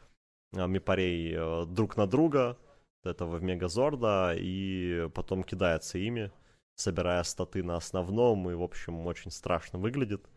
э, 0.52 0.66
мипарей 0.66 1.34
э, 1.34 1.64
друг 1.66 1.96
на 1.96 2.06
друга, 2.06 2.58
этого 3.02 3.36
в 3.36 3.42
Мегазорда, 3.42 4.34
и 4.36 5.08
потом 5.14 5.44
кидается 5.44 5.96
ими, 5.96 6.30
собирая 6.74 7.22
статы 7.22 7.62
на 7.62 7.76
основном, 7.76 8.50
и, 8.50 8.54
в 8.54 8.62
общем, 8.62 9.06
очень 9.06 9.30
страшно 9.30 9.78
выглядит. 9.78 10.28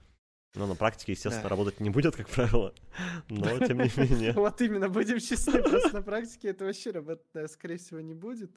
Но 0.56 0.68
на 0.68 0.76
практике, 0.76 1.14
естественно, 1.14 1.44
Да. 1.44 1.50
работать 1.50 1.80
не 1.80 1.90
будет, 1.90 2.16
как 2.16 2.30
правило, 2.30 2.74
но 3.30 3.60
тем 3.60 3.80
не 3.80 3.92
менее. 3.98 4.32
Вот 4.34 4.62
именно, 4.62 4.88
будем 4.88 5.20
честны, 5.20 5.62
просто 5.70 5.96
на 5.96 6.02
практике 6.02 6.50
это 6.50 6.64
вообще 6.64 6.92
работать, 6.92 7.52
скорее 7.52 7.78
всего, 7.78 8.00
не 8.00 8.14
будет. 8.14 8.52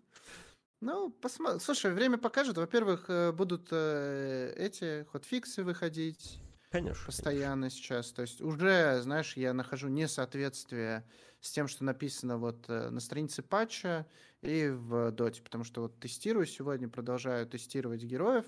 Ну, 0.80 1.10
посмотрим. 1.10 1.60
Слушай, 1.60 1.92
время 1.92 2.18
покажет. 2.18 2.58
Во-первых, 2.58 3.06
э, 3.08 3.32
будут 3.32 3.68
э, 3.70 4.52
эти 4.56 5.04
хотфиксы 5.04 5.64
выходить 5.64 6.38
Конечно. 6.70 7.06
постоянно 7.06 7.70
сейчас. 7.70 8.12
То 8.12 8.22
есть 8.22 8.42
уже, 8.42 9.00
знаешь, 9.00 9.36
я 9.36 9.54
нахожу 9.54 9.88
несоответствие 9.88 11.08
с 11.40 11.50
тем, 11.50 11.66
что 11.66 11.84
написано 11.84 12.36
вот 12.36 12.68
э, 12.68 12.90
на 12.90 13.00
странице 13.00 13.42
патча 13.42 14.06
и 14.42 14.68
в 14.68 15.12
доте, 15.12 15.42
потому 15.42 15.64
что 15.64 15.80
вот 15.82 15.98
тестирую 15.98 16.44
сегодня, 16.44 16.88
продолжаю 16.88 17.46
тестировать 17.46 18.02
героев. 18.02 18.44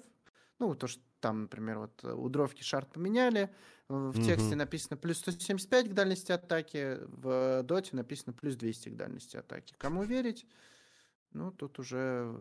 Ну, 0.58 0.74
то, 0.74 0.86
что 0.86 1.00
там, 1.20 1.42
например, 1.42 1.78
вот 1.78 2.04
у 2.04 2.28
дровки 2.28 2.62
шарт 2.62 2.92
поменяли, 2.92 3.50
в 3.88 4.10
в 4.10 4.24
тексте 4.24 4.54
написано 4.54 4.98
плюс 4.98 5.18
175 5.18 5.90
к 5.90 5.92
дальности 5.94 6.30
атаки, 6.32 6.98
в 7.06 7.62
доте 7.62 7.96
написано 7.96 8.34
плюс 8.34 8.54
200 8.56 8.90
к 8.90 8.96
дальности 8.96 9.36
атаки. 9.38 9.74
Кому 9.78 10.04
верить? 10.04 10.46
Ну, 11.32 11.50
тут 11.52 11.78
уже 11.78 12.34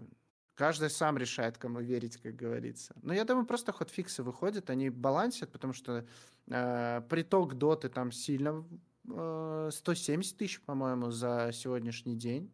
каждый 0.56 0.90
сам 0.90 1.18
решает, 1.18 1.58
кому 1.58 1.80
верить, 1.80 2.18
как 2.18 2.36
говорится. 2.36 2.96
Но 3.02 3.14
я 3.14 3.26
думаю, 3.26 3.46
просто 3.46 3.72
хотфиксы 3.72 4.24
выходят, 4.24 4.70
они 4.70 4.90
балансят, 4.90 5.52
потому 5.52 5.74
что 5.74 6.06
э, 6.48 7.02
приток 7.10 7.54
доты 7.54 7.90
там 7.90 8.12
сильно 8.12 8.66
э, 9.10 9.70
170 9.72 10.38
тысяч, 10.38 10.62
по-моему, 10.62 11.12
за 11.12 11.52
сегодняшний 11.54 12.16
день. 12.16 12.52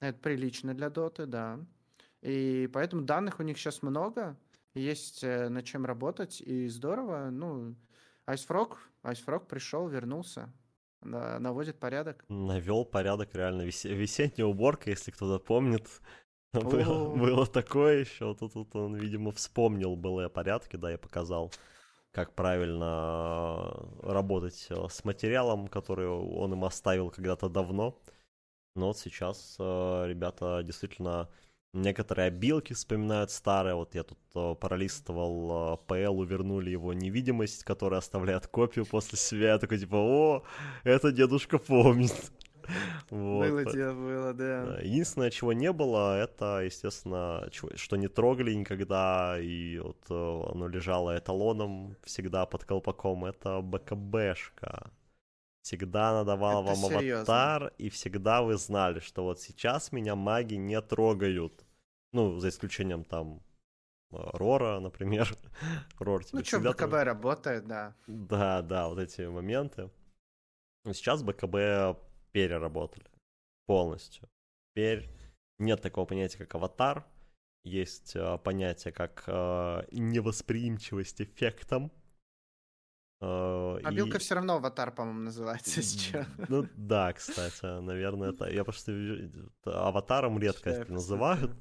Это 0.00 0.18
прилично 0.18 0.74
для 0.74 0.90
доты, 0.90 1.26
да. 1.26 1.58
И 2.22 2.70
поэтому 2.72 3.02
данных 3.02 3.40
у 3.40 3.42
них 3.42 3.58
сейчас 3.58 3.82
много, 3.82 4.36
есть 4.74 5.24
э, 5.24 5.48
над 5.48 5.64
чем 5.64 5.84
работать, 5.84 6.40
и 6.40 6.68
здорово. 6.68 7.30
Ну, 7.30 7.74
Айсфрог, 8.26 8.78
Айсфрог 9.02 9.46
пришел, 9.46 9.88
вернулся, 9.88 10.52
наводит 11.04 11.78
порядок. 11.78 12.24
Навел 12.28 12.84
порядок 12.84 13.34
реально. 13.34 13.62
Весе- 13.62 13.94
Весенняя 13.94 14.46
уборка, 14.46 14.90
если 14.90 15.10
кто-то 15.10 15.42
помнит. 15.42 15.88
Было, 16.52 17.14
было 17.16 17.46
такое 17.46 18.00
еще. 18.00 18.32
Тут, 18.34 18.52
тут 18.52 18.76
он, 18.76 18.94
видимо, 18.94 19.32
вспомнил 19.32 19.96
былые 19.96 20.28
порядки, 20.28 20.76
да, 20.76 20.88
я 20.92 20.98
показал, 20.98 21.52
как 22.12 22.32
правильно 22.34 23.72
э, 24.04 24.12
работать 24.12 24.66
э, 24.70 24.86
с 24.88 25.04
материалом, 25.04 25.66
который 25.66 26.06
он 26.06 26.52
им 26.52 26.64
оставил 26.64 27.10
когда-то 27.10 27.48
давно. 27.48 28.00
Но 28.76 28.86
вот 28.88 28.98
сейчас 28.98 29.56
э, 29.58 30.04
ребята 30.06 30.62
действительно 30.62 31.28
некоторые 31.74 32.28
обилки 32.28 32.72
вспоминают 32.72 33.30
старые. 33.30 33.74
Вот 33.74 33.94
я 33.94 34.04
тут 34.04 34.18
э, 34.34 34.54
пролистывал 34.60 35.78
э, 35.88 35.92
PL, 35.92 36.24
вернули 36.26 36.70
его 36.70 36.92
невидимость, 36.92 37.64
которая 37.64 37.98
оставляет 37.98 38.46
копию 38.46 38.86
после 38.86 39.18
себя. 39.18 39.52
Я 39.52 39.58
такой 39.58 39.78
типа, 39.78 39.96
о, 39.96 40.44
это 40.84 41.12
дедушка 41.12 41.58
помнит. 41.58 42.14
Вот. 43.10 43.50
Было 43.50 43.64
дело, 43.70 43.92
было, 43.92 44.32
да. 44.32 44.78
Единственное, 44.80 45.30
чего 45.30 45.52
не 45.52 45.70
было, 45.70 46.18
это, 46.18 46.62
естественно, 46.64 47.46
что 47.74 47.96
не 47.96 48.08
трогали 48.08 48.54
никогда, 48.54 49.36
и 49.38 49.78
вот 49.78 49.98
э, 50.08 50.50
оно 50.50 50.66
лежало 50.68 51.14
эталоном 51.14 51.94
всегда 52.04 52.46
под 52.46 52.64
колпаком, 52.64 53.26
это 53.26 53.60
БКБшка. 53.60 54.90
Всегда 55.64 56.10
она 56.10 56.24
давала 56.24 56.62
Это 56.62 56.80
вам 56.80 56.90
серьезно? 56.90 57.16
аватар, 57.20 57.72
и 57.78 57.88
всегда 57.88 58.42
вы 58.42 58.56
знали, 58.58 59.00
что 59.00 59.24
вот 59.24 59.40
сейчас 59.40 59.92
меня 59.92 60.14
маги 60.14 60.56
не 60.56 60.80
трогают. 60.82 61.63
Ну, 62.14 62.38
за 62.38 62.48
исключением 62.48 63.04
там 63.04 63.42
э, 64.12 64.16
Рора, 64.34 64.78
например. 64.78 65.36
Рор 65.98 66.24
тебе 66.24 66.38
Ну 66.38 66.44
что, 66.44 66.60
БКБ 66.60 67.02
работает, 67.02 67.66
да. 67.66 67.96
да, 68.06 68.62
да, 68.62 68.88
вот 68.88 69.00
эти 69.00 69.22
моменты. 69.22 69.90
Сейчас 70.86 71.24
БКБ 71.24 71.98
переработали 72.30 73.04
полностью. 73.66 74.28
Теперь 74.70 75.10
нет 75.58 75.82
такого 75.82 76.06
понятия, 76.06 76.38
как 76.38 76.54
аватар. 76.54 77.04
Есть 77.64 78.14
э, 78.14 78.38
понятие, 78.38 78.92
как 78.92 79.24
э, 79.26 79.84
невосприимчивость 79.90 81.20
эффектам. 81.20 81.90
Э, 83.24 83.78
и- 83.80 83.84
Мобилка 83.84 84.18
все 84.18 84.34
равно 84.34 84.56
аватар, 84.56 84.92
по-моему, 84.92 85.20
называется 85.20 85.82
сейчас. 85.82 86.26
Ну 86.48 86.66
да, 86.76 87.12
кстати, 87.12 87.80
наверное, 87.80 88.32
это... 88.32 88.50
Я 88.50 88.64
просто 88.64 88.92
аватаром 89.64 90.38
редко 90.38 90.70
это 90.70 90.92
называют, 90.92 91.52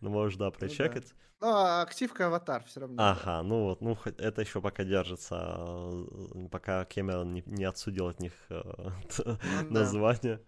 но 0.00 0.10
можешь, 0.10 0.38
да, 0.38 0.46
да. 0.46 0.50
прочекать. 0.50 1.14
Ну, 1.40 1.48
а 1.48 1.82
активка 1.82 2.26
аватар 2.26 2.64
все 2.64 2.80
равно. 2.80 2.96
Ага, 3.02 3.42
ну 3.42 3.64
вот, 3.64 3.80
ну 3.82 3.98
это 4.04 4.40
еще 4.40 4.60
пока 4.60 4.84
держится, 4.84 5.64
э, 5.66 6.48
пока 6.50 6.84
Кэмерон 6.86 7.30
не, 7.30 7.42
не 7.46 7.64
отсудил 7.64 8.08
от 8.08 8.20
них 8.20 8.32
э, 8.48 8.62
Ну 9.24 9.70
название, 9.70 10.40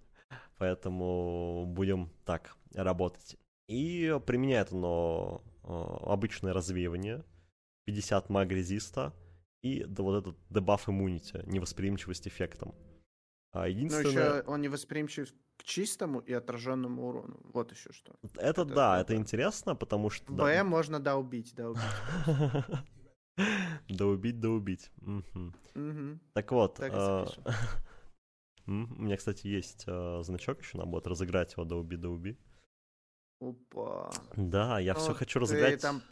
поэтому 0.56 1.66
будем 1.66 2.10
так 2.24 2.56
работать. 2.74 3.36
И 3.68 4.18
применяет 4.26 4.72
оно 4.72 5.42
э, 5.62 5.68
обычное 6.10 6.54
развеивание, 6.54 7.22
50 7.84 8.30
маг 8.30 8.48
резиста 8.50 9.12
и 9.62 9.84
д- 9.84 10.02
вот 10.02 10.18
этот 10.18 10.36
дебаф 10.50 10.88
иммунити, 10.88 11.42
невосприимчивость 11.46 12.28
эффектам. 12.28 12.74
А 13.52 13.68
единственное... 13.68 14.38
еще 14.38 14.42
он 14.46 14.60
не 14.60 14.68
восприимчив 14.68 15.32
к 15.56 15.64
чистому 15.64 16.20
и 16.20 16.32
отраженному 16.32 17.08
урону. 17.08 17.40
Вот 17.52 17.72
еще 17.72 17.92
что. 17.92 18.14
Это 18.22 18.40
это 18.40 18.64
да, 18.64 19.00
это 19.00 19.14
да. 19.14 19.16
интересно, 19.16 19.74
потому 19.74 20.10
что... 20.10 20.32
да, 20.32 20.62
БМ 20.62 20.68
можно 20.68 21.00
да 21.00 21.16
убить, 21.16 21.54
да 21.54 21.70
убить. 21.70 21.82
Да 23.88 24.06
убить, 24.06 24.40
да 24.40 24.50
убить. 24.50 24.90
Так 26.34 26.52
вот, 26.52 26.74
Так 26.74 26.92
и 26.92 26.96
запишем. 26.96 27.44
м, 28.66 28.92
у 28.98 29.02
меня, 29.02 29.16
кстати, 29.16 29.46
есть 29.46 29.84
э, 29.86 30.22
значок 30.22 30.60
еще 30.60 30.76
на 30.76 30.86
бот, 30.86 31.06
разыграть 31.06 31.52
его 31.52 31.64
да 31.64 31.76
уби, 31.76 31.96
да 31.96 32.08
уби. 32.08 32.36
Опа. 33.40 34.10
Да, 34.36 34.80
я 34.80 34.94
все 34.94 35.14
хочу 35.14 35.38
разыграть 35.38 35.80
там 35.80 36.02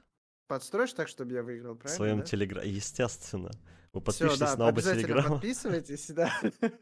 подстроишь 0.48 0.92
так, 0.92 1.08
чтобы 1.08 1.32
я 1.34 1.42
выиграл, 1.42 1.74
в 1.74 1.78
правильно? 1.78 1.96
своем 1.96 2.18
да? 2.20 2.24
телеграме. 2.24 2.68
Естественно. 2.70 3.50
Вы 3.92 4.00
Всё, 4.00 4.04
подпишитесь 4.28 4.38
да, 4.38 4.56
на 4.56 4.68
оба 4.68 4.82
телеграма, 4.82 5.28
подписывайтесь, 5.30 6.08
да. 6.10 6.30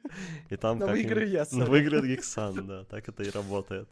и 0.50 0.56
там 0.56 0.78
Но 0.78 0.88
выиграю 0.88 1.28
я. 1.30 1.44
Сорян. 1.44 1.68
выиграет 1.70 2.04
Гексан, 2.04 2.66
да, 2.66 2.84
так 2.84 3.08
это 3.08 3.22
и 3.22 3.30
работает. 3.30 3.88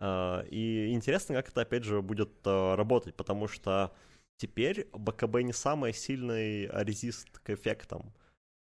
А, 0.00 0.42
И 0.50 0.92
интересно, 0.92 1.34
как 1.36 1.48
это, 1.50 1.60
опять 1.60 1.84
же, 1.84 2.02
будет 2.02 2.30
а, 2.44 2.74
работать, 2.74 3.14
потому 3.14 3.46
что 3.46 3.92
теперь 4.36 4.88
БКБ 4.92 5.42
не 5.42 5.52
самый 5.52 5.92
сильный 5.92 6.66
резист 6.84 7.38
к 7.38 7.50
эффектам. 7.50 8.12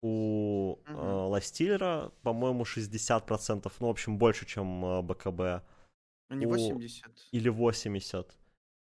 У 0.03 0.79
а, 0.87 1.27
Ластиллера, 1.29 2.11
по-моему, 2.23 2.65
60%, 2.65 3.73
ну, 3.81 3.87
в 3.87 3.91
общем, 3.91 4.19
больше, 4.19 4.45
чем 4.47 5.07
БКБ, 5.07 5.63
Не 6.31 6.47
у- 6.47 6.51
80. 6.51 7.29
или 7.31 7.49
80%. 7.51 8.27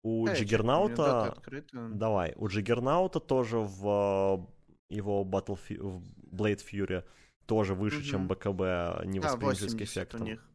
У 0.04 0.26
Да, 0.26 0.32
меня 0.32 0.40
Джиггернаута... 0.40 1.36
Давай, 1.74 2.34
у 2.38 2.48
Джиггернаута 2.48 3.20
тоже 3.20 3.58
в 3.60 3.82
а, 3.86 4.48
его 4.90 5.24
Battlefield, 5.24 5.82
в 5.82 6.36
Blade 6.36 6.62
Fury 6.66 7.04
тоже 7.46 7.74
выше, 7.76 8.04
чем 8.04 8.22
Мгм. 8.22 8.28
БКБ 8.30 8.58
Да, 8.60 9.02
невосприимчивость 9.06 9.76
к 9.76 9.82
80 9.82 9.82
у 9.82 9.84
эффектам. 9.84 10.24
них. 10.24 10.46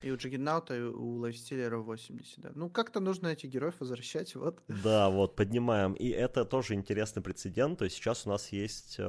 И 0.00 0.12
у 0.12 0.16
Джиггернаута, 0.16 0.76
и 0.76 0.80
у 0.80 1.16
Лайфстиллера 1.16 1.78
80, 1.78 2.40
да. 2.40 2.52
Ну, 2.54 2.70
как-то 2.70 3.00
нужно 3.00 3.26
этих 3.28 3.50
героев 3.50 3.74
возвращать, 3.80 4.36
вот. 4.36 4.62
Да, 4.68 5.10
вот, 5.10 5.34
поднимаем. 5.34 5.94
И 5.94 6.08
это 6.08 6.44
тоже 6.44 6.74
интересный 6.74 7.20
прецедент. 7.20 7.80
То 7.80 7.84
есть 7.84 7.96
сейчас 7.96 8.24
у 8.24 8.30
нас 8.30 8.52
есть 8.52 8.94
э, 8.98 9.02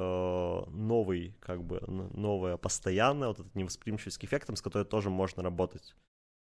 новый, 0.71 1.35
как 1.41 1.63
бы, 1.63 1.77
н- 1.77 2.09
новое 2.19 2.57
постоянное, 2.57 3.27
вот 3.27 3.39
этот 3.39 3.53
невосприимчивость 3.53 4.17
к 4.17 4.23
эффектам, 4.23 4.55
с 4.55 4.63
которой 4.63 4.83
тоже 4.85 5.11
можно 5.11 5.43
работать. 5.43 5.95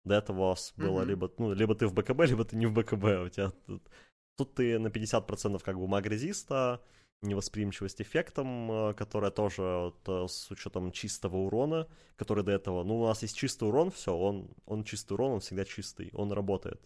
До 0.07 0.15
этого 0.15 0.37
у 0.37 0.49
вас 0.51 0.73
было 0.77 1.01
Мгм. 1.01 1.09
либо, 1.09 1.33
ну, 1.39 1.53
либо 1.53 1.75
ты 1.75 1.89
в 1.89 1.93
БКБ, 1.93 2.27
либо 2.27 2.45
ты 2.45 2.57
не 2.57 2.67
в 2.67 2.73
БКБ. 2.73 3.05
У 3.27 3.29
тебя 3.29 3.51
тут, 3.67 3.83
тут 4.37 4.55
ты 4.55 4.79
на 4.79 4.89
50% 4.89 5.65
как 5.65 5.77
бы 5.77 5.89
маг 5.89 6.07
резиста, 6.07 6.81
невосприимчивость 7.23 8.01
эффектам, 8.01 8.71
э, 8.71 8.95
которая 8.95 9.33
тоже 9.33 9.63
вот, 9.63 10.09
э, 10.09 10.29
с 10.29 10.49
учетом 10.53 10.93
чистого 10.93 11.39
урона, 11.39 11.89
который 12.15 12.45
до 12.45 12.53
этого, 12.53 12.85
ну, 12.85 13.01
у 13.01 13.07
нас 13.07 13.23
есть 13.23 13.37
чистый 13.37 13.69
урон, 13.69 13.91
все, 13.91 14.17
он, 14.17 14.49
он 14.65 14.85
чистый 14.85 15.15
урон, 15.15 15.33
он 15.33 15.41
всегда 15.41 15.65
чистый, 15.65 16.11
он 16.13 16.31
работает. 16.31 16.81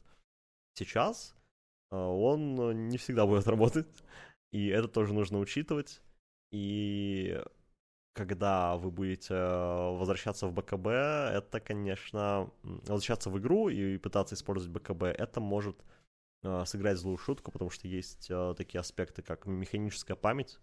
Сейчас 0.72 1.34
э, 1.90 1.96
он 1.96 2.88
не 2.88 2.96
всегда 2.96 3.26
будет 3.26 3.46
работать, 3.46 3.86
и 4.50 4.68
это 4.68 4.88
тоже 4.88 5.12
нужно 5.12 5.40
учитывать. 5.40 6.00
И 6.52 7.38
когда 8.12 8.76
вы 8.76 8.90
будете 8.90 9.34
возвращаться 9.34 10.46
в 10.46 10.52
БКБ, 10.52 10.86
это, 10.86 11.60
конечно, 11.60 12.50
возвращаться 12.62 13.30
в 13.30 13.38
игру 13.38 13.68
и 13.68 13.98
пытаться 13.98 14.34
использовать 14.34 14.72
БКБ, 14.72 15.04
это 15.04 15.40
может 15.40 15.76
э, 16.42 16.64
сыграть 16.66 16.98
злую 16.98 17.18
шутку, 17.18 17.52
потому 17.52 17.70
что 17.70 17.86
есть 17.88 18.26
э, 18.30 18.54
такие 18.56 18.80
аспекты, 18.80 19.22
как 19.22 19.46
механическая 19.46 20.16
память, 20.16 20.58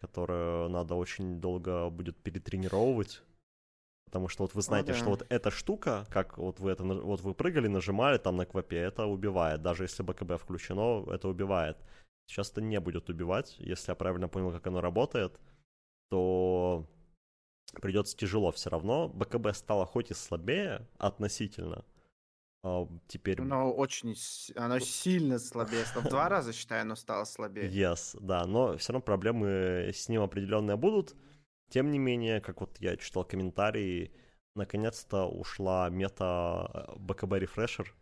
которую 0.00 0.68
надо 0.68 0.94
очень 0.94 1.40
долго 1.40 1.88
будет 1.90 2.16
перетренировывать. 2.22 3.22
Потому 4.06 4.28
что 4.28 4.44
вот 4.44 4.54
вы 4.54 4.62
знаете, 4.62 4.92
О, 4.92 4.94
да. 4.94 5.00
что 5.00 5.10
вот 5.10 5.26
эта 5.28 5.50
штука, 5.50 6.06
как 6.10 6.38
вот 6.38 6.60
вы 6.60 6.70
это, 6.70 6.84
вот 6.84 7.20
вы 7.22 7.34
прыгали, 7.34 7.68
нажимали 7.68 8.18
там 8.18 8.36
на 8.36 8.46
квапе, 8.46 8.76
это 8.76 9.06
убивает. 9.06 9.62
Даже 9.62 9.84
если 9.84 10.02
БКБ 10.02 10.38
включено, 10.38 11.04
это 11.10 11.28
убивает. 11.28 11.78
Сейчас 12.26 12.50
это 12.50 12.60
не 12.60 12.78
будет 12.80 13.08
убивать. 13.08 13.56
Если 13.58 13.90
я 13.90 13.94
правильно 13.94 14.28
понял, 14.28 14.52
как 14.52 14.66
оно 14.66 14.80
работает, 14.80 15.40
то 16.10 16.86
придется 17.80 18.16
тяжело 18.16 18.52
все 18.52 18.70
равно. 18.70 19.08
БКБ 19.08 19.54
стало 19.54 19.86
хоть 19.86 20.10
и 20.10 20.14
слабее 20.14 20.86
относительно, 20.98 21.84
а, 22.64 22.88
теперь... 23.08 23.40
Оно 23.40 23.70
очень... 23.70 24.16
Оно 24.56 24.78
сильно 24.78 25.38
слабее. 25.38 25.84
В 25.84 26.08
два 26.08 26.28
раза, 26.30 26.52
считаю, 26.54 26.82
оно 26.82 26.96
стало 26.96 27.24
слабее. 27.24 27.68
Yes, 27.68 28.16
да. 28.18 28.46
Но 28.46 28.76
все 28.78 28.92
равно 28.94 29.04
проблемы 29.04 29.90
с 29.92 30.08
ним 30.08 30.22
определенные 30.22 30.76
будут. 30.76 31.14
Тем 31.68 31.90
не 31.90 31.98
менее, 31.98 32.40
как 32.40 32.60
вот 32.60 32.78
я 32.80 32.96
читал 32.96 33.24
комментарии, 33.24 34.12
наконец-то 34.54 35.26
ушла 35.26 35.90
мета 35.90 36.94
БКБ 36.96 37.38
рефрешер. 37.38 37.94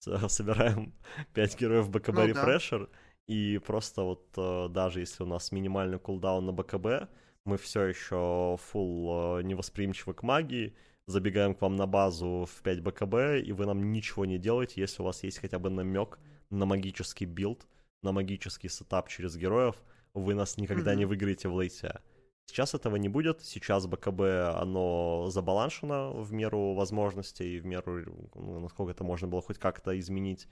Собираем 0.28 0.94
5 1.34 1.60
героев 1.60 1.90
БКБ 1.90 2.14
ну, 2.14 2.26
refresher. 2.26 2.86
Да. 2.86 2.92
И 3.26 3.58
просто 3.58 4.02
вот 4.02 4.28
э, 4.38 4.68
даже 4.70 5.00
если 5.00 5.24
у 5.24 5.26
нас 5.26 5.52
минимальный 5.52 5.98
cooldown 5.98 6.46
на 6.46 6.52
БКБ, 6.52 7.08
мы 7.46 7.56
все 7.56 7.84
еще 7.84 8.56
э, 8.56 9.42
невосприимчивы 9.42 10.14
к 10.14 10.22
магии, 10.22 10.74
забегаем 11.06 11.54
к 11.54 11.62
вам 11.62 11.76
на 11.76 11.86
базу 11.86 12.48
в 12.50 12.62
5 12.62 12.80
БКБ, 12.80 13.40
и 13.44 13.52
вы 13.52 13.66
нам 13.66 13.92
ничего 13.92 14.24
не 14.24 14.38
делаете, 14.38 14.80
если 14.80 15.02
у 15.02 15.04
вас 15.04 15.22
есть 15.22 15.38
хотя 15.38 15.58
бы 15.58 15.70
намек 15.70 16.18
на 16.50 16.66
магический 16.66 17.24
build, 17.24 17.66
на 18.02 18.12
магический 18.12 18.68
setup 18.68 19.08
через 19.08 19.36
героев, 19.36 19.76
вы 20.14 20.34
нас 20.34 20.56
никогда 20.56 20.92
mm-hmm. 20.92 20.96
не 20.96 21.04
выиграете 21.04 21.48
в 21.48 21.54
late 21.54 21.85
е. 21.85 22.00
Сейчас 22.46 22.74
этого 22.74 22.96
не 22.96 23.08
будет, 23.08 23.42
сейчас 23.42 23.86
БКБ, 23.86 24.20
оно 24.56 25.28
забаланшено 25.30 26.12
в 26.12 26.32
меру 26.32 26.74
возможностей, 26.74 27.58
в 27.58 27.66
меру, 27.66 28.04
ну, 28.34 28.60
насколько 28.60 28.92
это 28.92 29.04
можно 29.04 29.26
было 29.26 29.42
хоть 29.42 29.58
как-то 29.58 29.98
изменить. 29.98 30.48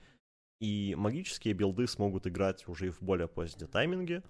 И 0.59 0.93
магические 0.97 1.53
билды 1.53 1.87
смогут 1.87 2.27
играть 2.27 2.67
уже 2.67 2.87
и 2.87 2.89
в 2.89 3.01
более 3.01 3.27
позднем 3.27 3.67
тайминге. 3.67 4.23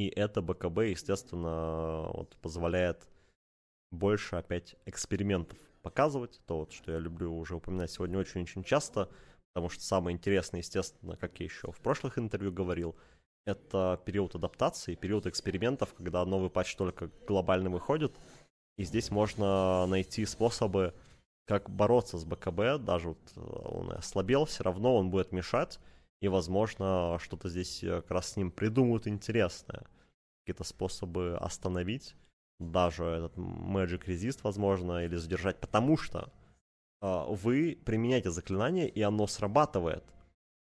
И 0.00 0.08
это 0.08 0.40
БКБ, 0.40 0.78
естественно, 0.92 2.08
вот, 2.14 2.34
позволяет 2.38 3.06
больше 3.90 4.36
опять 4.36 4.76
экспериментов 4.86 5.58
показывать. 5.82 6.40
То, 6.46 6.60
вот, 6.60 6.72
что 6.72 6.92
я 6.92 6.98
люблю 6.98 7.36
уже 7.36 7.56
упоминать 7.56 7.90
сегодня 7.90 8.18
очень-очень 8.18 8.64
часто, 8.64 9.10
потому 9.52 9.68
что 9.68 9.84
самое 9.84 10.16
интересное, 10.16 10.60
естественно, 10.60 11.18
как 11.18 11.38
я 11.38 11.44
еще 11.44 11.70
в 11.70 11.80
прошлых 11.82 12.18
интервью 12.18 12.50
говорил, 12.50 12.96
это 13.44 14.00
период 14.06 14.34
адаптации, 14.34 14.94
период 14.94 15.26
экспериментов, 15.26 15.92
когда 15.92 16.24
новый 16.24 16.48
патч 16.48 16.76
только 16.76 17.10
глобально 17.26 17.68
выходит, 17.68 18.16
и 18.78 18.84
здесь 18.84 19.10
можно 19.10 19.84
найти 19.84 20.24
способы, 20.24 20.94
как 21.46 21.68
бороться 21.68 22.16
с 22.16 22.24
БКБ, 22.24 22.78
даже 22.78 23.08
вот 23.08 23.32
э, 23.36 23.40
он 23.40 23.90
ослабел, 23.90 24.46
все 24.46 24.64
равно 24.64 24.96
он 24.96 25.10
будет 25.10 25.30
мешать, 25.30 25.78
и, 26.20 26.28
возможно, 26.28 27.18
что-то 27.20 27.48
здесь 27.48 27.82
э, 27.82 28.02
как 28.02 28.10
раз 28.10 28.32
с 28.32 28.36
ним 28.36 28.50
придумают 28.50 29.06
интересное. 29.06 29.86
Какие-то 30.42 30.64
способы 30.64 31.36
остановить 31.36 32.14
даже 32.58 33.04
этот 33.04 33.36
Magic 33.36 34.04
Resist, 34.04 34.40
возможно, 34.42 35.04
или 35.04 35.16
задержать, 35.16 35.58
потому 35.60 35.96
что 35.96 36.30
э, 37.00 37.24
вы 37.28 37.78
применяете 37.84 38.30
заклинание, 38.30 38.88
и 38.88 39.00
оно 39.00 39.26
срабатывает. 39.26 40.04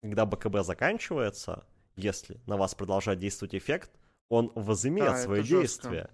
Когда 0.02 0.26
БКБ 0.26 0.62
заканчивается, 0.62 1.64
если 1.96 2.38
на 2.46 2.58
вас 2.58 2.74
продолжает 2.74 3.18
действовать 3.18 3.54
эффект, 3.54 3.90
он 4.28 4.52
возымеет 4.54 5.12
да, 5.12 5.16
свое 5.18 5.42
действие. 5.42 6.10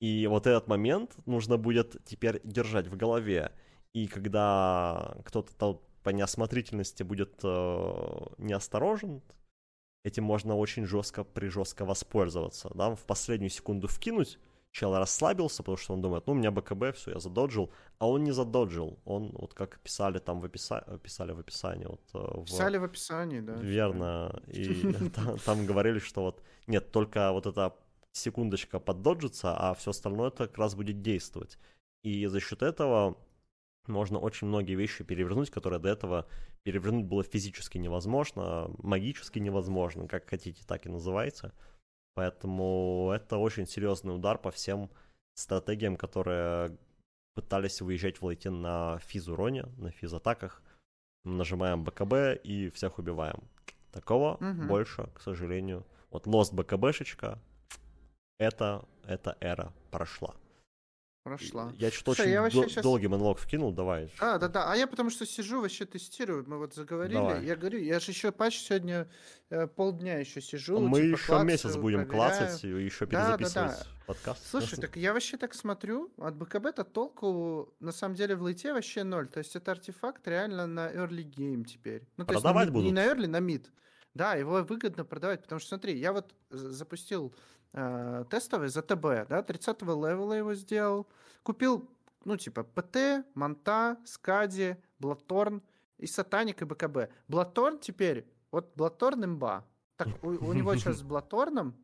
И 0.00 0.26
вот 0.26 0.46
этот 0.46 0.66
момент 0.66 1.14
нужно 1.26 1.58
будет 1.58 2.04
теперь 2.04 2.40
держать 2.42 2.88
в 2.88 2.96
голове. 2.96 3.52
И 3.92 4.08
когда 4.08 5.16
кто-то 5.24 5.82
по 6.02 6.10
неосмотрительности 6.10 7.02
будет 7.02 7.40
э, 7.42 8.26
неосторожен, 8.38 9.22
этим 10.04 10.24
можно 10.24 10.56
очень 10.56 10.86
жестко, 10.86 11.24
прижестко 11.24 11.84
воспользоваться. 11.84 12.70
Да? 12.74 12.94
В 12.94 13.04
последнюю 13.04 13.50
секунду 13.50 13.88
вкинуть, 13.88 14.38
чел 14.72 14.96
расслабился, 14.96 15.62
потому 15.62 15.76
что 15.76 15.94
он 15.94 16.00
думает, 16.00 16.26
ну, 16.26 16.32
у 16.32 16.36
меня 16.36 16.50
БКБ, 16.50 16.94
все, 16.94 17.12
я 17.12 17.18
задоджил, 17.18 17.70
а 17.98 18.08
он 18.08 18.24
не 18.24 18.32
задоджил, 18.32 18.98
он, 19.04 19.32
вот 19.32 19.54
как 19.54 19.80
писали 19.80 20.18
там 20.18 20.40
в, 20.40 20.44
описа... 20.44 21.00
писали 21.02 21.32
в 21.32 21.40
описании. 21.40 21.86
Вот, 21.86 22.02
э, 22.14 22.40
в... 22.40 22.44
Писали 22.44 22.78
в 22.78 22.84
описании, 22.84 23.40
да. 23.40 23.54
Верно, 23.54 24.42
и 24.46 24.92
там, 25.14 25.38
там 25.38 25.66
говорили, 25.66 25.98
что 25.98 26.22
вот, 26.22 26.42
нет, 26.66 26.92
только 26.92 27.32
вот 27.32 27.46
эта 27.46 27.74
секундочка 28.12 28.80
поддоджится, 28.80 29.56
а 29.56 29.74
все 29.74 29.90
остальное 29.90 30.28
это 30.28 30.46
как 30.46 30.58
раз 30.58 30.74
будет 30.74 31.02
действовать. 31.02 31.58
И 32.02 32.26
за 32.26 32.40
счет 32.40 32.62
этого 32.62 33.16
можно 33.86 34.18
очень 34.18 34.46
многие 34.46 34.74
вещи 34.74 35.04
перевернуть, 35.04 35.50
которые 35.50 35.80
до 35.80 35.88
этого 35.88 36.26
перевернуть 36.62 37.06
было 37.06 37.22
физически 37.22 37.78
невозможно, 37.78 38.70
магически 38.78 39.38
невозможно, 39.38 40.06
как 40.06 40.28
хотите, 40.28 40.62
так 40.66 40.86
и 40.86 40.90
называется. 40.90 41.52
Поэтому 42.14 43.12
это 43.14 43.38
очень 43.38 43.66
серьезный 43.66 44.14
удар 44.14 44.38
по 44.38 44.50
всем 44.50 44.90
стратегиям, 45.34 45.96
которые 45.96 46.76
пытались 47.34 47.80
выезжать 47.80 48.20
в 48.20 48.26
лейте 48.26 48.50
на 48.50 48.98
физ-уроне, 48.98 49.64
на 49.78 49.90
физ-атаках. 49.90 50.62
Нажимаем 51.24 51.84
БКБ 51.84 52.40
и 52.42 52.70
всех 52.70 52.98
убиваем. 52.98 53.42
Такого 53.92 54.34
угу. 54.34 54.66
больше, 54.66 55.08
к 55.14 55.20
сожалению. 55.20 55.86
Вот 56.10 56.26
Lost 56.26 56.54
БКБшечка, 56.54 57.38
это, 58.38 58.84
эта 59.04 59.36
эра 59.40 59.72
прошла. 59.90 60.34
Прошла. 61.22 61.70
Я 61.76 61.90
что-то 61.90 62.22
очень 62.22 62.32
я 62.32 62.42
до- 62.48 62.50
сейчас... 62.50 62.82
долгий 62.82 63.06
монолог 63.06 63.38
вкинул, 63.38 63.72
давай. 63.72 64.10
А, 64.20 64.38
да-да, 64.38 64.72
а 64.72 64.74
я 64.74 64.86
потому 64.86 65.10
что 65.10 65.26
сижу, 65.26 65.60
вообще 65.60 65.84
тестирую, 65.84 66.44
мы 66.48 66.56
вот 66.56 66.74
заговорили, 66.74 67.18
давай. 67.18 67.44
я 67.44 67.56
говорю, 67.56 67.78
я 67.78 68.00
же 68.00 68.12
еще 68.12 68.32
патч 68.32 68.58
сегодня 68.58 69.06
э, 69.50 69.66
полдня 69.66 70.18
еще 70.18 70.40
сижу. 70.40 70.80
Мы 70.80 71.02
типа, 71.02 71.16
еще 71.16 71.26
клацаю, 71.26 71.46
месяц 71.46 71.76
будем 71.76 72.06
проверяю. 72.06 72.38
клацать 72.38 72.64
и 72.64 72.68
еще 72.68 73.06
перезаписывать 73.06 73.54
да, 73.54 73.66
да, 73.66 73.84
да. 73.84 74.04
подкаст. 74.06 74.46
Слушай, 74.48 74.80
так 74.80 74.96
я 74.96 75.12
вообще 75.12 75.36
так 75.36 75.52
смотрю, 75.52 76.10
от 76.16 76.36
БКБ-то 76.36 76.84
толку 76.84 77.74
на 77.80 77.92
самом 77.92 78.14
деле 78.14 78.34
в 78.34 78.42
лейте 78.42 78.72
вообще 78.72 79.04
ноль, 79.04 79.28
то 79.28 79.40
есть 79.40 79.54
это 79.54 79.72
артефакт 79.72 80.26
реально 80.26 80.66
на 80.66 80.90
early 80.90 81.24
game 81.24 81.64
теперь. 81.64 82.08
Ну, 82.16 82.24
то 82.24 82.32
Продавать 82.32 82.64
есть, 82.64 82.72
будут? 82.72 82.86
Не 82.86 82.92
на 82.92 83.04
early, 83.04 83.26
на 83.26 83.40
mid. 83.40 83.66
Да, 84.14 84.34
его 84.34 84.62
выгодно 84.64 85.04
продавать, 85.04 85.42
потому 85.42 85.60
что 85.60 85.68
смотри, 85.68 85.98
я 85.98 86.12
вот 86.12 86.34
запустил 86.48 87.34
э, 87.72 88.24
тестовый 88.30 88.68
за 88.68 88.82
ТБ, 88.82 89.28
да, 89.28 89.42
30 89.42 89.82
левела 89.82 90.34
его 90.34 90.54
сделал, 90.54 91.06
купил, 91.42 91.90
ну, 92.24 92.36
типа, 92.36 92.64
ПТ, 92.64 93.26
Монта, 93.34 93.98
Скади, 94.04 94.76
Блаторн 94.98 95.62
и 95.98 96.06
Сатаник 96.06 96.62
и 96.62 96.64
БКБ. 96.64 97.10
Блаторн 97.28 97.78
теперь, 97.78 98.30
вот 98.50 98.72
Блаторн 98.76 99.24
имба. 99.24 99.66
Так, 99.96 100.08
у, 100.22 100.28
у 100.28 100.52
него 100.52 100.74
сейчас 100.76 100.98
с 100.98 101.02
Блаторном 101.02 101.76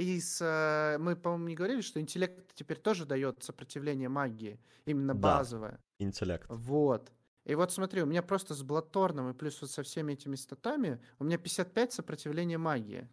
и 0.00 0.18
с, 0.18 0.40
э, 0.40 0.98
мы, 0.98 1.14
по-моему, 1.14 1.48
не 1.48 1.54
говорили, 1.54 1.82
что 1.82 2.00
интеллект 2.00 2.54
теперь 2.54 2.78
тоже 2.78 3.04
дает 3.04 3.42
сопротивление 3.42 4.08
магии, 4.08 4.58
именно 4.86 5.14
да, 5.14 5.36
базовое. 5.36 5.78
интеллект. 5.98 6.46
Вот. 6.48 7.12
И 7.44 7.54
вот 7.54 7.72
смотри, 7.72 8.02
у 8.02 8.06
меня 8.06 8.22
просто 8.22 8.54
с 8.54 8.62
Блаторном 8.62 9.30
и 9.30 9.34
плюс 9.34 9.60
вот 9.60 9.70
со 9.70 9.82
всеми 9.82 10.14
этими 10.14 10.36
статами 10.36 11.02
у 11.18 11.24
меня 11.24 11.36
55 11.36 11.92
сопротивления 11.92 12.56
магии. 12.58 13.08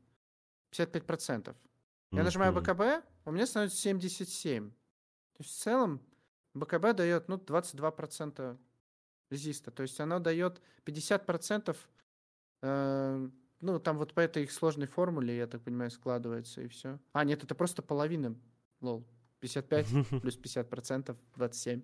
55%. 0.71 1.55
Я 2.11 2.23
нажимаю 2.23 2.53
БКБ, 2.53 3.03
у 3.25 3.31
меня 3.31 3.45
становится 3.45 3.77
77. 3.77 4.69
То 4.69 4.75
есть 5.39 5.53
в 5.53 5.57
целом 5.57 6.01
БКБ 6.53 6.93
дает, 6.93 7.27
ну, 7.27 7.37
22% 7.37 8.57
резиста. 9.29 9.71
То 9.71 9.83
есть 9.83 9.99
оно 9.99 10.19
дает 10.19 10.61
50%, 10.85 11.75
э, 12.61 13.29
ну, 13.59 13.79
там 13.79 13.97
вот 13.97 14.13
по 14.13 14.21
этой 14.21 14.43
их 14.43 14.51
сложной 14.51 14.87
формуле, 14.87 15.37
я 15.37 15.47
так 15.47 15.61
понимаю, 15.61 15.91
складывается 15.91 16.61
и 16.61 16.67
все. 16.67 16.99
А, 17.13 17.23
нет, 17.23 17.43
это 17.43 17.55
просто 17.55 17.81
половина, 17.81 18.35
лол. 18.81 19.05
55 19.39 19.87
плюс 20.21 20.39
50%, 20.39 21.15
27. 21.35 21.81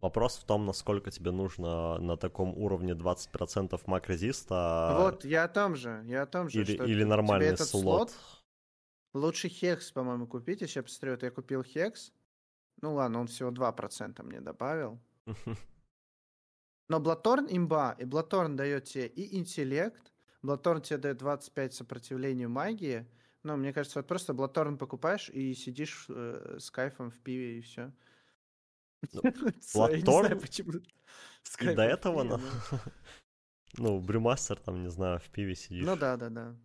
Вопрос 0.00 0.36
в 0.36 0.44
том, 0.44 0.66
насколько 0.66 1.10
тебе 1.12 1.30
нужно 1.30 1.98
на 1.98 2.16
таком 2.16 2.56
уровне 2.56 2.92
20% 2.92 3.80
макрозиста. 3.86 4.96
Вот, 4.98 5.24
я 5.24 5.44
о 5.44 5.48
том 5.48 5.76
же, 5.76 6.02
я 6.06 6.22
о 6.22 6.26
том 6.26 6.48
же. 6.48 6.60
Или, 6.60 6.72
или 6.72 7.04
нормальный 7.04 7.56
слот. 7.56 8.10
слот 8.10 8.41
Лучше 9.14 9.48
хекс, 9.48 9.90
по-моему, 9.92 10.26
купить. 10.26 10.62
Я 10.74 10.82
посмотрю, 10.82 11.12
вот 11.12 11.22
я 11.22 11.30
купил 11.30 11.62
хекс. 11.62 12.12
Ну 12.80 12.94
ладно, 12.94 13.20
он 13.20 13.26
всего 13.26 13.50
2% 13.50 14.22
мне 14.22 14.40
добавил. 14.40 15.00
Но 16.88 17.00
Блаторн 17.00 17.46
имба, 17.48 17.94
и 17.98 18.04
Блаторн 18.04 18.56
дает 18.56 18.84
тебе 18.84 19.06
и 19.06 19.36
интеллект, 19.38 20.12
Блаторн 20.42 20.82
тебе 20.82 20.98
дает 20.98 21.18
25 21.18 21.74
сопротивлению 21.74 22.50
магии. 22.50 23.06
Ну, 23.44 23.56
мне 23.56 23.72
кажется, 23.72 23.98
вот 23.98 24.08
просто 24.08 24.34
Блаторн 24.34 24.76
покупаешь 24.78 25.30
и 25.30 25.54
сидишь 25.54 26.06
э, 26.08 26.58
с 26.60 26.70
кайфом 26.70 27.10
в 27.10 27.18
пиве, 27.20 27.58
и 27.58 27.60
все. 27.62 27.92
Блаторн 29.74 30.38
почему. 30.40 30.72
с 31.42 31.60
И 31.60 31.74
до 31.74 31.82
этого, 31.82 32.40
ну, 33.78 34.00
брюмастер, 34.00 34.58
там, 34.58 34.82
не 34.82 34.90
знаю, 34.90 35.18
в 35.18 35.28
пиве 35.30 35.54
сидишь. 35.54 35.86
Ну 35.86 35.96
да, 35.96 36.16
да, 36.16 36.28
да. 36.28 36.56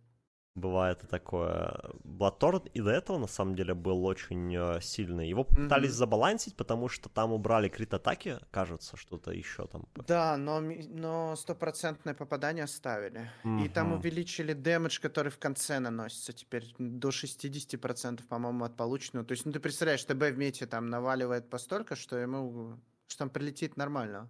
Бывает 0.58 1.04
и 1.04 1.06
такое. 1.06 1.80
Блаторн 2.04 2.62
и 2.74 2.80
до 2.80 2.90
этого, 2.90 3.18
на 3.18 3.26
самом 3.26 3.54
деле, 3.54 3.74
был 3.74 4.04
очень 4.04 4.54
э, 4.54 4.80
сильный. 4.80 5.28
Его 5.28 5.44
попытались 5.44 5.90
Мгм. 5.90 5.96
забалансить, 5.98 6.56
потому 6.56 6.88
что 6.88 7.08
там 7.08 7.32
убрали 7.32 7.68
крит-атаки, 7.68 8.38
кажется, 8.50 8.96
что-то 8.96 9.30
еще 9.30 9.66
там. 9.66 9.86
Да, 10.06 10.36
но, 10.36 10.60
но 10.60 11.36
стопроцентное 11.36 12.14
попадание 12.14 12.64
оставили. 12.64 13.30
И 13.64 13.68
там 13.68 13.92
увеличили 13.92 14.52
damage, 14.52 15.00
который 15.00 15.30
в 15.30 15.38
конце 15.38 15.78
наносится 15.78 16.32
теперь 16.32 16.74
до 16.78 17.08
60%, 17.08 18.26
по-моему, 18.26 18.64
от 18.64 18.76
полученного. 18.76 19.24
То 19.26 19.32
есть, 19.32 19.46
ну 19.46 19.52
ты 19.52 19.60
представляешь, 19.60 20.04
ТБ 20.04 20.22
в 20.30 20.36
мете 20.38 20.66
там 20.66 20.86
наваливает 20.86 21.48
постолько, 21.50 21.96
что 21.96 22.16
ему 22.16 22.78
что 23.06 23.20
там 23.20 23.30
прилетит 23.30 23.76
нормально. 23.78 24.28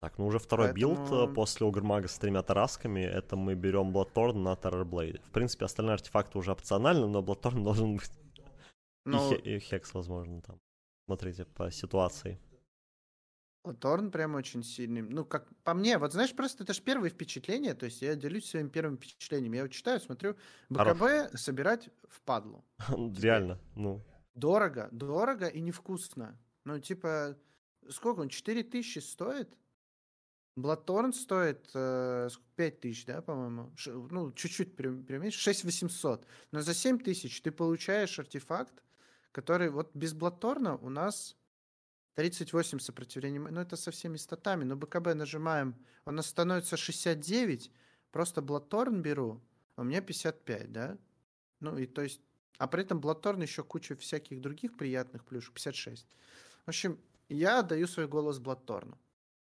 Так, 0.00 0.16
ну 0.18 0.26
уже 0.26 0.38
второй 0.38 0.72
build 0.72 0.98
э, 0.98 1.02
Поэтому- 1.10 1.34
после 1.34 1.66
Ogre 1.66 1.87
Mag 1.87 2.03
а 2.03 2.08
с 2.08 2.18
тремя 2.18 2.42
тарасками. 2.42 3.00
Это 3.00 3.36
мы 3.36 3.54
берем 3.54 3.92
Bloodthorn 3.92 4.42
на 4.42 4.56
Terrorblade. 4.56 5.20
В 5.24 5.30
принципе, 5.30 5.66
остальные 5.66 5.94
артефакты 5.94 6.38
уже 6.38 6.52
опциональны, 6.52 7.06
но 7.06 7.22
Bloodthorn 7.22 7.62
должен 7.64 7.96
быть. 7.96 8.10
Хе- 9.06 9.40
И, 9.44 9.58
Hex, 9.58 9.92
возможно, 9.94 10.40
там. 10.40 10.58
Смотрите, 11.06 11.44
по 11.44 11.70
ситуации. 11.70 12.38
Торн 13.78 14.10
прям 14.10 14.36
очень 14.36 14.62
сильный. 14.62 15.02
Ну, 15.02 15.26
как 15.26 15.46
по 15.64 15.74
мне, 15.74 15.98
вот 15.98 16.12
знаешь, 16.12 16.34
просто 16.34 16.64
это 16.64 16.72
же 16.72 16.80
первые 16.80 17.10
впечатления, 17.10 17.74
то 17.74 17.84
есть 17.84 18.00
я 18.00 18.14
делюсь 18.14 18.48
своим 18.48 18.70
первым 18.70 18.96
впечатлением. 18.96 19.52
Я 19.52 19.62
вот 19.62 19.70
читаю, 19.72 20.00
смотрю, 20.00 20.34
Хорош. 20.74 20.96
БКБ 20.98 21.36
собирать 21.36 21.90
в 22.08 22.22
падлу. 22.22 22.64
Реально, 23.20 23.58
ну. 23.76 24.02
Дорого, 24.34 24.88
дорого 24.92 25.46
и 25.46 25.60
невкусно. 25.60 26.38
Ну, 26.64 26.78
типа, 26.80 27.36
сколько 27.90 28.20
он, 28.20 28.30
4 28.30 28.62
тысячи 28.62 28.98
стоит? 29.00 29.54
Блаторн 30.62 31.12
стоит 31.12 31.70
э, 31.74 32.28
ск- 32.30 32.40
5 32.56 32.80
тысяч, 32.80 33.06
да, 33.06 33.22
по-моему? 33.22 33.72
Ш- 33.76 33.92
ну, 33.92 34.32
чуть-чуть 34.32 34.76
преуменьшить, 34.76 35.40
6 35.40 35.64
800. 35.64 36.26
Но 36.52 36.60
за 36.62 36.74
7 36.74 36.98
тысяч 36.98 37.40
ты 37.42 37.50
получаешь 37.50 38.18
артефакт, 38.18 38.82
который 39.32 39.70
вот 39.70 39.90
без 39.94 40.12
Блаторна 40.12 40.76
у 40.76 40.88
нас 40.88 41.36
38 42.14 42.78
сопротивления. 42.80 43.40
Ну, 43.40 43.60
это 43.60 43.76
со 43.76 43.90
всеми 43.90 44.16
статами. 44.16 44.64
Но 44.64 44.76
БКБ 44.76 45.14
нажимаем, 45.14 45.74
у 46.04 46.10
нас 46.10 46.26
становится 46.26 46.76
69. 46.76 47.70
Просто 48.10 48.42
Блаторн 48.42 49.02
беру, 49.02 49.40
а 49.76 49.82
у 49.82 49.84
меня 49.84 50.00
55, 50.00 50.72
да? 50.72 50.98
Ну, 51.60 51.78
и 51.78 51.86
то 51.86 52.02
есть... 52.02 52.20
А 52.58 52.66
при 52.66 52.82
этом 52.82 53.00
Блаторн 53.00 53.40
еще 53.40 53.62
куча 53.62 53.96
всяких 53.96 54.40
других 54.40 54.76
приятных 54.76 55.24
плюшек. 55.24 55.54
56. 55.54 56.06
В 56.66 56.68
общем, 56.68 56.98
я 57.28 57.62
даю 57.62 57.86
свой 57.86 58.06
голос 58.06 58.38
Блаторну. 58.38 58.98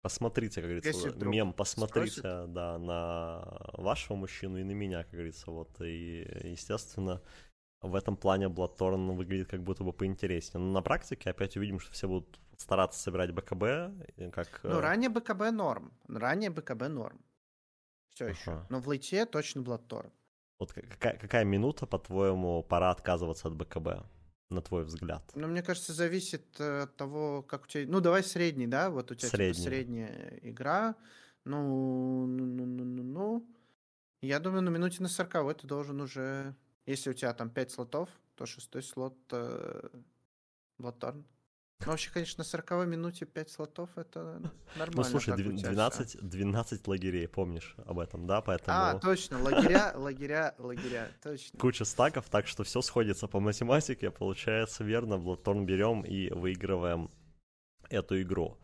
Посмотрите, 0.02 0.60
как 0.60 0.64
говорится, 0.70 0.90
Если 0.90 1.08
вдруг 1.08 1.32
мем, 1.32 1.52
посмотрите, 1.52 2.20
спросят. 2.20 2.52
да, 2.52 2.78
на 2.78 3.72
вашего 3.72 4.16
мужчину 4.16 4.58
и 4.58 4.64
на 4.64 4.72
меня, 4.72 5.02
как 5.02 5.12
говорится, 5.12 5.50
вот, 5.50 5.80
и, 5.80 6.20
естественно, 6.44 7.20
в 7.80 7.94
этом 7.94 8.16
плане 8.16 8.46
Bloodthorn 8.46 9.14
выглядит 9.16 9.50
как 9.50 9.62
будто 9.62 9.84
бы 9.84 9.92
поинтереснее. 9.92 10.62
Но 10.64 10.72
на 10.72 10.82
практике 10.82 11.30
опять 11.30 11.56
увидим, 11.56 11.80
что 11.80 11.92
все 11.92 12.08
будут 12.08 12.38
стараться 12.56 13.00
собирать 13.00 13.32
БКБ, 13.32 14.32
как... 14.32 14.60
Ну, 14.62 14.78
э, 14.78 14.80
ранее 14.80 15.10
БКБ 15.10 15.50
норм. 15.50 15.92
Ранее 16.08 16.50
БКБ 16.50 16.88
норм. 16.88 17.20
Все 18.14 18.28
еще. 18.28 18.52
Ага. 18.52 18.66
Но 18.70 18.80
в 18.80 18.88
лейте 18.88 19.26
точно 19.26 19.62
Блаторн. 19.62 20.10
Вот 20.58 20.72
какая, 20.72 21.18
какая 21.18 21.44
минута, 21.44 21.86
по-твоему, 21.86 22.62
пора 22.62 22.90
отказываться 22.90 23.48
от 23.48 23.54
БКБ, 23.54 24.06
на 24.50 24.60
твой 24.60 24.84
взгляд? 24.84 25.22
Ну, 25.34 25.48
мне 25.48 25.62
кажется, 25.62 25.92
зависит 25.92 26.60
э, 26.60 26.82
от 26.82 26.96
того, 26.96 27.42
как 27.42 27.64
у 27.64 27.66
тебя... 27.66 27.84
Ну, 27.90 28.00
давай 28.00 28.22
средний, 28.22 28.66
да? 28.66 28.90
Вот 28.90 29.10
у 29.10 29.14
тебя 29.14 29.28
типа, 29.28 29.36
Средний. 29.36 29.62
средняя 29.64 30.38
игра. 30.42 30.94
Ну, 31.44 32.26
ну, 32.26 32.44
ну, 32.44 32.66
ну, 32.66 32.84
ну, 32.84 33.02
ну. 33.02 33.46
Я 34.22 34.40
думаю, 34.40 34.62
на 34.62 34.70
минуте 34.70 35.02
на 35.02 35.08
40 35.08 35.58
ты 35.58 35.66
должен 35.66 36.00
уже... 36.00 36.54
Если 36.86 37.10
у 37.10 37.14
тебя 37.14 37.34
там 37.34 37.50
5 37.50 37.70
слотов, 37.72 38.08
то 38.36 38.46
шестой 38.46 38.82
слот 38.82 39.16
э, 39.32 39.88
Bloodthorn. 40.78 41.24
Ну, 41.84 41.92
вообще, 41.92 42.10
конечно, 42.10 42.40
на 42.40 42.44
40 42.44 42.86
минуте 42.86 43.26
5 43.26 43.50
слотов 43.50 43.90
это 43.96 44.40
нормально. 44.76 44.92
Ну, 44.96 45.04
слушай, 45.04 45.36
так 45.36 45.38
у 45.38 45.50
дв- 45.50 45.56
тебя 45.58 45.68
всё. 45.68 45.72
12, 45.74 46.16
12 46.28 46.88
лагерей, 46.88 47.28
помнишь 47.28 47.76
об 47.84 47.98
этом, 47.98 48.26
да? 48.26 48.40
Поэтому... 48.40 48.76
А, 48.76 48.98
точно, 48.98 49.40
лагеря, 49.42 49.92
лагеря, 49.94 50.54
лагеря, 50.58 51.08
точно. 51.22 51.58
куча 51.58 51.84
стаков, 51.84 52.28
так 52.30 52.46
что 52.46 52.64
все 52.64 52.80
сходится 52.80 53.28
по 53.28 53.40
математике, 53.40 54.10
получается 54.10 54.84
верно, 54.84 55.14
Bloodthorn 55.14 55.64
берем 55.64 56.02
и 56.02 56.30
выигрываем 56.30 57.10
эту 57.90 58.20
игру. 58.22 58.58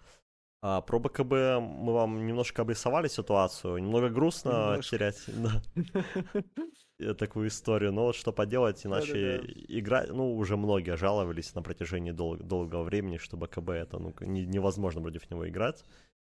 А, 0.62 0.80
про 0.80 0.98
БКБ 0.98 1.60
мы 1.60 1.92
вам 1.92 2.26
немножко 2.26 2.62
обрисовали 2.62 3.08
ситуацию, 3.08 3.76
немного 3.78 4.08
грустно 4.08 4.50
Немножко. 4.50 4.96
терять 4.96 5.22
такую 7.18 7.48
историю, 7.48 7.92
но 7.92 8.04
вот 8.06 8.16
что 8.16 8.32
поделать, 8.32 8.84
иначе 8.86 9.38
Да-да-да. 9.38 9.52
игра, 9.68 10.04
ну 10.08 10.36
уже 10.36 10.56
многие 10.56 10.96
жаловались 10.96 11.54
на 11.54 11.62
протяжении 11.62 12.12
дол- 12.12 12.36
долгого 12.36 12.82
времени, 12.84 13.16
что 13.16 13.36
БКБ 13.36 13.70
это 13.70 13.98
ну, 13.98 14.14
не- 14.20 14.46
невозможно 14.46 15.00
против 15.00 15.28
него 15.30 15.48
играть, 15.48 15.84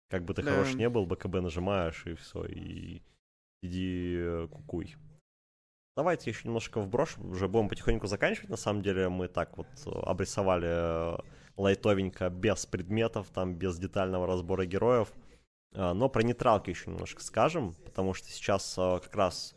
как 0.09 0.23
бы 0.25 0.33
ты 0.33 0.41
Да. 0.41 0.51
хорош 0.51 0.73
не 0.75 0.89
был, 0.89 1.05
БКБ 1.05 1.41
нажимаешь 1.41 2.05
и 2.07 2.15
все, 2.15 2.45
и 2.45 3.01
иди 3.61 4.15
э, 4.17 4.47
кукуй. 4.51 4.95
Давайте 5.95 6.31
еще 6.31 6.47
немножко 6.47 6.81
вброшу, 6.81 7.21
уже 7.27 7.47
будем 7.47 7.69
потихоньку 7.69 8.07
заканчивать. 8.07 8.49
На 8.49 8.57
самом 8.57 8.81
деле 8.81 9.09
мы 9.09 9.27
так 9.27 9.57
вот 9.57 9.67
э, 9.85 9.89
обрисовали 9.91 10.67
э, 10.67 11.17
лайтовенько, 11.55 12.29
без 12.29 12.65
предметов, 12.65 13.29
там, 13.31 13.53
без 13.55 13.77
детального 13.77 14.25
разбора 14.25 14.65
героев. 14.65 15.13
Но 15.75 16.07
про 16.07 16.21
нейтралки 16.21 16.69
еще 16.69 16.91
немножко 16.91 17.23
скажем, 17.23 17.73
потому 17.85 18.13
что 18.13 18.27
сейчас 18.29 18.75
э, 18.77 18.99
как 19.03 19.15
раз 19.15 19.55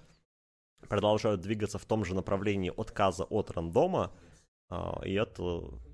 продолжают 0.89 1.41
двигаться 1.41 1.79
в 1.79 1.85
том 1.85 2.05
же 2.05 2.15
направлении 2.15 2.73
отказа 2.77 3.25
от 3.25 3.51
рандома, 3.51 4.13
а, 4.69 5.01
и 5.05 5.15
это 5.15 5.43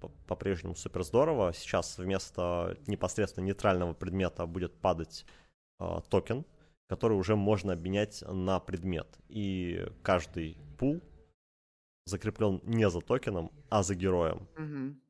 по- 0.01 0.09
по-прежнему 0.27 0.75
супер 0.75 1.03
здорово. 1.03 1.53
Сейчас 1.53 1.99
вместо 1.99 2.77
непосредственно 2.87 3.47
нейтрального 3.47 3.95
предмета 3.95 4.47
будет 4.47 4.75
падать 4.81 5.27
а, 5.79 6.01
токен, 6.01 6.45
который 6.89 7.17
уже 7.17 7.37
можно 7.37 7.73
обменять 7.73 8.23
на 8.27 8.61
предмет. 8.61 9.07
И 9.29 9.87
каждый 10.03 10.59
пул 10.79 11.01
закреплен 12.07 12.61
не 12.65 12.89
за 12.91 13.01
токеном, 13.01 13.51
а 13.71 13.83
за 13.83 13.95
героем. 13.95 14.49
Мгм. 14.57 15.01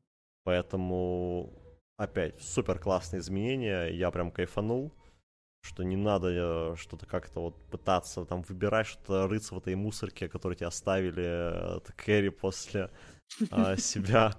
Поэтому 0.45 1.53
опять 1.97 2.41
супер 2.41 2.79
классные 2.79 3.20
изменения. 3.20 3.87
Я 3.87 4.11
прям 4.11 4.31
кайфанул. 4.31 4.93
Что 5.62 5.84
не 5.84 5.96
надо 5.96 6.28
э, 6.72 6.76
что-то 6.76 7.06
как-то 7.06 7.40
вот 7.40 7.56
пытаться 7.70 8.24
там 8.24 8.42
выбирать, 8.42 8.86
что-то 8.88 9.28
рыться 9.28 9.54
в 9.54 9.58
этой 9.58 9.76
мусорке, 9.76 10.28
которую 10.28 10.56
тебе 10.56 10.66
оставили 10.66 11.22
э, 11.22 11.76
от 11.76 11.92
Кэрри 11.92 12.30
после 12.30 12.90
а, 13.50 13.76
себя. 13.78 14.32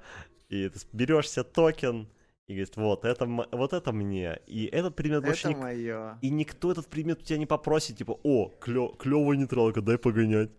И 0.49 0.67
ты 0.67 0.79
берешь 0.91 1.29
себе 1.29 1.43
токен 1.45 2.09
и 2.47 2.53
говорит, 2.53 2.75
вот 2.75 3.05
это, 3.05 3.25
вот 3.25 3.71
это 3.71 3.93
мне. 3.93 4.37
И 4.47 4.65
этот 4.65 4.95
предмет 4.97 5.23
больше 5.23 5.47
Это 5.51 5.57
мое. 5.57 6.19
и 6.21 6.29
никто 6.29 6.71
этот 6.73 6.87
предмет 6.87 7.21
у 7.21 7.23
тебя 7.23 7.37
не 7.39 7.45
попросит, 7.45 7.97
типа, 7.97 8.19
о, 8.23 8.51
клё- 8.59 8.95
клёвая 8.97 9.37
нейтралка, 9.37 9.81
дай 9.81 9.97
погонять. 9.97 10.51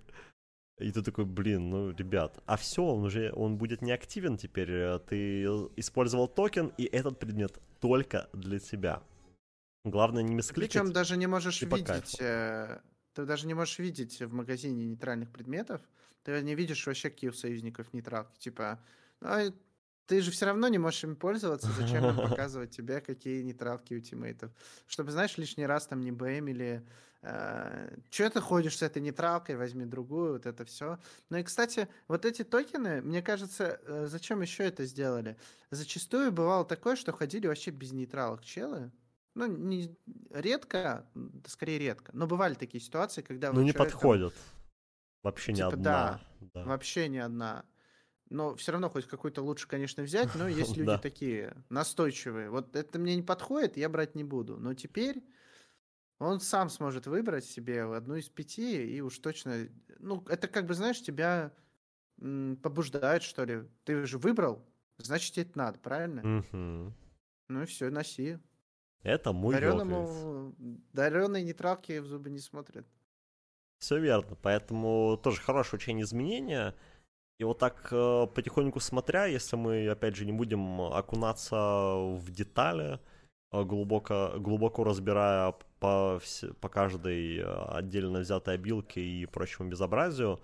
И 0.81 0.91
ты 0.91 1.03
такой, 1.03 1.27
блин, 1.27 1.69
ну, 1.71 1.91
ребят, 1.93 2.43
а 2.47 2.57
все, 2.57 2.83
он 2.83 3.05
уже, 3.05 3.31
он 3.37 3.59
будет 3.59 3.83
не 3.83 3.93
активен 3.93 4.39
теперь. 4.39 4.71
э, 4.71 4.99
Ты 5.07 5.45
использовал 5.77 6.27
токен, 6.27 6.73
и 6.79 6.85
этот 6.85 7.19
предмет 7.19 7.61
только 7.81 8.29
для 8.33 8.59
тебя. 8.59 9.03
Главное 9.85 10.23
не 10.23 10.35
мискликать. 10.35 10.73
Причем 10.73 10.93
даже 10.93 11.17
не 11.17 11.27
можешь 11.27 11.61
видеть, 11.63 12.17
э, 12.21 12.81
ты 13.13 13.25
даже 13.27 13.47
не 13.47 13.55
можешь 13.55 13.79
видеть 13.79 14.21
в 14.21 14.33
магазине 14.33 14.87
нейтральных 14.87 15.31
предметов, 15.31 15.83
ты 16.23 16.41
не 16.43 16.55
видишь 16.55 16.87
вообще, 16.87 17.11
какие 17.11 17.31
у 17.31 17.35
союзников 17.35 17.93
нейтралки. 17.93 18.39
Типа, 18.39 18.81
а, 19.21 19.51
ты 20.07 20.21
же 20.21 20.31
все 20.31 20.47
равно 20.47 20.69
не 20.69 20.79
можешь 20.79 21.05
им 21.05 21.17
пользоваться, 21.17 21.69
зачем 21.71 22.05
им 22.05 22.17
показывать 22.31 22.71
тебе, 22.71 23.01
какие 23.01 23.43
нейтралки 23.43 23.95
у 23.95 24.01
тиммейтов? 24.01 24.51
Чтобы, 24.87 25.13
знаешь, 25.13 25.37
лишний 25.39 25.67
раз 25.67 25.87
там 25.87 26.01
не 26.01 26.13
БМ 26.13 26.49
или 26.49 26.87
э, 27.23 27.97
что 28.11 28.31
ты 28.31 28.41
ходишь 28.41 28.79
с 28.79 28.83
этой 28.83 29.03
нейтралкой, 29.03 29.57
возьми 29.57 29.85
другую, 29.85 30.35
вот 30.35 30.47
это 30.47 30.65
все. 30.65 30.99
Ну 31.31 31.39
и, 31.39 31.43
кстати, 31.43 31.89
вот 32.09 32.25
эти 32.25 32.43
токены, 32.43 33.03
мне 33.03 33.23
кажется, 33.23 33.81
э, 33.83 34.07
зачем 34.09 34.43
еще 34.43 34.65
это 34.65 34.85
сделали? 34.85 35.37
Зачастую 35.71 36.33
бывало 36.33 36.65
такое, 36.65 36.97
что 36.97 37.13
ходили 37.13 37.47
вообще 37.47 37.71
без 37.71 37.93
нейтралок 37.93 38.45
челы, 38.45 38.91
ну, 39.35 39.47
не 39.47 39.97
редко, 40.31 41.07
скорее 41.47 41.79
редко, 41.79 42.13
но 42.15 42.27
бывали 42.27 42.55
такие 42.55 42.83
ситуации, 42.83 43.23
когда... 43.23 43.53
Ну, 43.53 43.63
не 43.63 43.73
подходят. 43.73 44.35
Вообще 45.23 45.53
типа, 45.53 45.67
ни 45.67 45.73
одна. 45.73 45.83
Да, 45.83 46.21
да, 46.55 46.65
вообще 46.65 47.09
ни 47.09 47.19
одна. 47.19 47.65
Но 48.31 48.55
все 48.57 48.73
равно 48.73 48.89
хоть 48.89 49.07
какой-то 49.07 49.43
лучше, 49.43 49.67
конечно, 49.69 50.03
взять, 50.03 50.35
но 50.35 50.49
есть 50.49 50.77
люди 50.77 50.99
такие 50.99 51.57
настойчивые. 51.69 52.51
Вот 52.51 52.77
это 52.77 52.99
мне 52.99 53.17
не 53.17 53.23
подходит, 53.23 53.77
я 53.77 53.89
брать 53.89 54.15
не 54.15 54.25
буду. 54.25 54.59
Но 54.59 54.75
теперь 54.75 55.25
он 56.19 56.41
сам 56.41 56.71
сможет 56.71 57.07
выбрать 57.07 57.45
себе 57.45 57.83
одну 57.83 58.17
из 58.17 58.29
пяти, 58.29 58.85
и 58.85 59.01
уж 59.01 59.19
точно... 59.19 59.69
Ну, 59.99 60.25
это 60.29 60.47
как 60.49 60.67
бы, 60.67 60.75
знаешь, 60.75 61.03
тебя 61.03 61.53
побуждает, 62.17 63.23
что 63.23 63.45
ли. 63.45 63.65
Ты 63.85 64.07
же 64.07 64.19
выбрал, 64.19 64.65
значит, 64.99 65.35
тебе 65.35 65.43
это 65.45 65.59
надо, 65.59 65.79
правильно? 65.79 66.45
Ну 67.49 67.63
и 67.63 67.67
все, 67.67 67.91
носи. 67.91 68.39
Это 69.05 69.33
мой 69.33 69.55
Дареному... 69.55 70.55
Дареные 70.93 71.45
нейтралки 71.45 71.99
в 71.99 72.07
зубы 72.07 72.31
не 72.31 72.39
смотрят. 72.39 72.87
Все 73.79 73.99
верно, 73.99 74.37
поэтому 74.41 75.21
тоже 75.23 75.41
хорошее 75.41 75.79
учение 75.79 76.05
изменения. 76.05 76.75
И 77.39 77.45
вот 77.45 77.59
так 77.59 77.89
э, 77.91 78.27
потихоньку 78.35 78.81
смотря, 78.81 79.27
если 79.27 79.57
мы, 79.57 79.89
опять 79.89 80.17
же, 80.17 80.25
не 80.25 80.33
будем 80.33 80.81
окунаться 80.81 81.57
в 81.57 82.31
детали, 82.31 82.99
э, 83.53 83.63
глубоко, 83.65 84.35
глубоко 84.39 84.85
разбирая 84.85 85.53
по, 85.81 86.21
по 86.61 86.69
каждой 86.69 87.39
э, 87.39 87.65
отдельно 87.69 88.21
взятой 88.21 88.55
обилке 88.55 89.03
и 89.03 89.27
прочему 89.27 89.69
безобразию, 89.69 90.41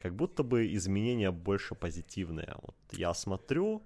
как 0.00 0.14
будто 0.14 0.42
бы 0.42 0.72
изменения 0.74 1.30
больше 1.30 1.74
позитивные. 1.74 2.54
Вот 2.62 2.76
я 2.92 3.12
смотрю, 3.12 3.82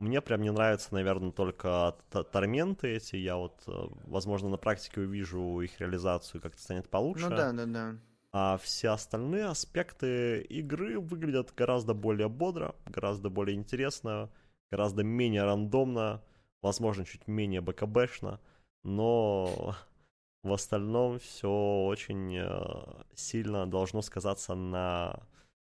мне 0.00 0.20
прям 0.20 0.42
не 0.42 0.52
нравятся, 0.52 0.94
наверное, 0.94 1.32
только 1.32 1.96
торменты 2.32 2.96
эти. 2.96 3.16
Я 3.16 3.36
вот, 3.36 3.62
возможно, 3.66 4.48
на 4.48 4.56
практике 4.56 5.00
увижу 5.00 5.60
их 5.60 5.80
реализацию, 5.80 6.40
как-то 6.40 6.62
станет 6.62 6.88
получше. 6.88 7.28
Ну 7.28 7.36
да, 7.36 7.52
да, 7.52 7.66
да. 7.66 7.98
А 8.30 8.58
все 8.58 8.90
остальные 8.90 9.46
аспекты 9.46 10.42
игры 10.42 11.00
выглядят 11.00 11.54
гораздо 11.54 11.94
более 11.94 12.28
бодро, 12.28 12.76
гораздо 12.86 13.30
более 13.30 13.56
интересно, 13.56 14.30
гораздо 14.70 15.02
менее 15.02 15.44
рандомно, 15.44 16.22
возможно, 16.60 17.04
чуть 17.04 17.26
менее 17.26 17.62
БКБшно, 17.62 18.40
но 18.84 19.74
в 20.42 20.52
остальном 20.52 21.18
все 21.18 21.50
очень 21.50 22.36
э, 22.36 23.04
сильно 23.14 23.66
должно 23.66 24.02
сказаться 24.02 24.54
на 24.54 25.26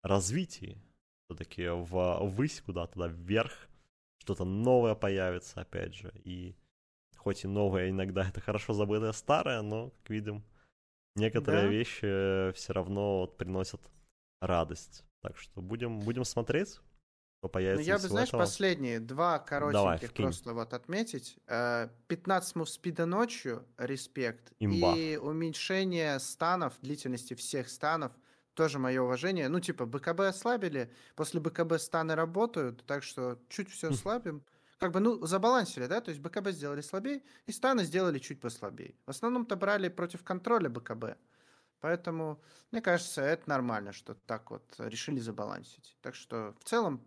развитии. 0.03 0.77
Все-таки 1.25 1.69
ввысь 1.69 2.61
куда-то, 2.61 3.07
вверх, 3.07 3.70
что-то 4.21 4.45
новое 4.45 4.95
появится, 4.95 5.61
опять 5.61 5.95
же. 5.95 6.13
И 6.25 6.55
хоть 7.17 7.45
и 7.45 7.49
новое 7.49 7.91
иногда 7.91 8.29
это 8.29 8.41
хорошо 8.41 8.73
забытое 8.73 9.13
старое, 9.13 9.63
но, 9.63 9.91
как 9.91 10.11
видим, 10.11 10.45
некоторые 11.17 11.65
да. 11.65 11.69
вещи 11.69 12.05
э, 12.05 12.53
все 12.53 12.73
равно 12.73 13.21
вот 13.21 13.37
приносят 13.37 13.81
радость. 14.41 15.05
Так 15.23 15.37
что 15.37 15.61
будем, 15.61 16.01
будем 16.01 16.25
смотреть, 16.25 16.69
что 16.69 16.83
ну, 17.43 17.49
появится. 17.49 17.83
Ну, 17.83 17.87
я 17.87 17.99
бы, 17.99 18.09
знаешь, 18.09 18.29
этого. 18.29 18.41
последние 18.41 19.01
два 19.01 19.39
коротеньких 19.39 20.13
Давай, 20.15 20.27
просто 20.27 20.55
вот 20.55 20.75
отметить. 20.75 21.39
15 21.47 22.57
мувспида 22.57 23.07
ночью, 23.07 23.67
респект. 23.79 24.53
Имба. 24.61 24.95
И 24.97 25.17
уменьшение 25.17 26.19
станов, 26.21 26.75
длительности 26.81 27.35
всех 27.35 27.69
станов, 27.69 28.13
тоже 28.55 28.79
мое 28.79 29.03
уважение. 29.03 29.49
Ну, 29.49 29.61
типа, 29.61 29.87
БКБ 29.87 30.21
ослабили, 30.21 30.93
после 31.15 31.41
БКБ 31.41 31.79
станы 31.79 32.15
работают, 32.15 32.85
так 32.87 33.03
что 33.03 33.39
чуть 33.49 33.71
все 33.71 33.91
ослабим 33.91 34.45
как 34.81 34.93
бы, 34.93 35.01
ну, 35.01 35.27
забалансили, 35.27 35.87
да, 35.87 36.01
то 36.01 36.11
есть 36.11 36.23
БКБ 36.23 36.53
сделали 36.53 36.81
слабее, 36.81 37.23
и 37.47 37.53
станы 37.53 37.85
сделали 37.85 38.19
чуть 38.19 38.41
послабее. 38.41 38.95
В 39.05 39.11
основном-то 39.11 39.55
брали 39.55 39.91
против 39.91 40.25
контроля 40.25 40.71
БКБ. 40.71 41.19
Поэтому, 41.81 42.43
мне 42.73 42.81
кажется, 42.81 43.21
это 43.21 43.47
нормально, 43.47 43.93
что 43.93 44.15
так 44.15 44.51
вот 44.51 44.65
решили 44.79 45.19
забалансить. 45.19 45.99
Так 46.01 46.15
что, 46.15 46.55
в 46.59 46.65
целом, 46.65 47.05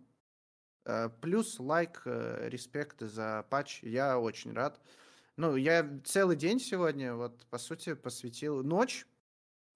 э, 0.84 1.10
плюс 1.20 1.58
лайк, 1.58 2.02
э, 2.04 2.48
респект 2.48 3.00
за 3.00 3.44
патч. 3.50 3.82
Я 3.82 4.20
очень 4.20 4.52
рад. 4.52 4.80
Ну, 5.36 5.56
я 5.56 6.00
целый 6.04 6.36
день 6.36 6.60
сегодня, 6.60 7.14
вот, 7.14 7.44
по 7.46 7.58
сути, 7.58 7.94
посвятил 7.94 8.62
ночь, 8.62 9.04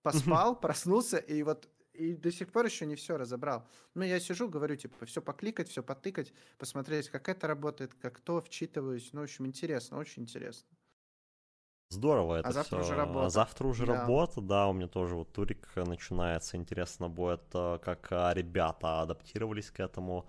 поспал, 0.03 0.59
проснулся, 0.61 1.19
и 1.19 1.43
вот 1.43 1.69
и 1.99 2.15
до 2.15 2.31
сих 2.31 2.53
пор 2.53 2.65
еще 2.65 2.87
не 2.87 2.95
все 2.95 3.17
разобрал. 3.17 3.67
Но 3.95 4.05
я 4.05 4.21
сижу, 4.21 4.49
говорю, 4.49 4.77
типа, 4.77 5.05
все 5.05 5.21
покликать, 5.21 5.69
все 5.69 5.83
потыкать, 5.83 6.33
посмотреть, 6.57 7.09
как 7.09 7.29
это 7.29 7.49
работает, 7.49 7.95
как 7.95 8.21
то, 8.21 8.41
вчитываюсь. 8.41 9.13
Ну, 9.13 9.21
в 9.21 9.25
общем, 9.25 9.47
интересно, 9.47 9.99
очень 9.99 10.23
интересно. 10.23 10.69
Здорово 11.91 12.37
а 12.37 12.41
это 12.41 12.49
а 12.51 12.53
завтра 12.53 12.83
все. 12.83 12.87
уже 12.87 12.95
работа. 12.95 13.27
А 13.27 13.31
завтра 13.31 13.67
уже 13.67 13.87
да. 13.87 13.95
работа, 13.95 14.41
да, 14.41 14.69
у 14.69 14.75
меня 14.75 14.89
тоже 14.89 15.17
вот 15.17 15.33
турик 15.33 15.69
начинается. 15.75 16.57
Интересно 16.57 17.09
будет, 17.09 17.43
э, 17.55 17.79
как 17.83 18.09
э, 18.13 18.31
ребята 18.35 19.01
адаптировались 19.01 19.71
к 19.71 19.81
этому. 19.81 20.29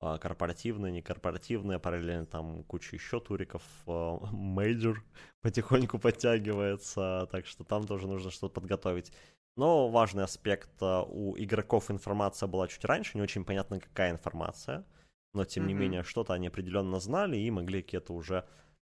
Э, 0.00 0.18
корпоративные, 0.18 0.92
некорпоративные, 0.92 1.78
параллельно 1.78 2.26
там 2.26 2.64
куча 2.64 2.96
еще 2.96 3.20
туриков. 3.20 3.62
Major 3.86 5.02
потихоньку 5.40 5.98
подтягивается, 5.98 7.28
так 7.30 7.46
что 7.46 7.64
там 7.64 7.86
тоже 7.86 8.06
нужно 8.06 8.30
что-то 8.30 8.54
подготовить. 8.60 9.12
Но 9.56 9.88
важный 9.88 10.24
аспект, 10.24 10.70
э, 10.82 11.02
у 11.08 11.34
игроков 11.38 11.90
информация 11.90 12.46
была 12.46 12.68
чуть 12.68 12.84
раньше, 12.84 13.16
не 13.16 13.22
очень 13.22 13.44
понятно, 13.44 13.80
какая 13.80 14.10
информация, 14.10 14.84
но 15.32 15.44
тем 15.44 15.64
mm-hmm. 15.64 15.66
не 15.66 15.74
менее 15.74 16.02
что-то 16.02 16.34
они 16.34 16.48
определенно 16.48 17.00
знали 17.00 17.38
и 17.38 17.50
могли 17.50 17.82
какие-то 17.82 18.12
уже 18.12 18.46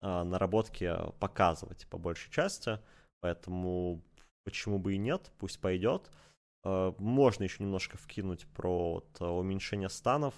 а, 0.03 0.25
наработки 0.25 0.95
показывать 1.19 1.87
по 1.89 1.99
большей 1.99 2.31
части, 2.31 2.79
поэтому 3.21 4.03
почему 4.45 4.79
бы 4.79 4.95
и 4.95 4.99
нет, 4.99 5.33
пусть 5.39 5.61
пойдет. 5.61 6.11
А, 6.65 6.95
можно 6.99 7.45
еще 7.45 7.63
немножко 7.63 7.97
вкинуть 7.97 8.47
про 8.49 8.95
вот, 8.95 9.21
уменьшение 9.21 9.89
станов. 9.89 10.35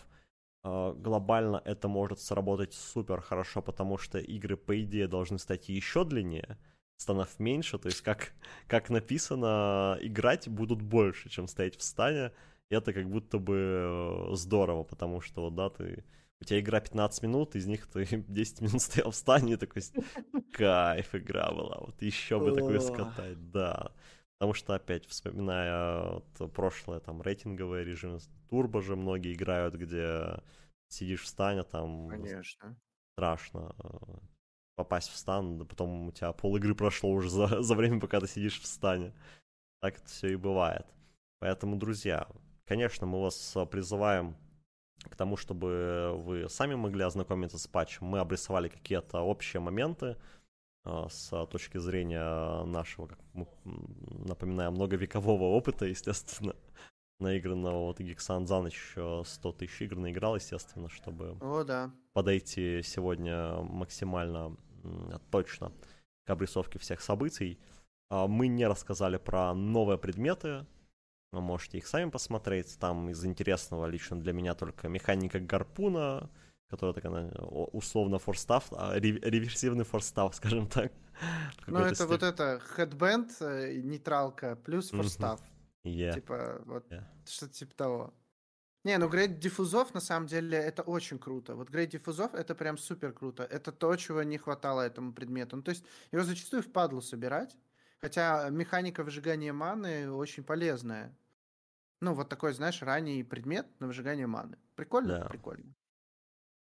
А, 0.68 0.92
глобально 0.92 1.62
это 1.64 1.88
может 1.88 2.20
сработать 2.20 2.74
супер 2.74 3.20
хорошо, 3.20 3.62
потому 3.62 3.98
что 3.98 4.18
игры, 4.18 4.56
по 4.56 4.80
идее, 4.82 5.08
должны 5.08 5.38
стать 5.38 5.68
еще 5.68 6.04
длиннее, 6.04 6.58
станов 6.96 7.38
меньше, 7.38 7.78
то 7.78 7.88
есть 7.88 8.02
как, 8.02 8.32
как 8.66 8.90
написано, 8.90 9.96
играть 10.00 10.48
будут 10.48 10.82
больше, 10.82 11.30
чем 11.30 11.48
стоять 11.48 11.76
в 11.76 11.82
стане, 11.82 12.32
и 12.68 12.74
это 12.74 12.92
как 12.92 13.08
будто 13.08 13.38
бы 13.38 13.56
э, 13.56 14.34
здорово, 14.34 14.82
потому 14.82 15.22
что, 15.22 15.42
вот, 15.42 15.54
да, 15.54 15.70
ты, 15.70 16.04
у 16.40 16.44
тебя 16.44 16.60
игра 16.60 16.80
15 16.80 17.22
минут, 17.22 17.56
из 17.56 17.66
них 17.66 17.86
ты 17.86 18.04
10 18.28 18.60
минут 18.60 18.82
стоял 18.82 19.10
в 19.10 19.16
стане, 19.16 19.54
и 19.54 19.56
такой, 19.56 19.82
кайф 20.52 21.14
игра 21.14 21.50
была, 21.50 21.78
вот 21.80 22.02
еще 22.02 22.38
бы 22.38 22.52
такое 22.52 22.80
скатать, 22.80 23.50
да. 23.50 23.92
Потому 24.38 24.54
что, 24.54 24.74
опять, 24.74 25.04
вспоминая 25.06 26.10
вот, 26.10 26.52
прошлое, 26.52 27.00
там, 27.00 27.22
рейтинговые 27.22 27.84
режимы, 27.84 28.18
турбо 28.48 28.80
же 28.80 28.94
многие 28.94 29.34
играют, 29.34 29.74
где 29.74 30.40
сидишь 30.88 31.22
в 31.22 31.26
стане, 31.26 31.64
там... 31.64 32.08
Конечно. 32.08 32.76
Страшно 33.14 33.74
попасть 34.78 35.10
в 35.10 35.16
стан, 35.16 35.58
да 35.58 35.64
потом 35.64 36.08
у 36.08 36.12
тебя 36.12 36.32
пол 36.32 36.56
игры 36.56 36.72
прошло 36.72 37.10
уже 37.10 37.28
за, 37.28 37.62
за 37.62 37.74
время, 37.74 38.00
пока 38.00 38.20
ты 38.20 38.28
сидишь 38.28 38.60
в 38.60 38.66
стане. 38.66 39.12
Так 39.80 39.98
это 39.98 40.08
все 40.08 40.28
и 40.28 40.36
бывает. 40.36 40.86
Поэтому, 41.40 41.76
друзья, 41.76 42.28
конечно, 42.64 43.04
мы 43.04 43.20
вас 43.20 43.56
а, 43.56 43.66
призываем 43.66 44.36
к 45.10 45.16
тому, 45.16 45.36
чтобы 45.36 46.12
вы 46.16 46.48
сами 46.48 46.76
могли 46.76 47.02
ознакомиться 47.02 47.58
с 47.58 47.66
патчем. 47.66 48.06
Мы 48.06 48.20
обрисовали 48.20 48.68
какие-то 48.68 49.20
общие 49.20 49.60
моменты 49.60 50.16
с 51.10 51.46
точки 51.46 51.78
зрения 51.78 52.64
нашего, 52.64 53.06
как 53.06 53.18
мы 53.32 53.46
напоминаем, 54.26 54.74
многовекового 54.74 55.44
опыта, 55.44 55.86
естественно, 55.86 56.54
наигранного. 57.20 57.86
Вот 57.86 58.00
Гиксан 58.00 58.46
за 58.46 58.60
ночь 58.60 58.74
еще 58.74 59.22
100 59.26 59.52
тысяч 59.52 59.82
игр 59.82 59.96
наиграл, 59.96 60.36
естественно, 60.36 60.88
чтобы 60.88 61.36
О, 61.40 61.64
да. 61.64 61.90
подойти 62.12 62.82
сегодня 62.82 63.56
максимально 63.62 64.56
точно 65.30 65.72
к 66.26 66.30
обрисовке 66.30 66.78
всех 66.78 67.00
событий. 67.00 67.58
А, 68.10 68.26
мы 68.26 68.48
не 68.48 68.66
рассказали 68.66 69.16
про 69.16 69.54
новые 69.54 69.98
предметы, 69.98 70.66
вы 71.32 71.40
можете 71.40 71.78
их 71.78 71.86
сами 71.86 72.10
посмотреть. 72.10 72.78
Там 72.78 73.10
из 73.10 73.24
интересного 73.24 73.86
лично 73.86 74.18
для 74.18 74.32
меня 74.32 74.54
только 74.54 74.88
механика 74.88 75.40
гарпуна, 75.40 76.30
которая 76.68 76.94
такая 76.94 77.30
условно 77.72 78.18
форстав, 78.18 78.66
а, 78.72 78.98
реверсивный 78.98 79.84
форстав, 79.84 80.34
скажем 80.36 80.68
так. 80.68 80.92
Ну, 81.66 81.78
это 81.78 81.94
степени. 81.94 82.12
вот 82.12 82.22
это 82.22 82.62
headband, 82.76 83.30
э, 83.40 83.80
нейтралка 83.80 84.56
плюс 84.56 84.90
форстав. 84.90 85.40
Yeah. 85.84 86.12
Типа, 86.12 86.62
вот 86.66 86.90
yeah. 86.90 87.04
что-то 87.26 87.54
типа 87.54 87.74
того. 87.74 88.14
Не, 88.84 88.96
ну 88.98 89.08
грейд 89.08 89.38
диффузов 89.38 89.92
на 89.94 90.00
самом 90.00 90.26
деле 90.28 90.56
это 90.56 90.82
очень 90.82 91.18
круто. 91.18 91.54
Вот 91.54 91.68
грейд 91.68 91.90
диффузов 91.90 92.34
это 92.34 92.54
прям 92.54 92.78
супер 92.78 93.12
круто. 93.12 93.42
Это 93.42 93.72
то, 93.72 93.94
чего 93.96 94.22
не 94.22 94.38
хватало 94.38 94.82
этому 94.82 95.12
предмету. 95.12 95.56
Ну, 95.56 95.62
то 95.62 95.70
есть 95.70 95.84
его 96.12 96.22
зачастую 96.22 96.62
впадло 96.62 97.00
собирать. 97.00 97.56
Хотя 98.00 98.48
механика 98.50 99.02
выжигания 99.02 99.52
маны 99.52 100.10
очень 100.10 100.44
полезная. 100.44 101.16
Ну, 102.00 102.14
вот 102.14 102.28
такой, 102.28 102.52
знаешь, 102.52 102.80
ранний 102.80 103.24
предмет 103.24 103.66
на 103.80 103.88
выжигание 103.88 104.28
маны. 104.28 104.56
Прикольно? 104.76 105.18
Да. 105.18 105.24
Прикольно. 105.24 105.74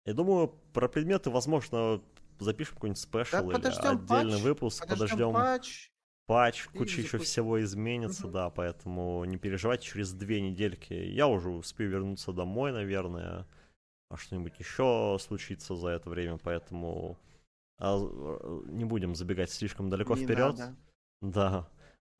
Я 0.04 0.14
думаю, 0.14 0.48
про 0.72 0.88
предметы, 0.88 1.30
возможно, 1.30 2.02
запишем 2.38 2.74
какой-нибудь 2.74 3.00
спешл 3.00 3.48
да, 3.48 3.58
или 3.58 3.66
отдельный 3.66 4.32
патч, 4.32 4.42
выпуск, 4.42 4.86
подождем, 4.86 5.32
подождем 5.32 5.32
патч, 5.32 5.90
патч 6.26 6.64
куча 6.66 7.00
еще 7.00 7.18
всего 7.18 7.62
изменится, 7.62 8.26
угу. 8.26 8.32
да, 8.32 8.50
поэтому 8.50 9.24
не 9.24 9.38
переживайте, 9.38 9.86
через 9.86 10.12
две 10.12 10.40
недельки 10.40 10.92
я 10.92 11.26
уже 11.26 11.50
успею 11.50 11.90
вернуться 11.90 12.32
домой, 12.32 12.72
наверное, 12.72 13.46
а 14.10 14.16
что-нибудь 14.16 14.58
еще 14.58 15.16
случится 15.20 15.74
за 15.74 15.88
это 15.88 16.10
время, 16.10 16.38
поэтому 16.38 17.18
а, 17.78 17.98
не 18.66 18.84
будем 18.84 19.14
забегать 19.14 19.50
слишком 19.50 19.90
далеко 19.90 20.16
не 20.16 20.24
вперед. 20.24 20.58
Надо. 20.58 20.76
Да. 21.20 21.68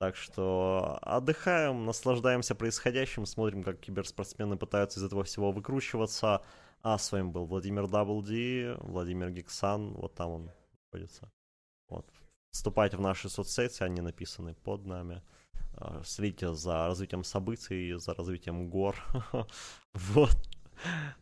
Так 0.01 0.17
что 0.17 0.99
отдыхаем, 1.03 1.85
наслаждаемся 1.85 2.55
происходящим, 2.55 3.27
смотрим, 3.27 3.63
как 3.63 3.81
киберспортсмены 3.81 4.57
пытаются 4.57 4.99
из 4.99 5.05
этого 5.05 5.25
всего 5.25 5.53
выкручиваться. 5.53 6.43
А 6.85 6.99
с 6.99 7.13
вами 7.13 7.31
был 7.31 7.47
Владимир 7.47 7.85
WD, 7.85 8.77
Владимир 8.87 9.31
Гиксан, 9.31 9.95
вот 9.95 10.15
там 10.15 10.31
он 10.31 10.51
находится. 10.93 11.33
Вот. 11.89 12.07
Вступайте 12.51 12.99
в 12.99 13.01
наши 13.01 13.31
соцсети, 13.31 13.83
они 13.83 14.03
написаны 14.03 14.55
под 14.55 14.85
нами. 14.85 15.23
А, 15.79 16.03
следите 16.05 16.53
за 16.53 16.87
развитием 16.87 17.25
событий, 17.25 17.95
за 17.95 18.13
развитием 18.13 18.69
гор. 18.69 18.97
Вот. 19.95 20.37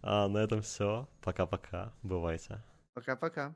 А 0.00 0.26
на 0.26 0.38
этом 0.38 0.62
все. 0.62 1.08
Пока-пока. 1.20 1.92
Бывайте. 2.02 2.60
Пока-пока. 2.94 3.54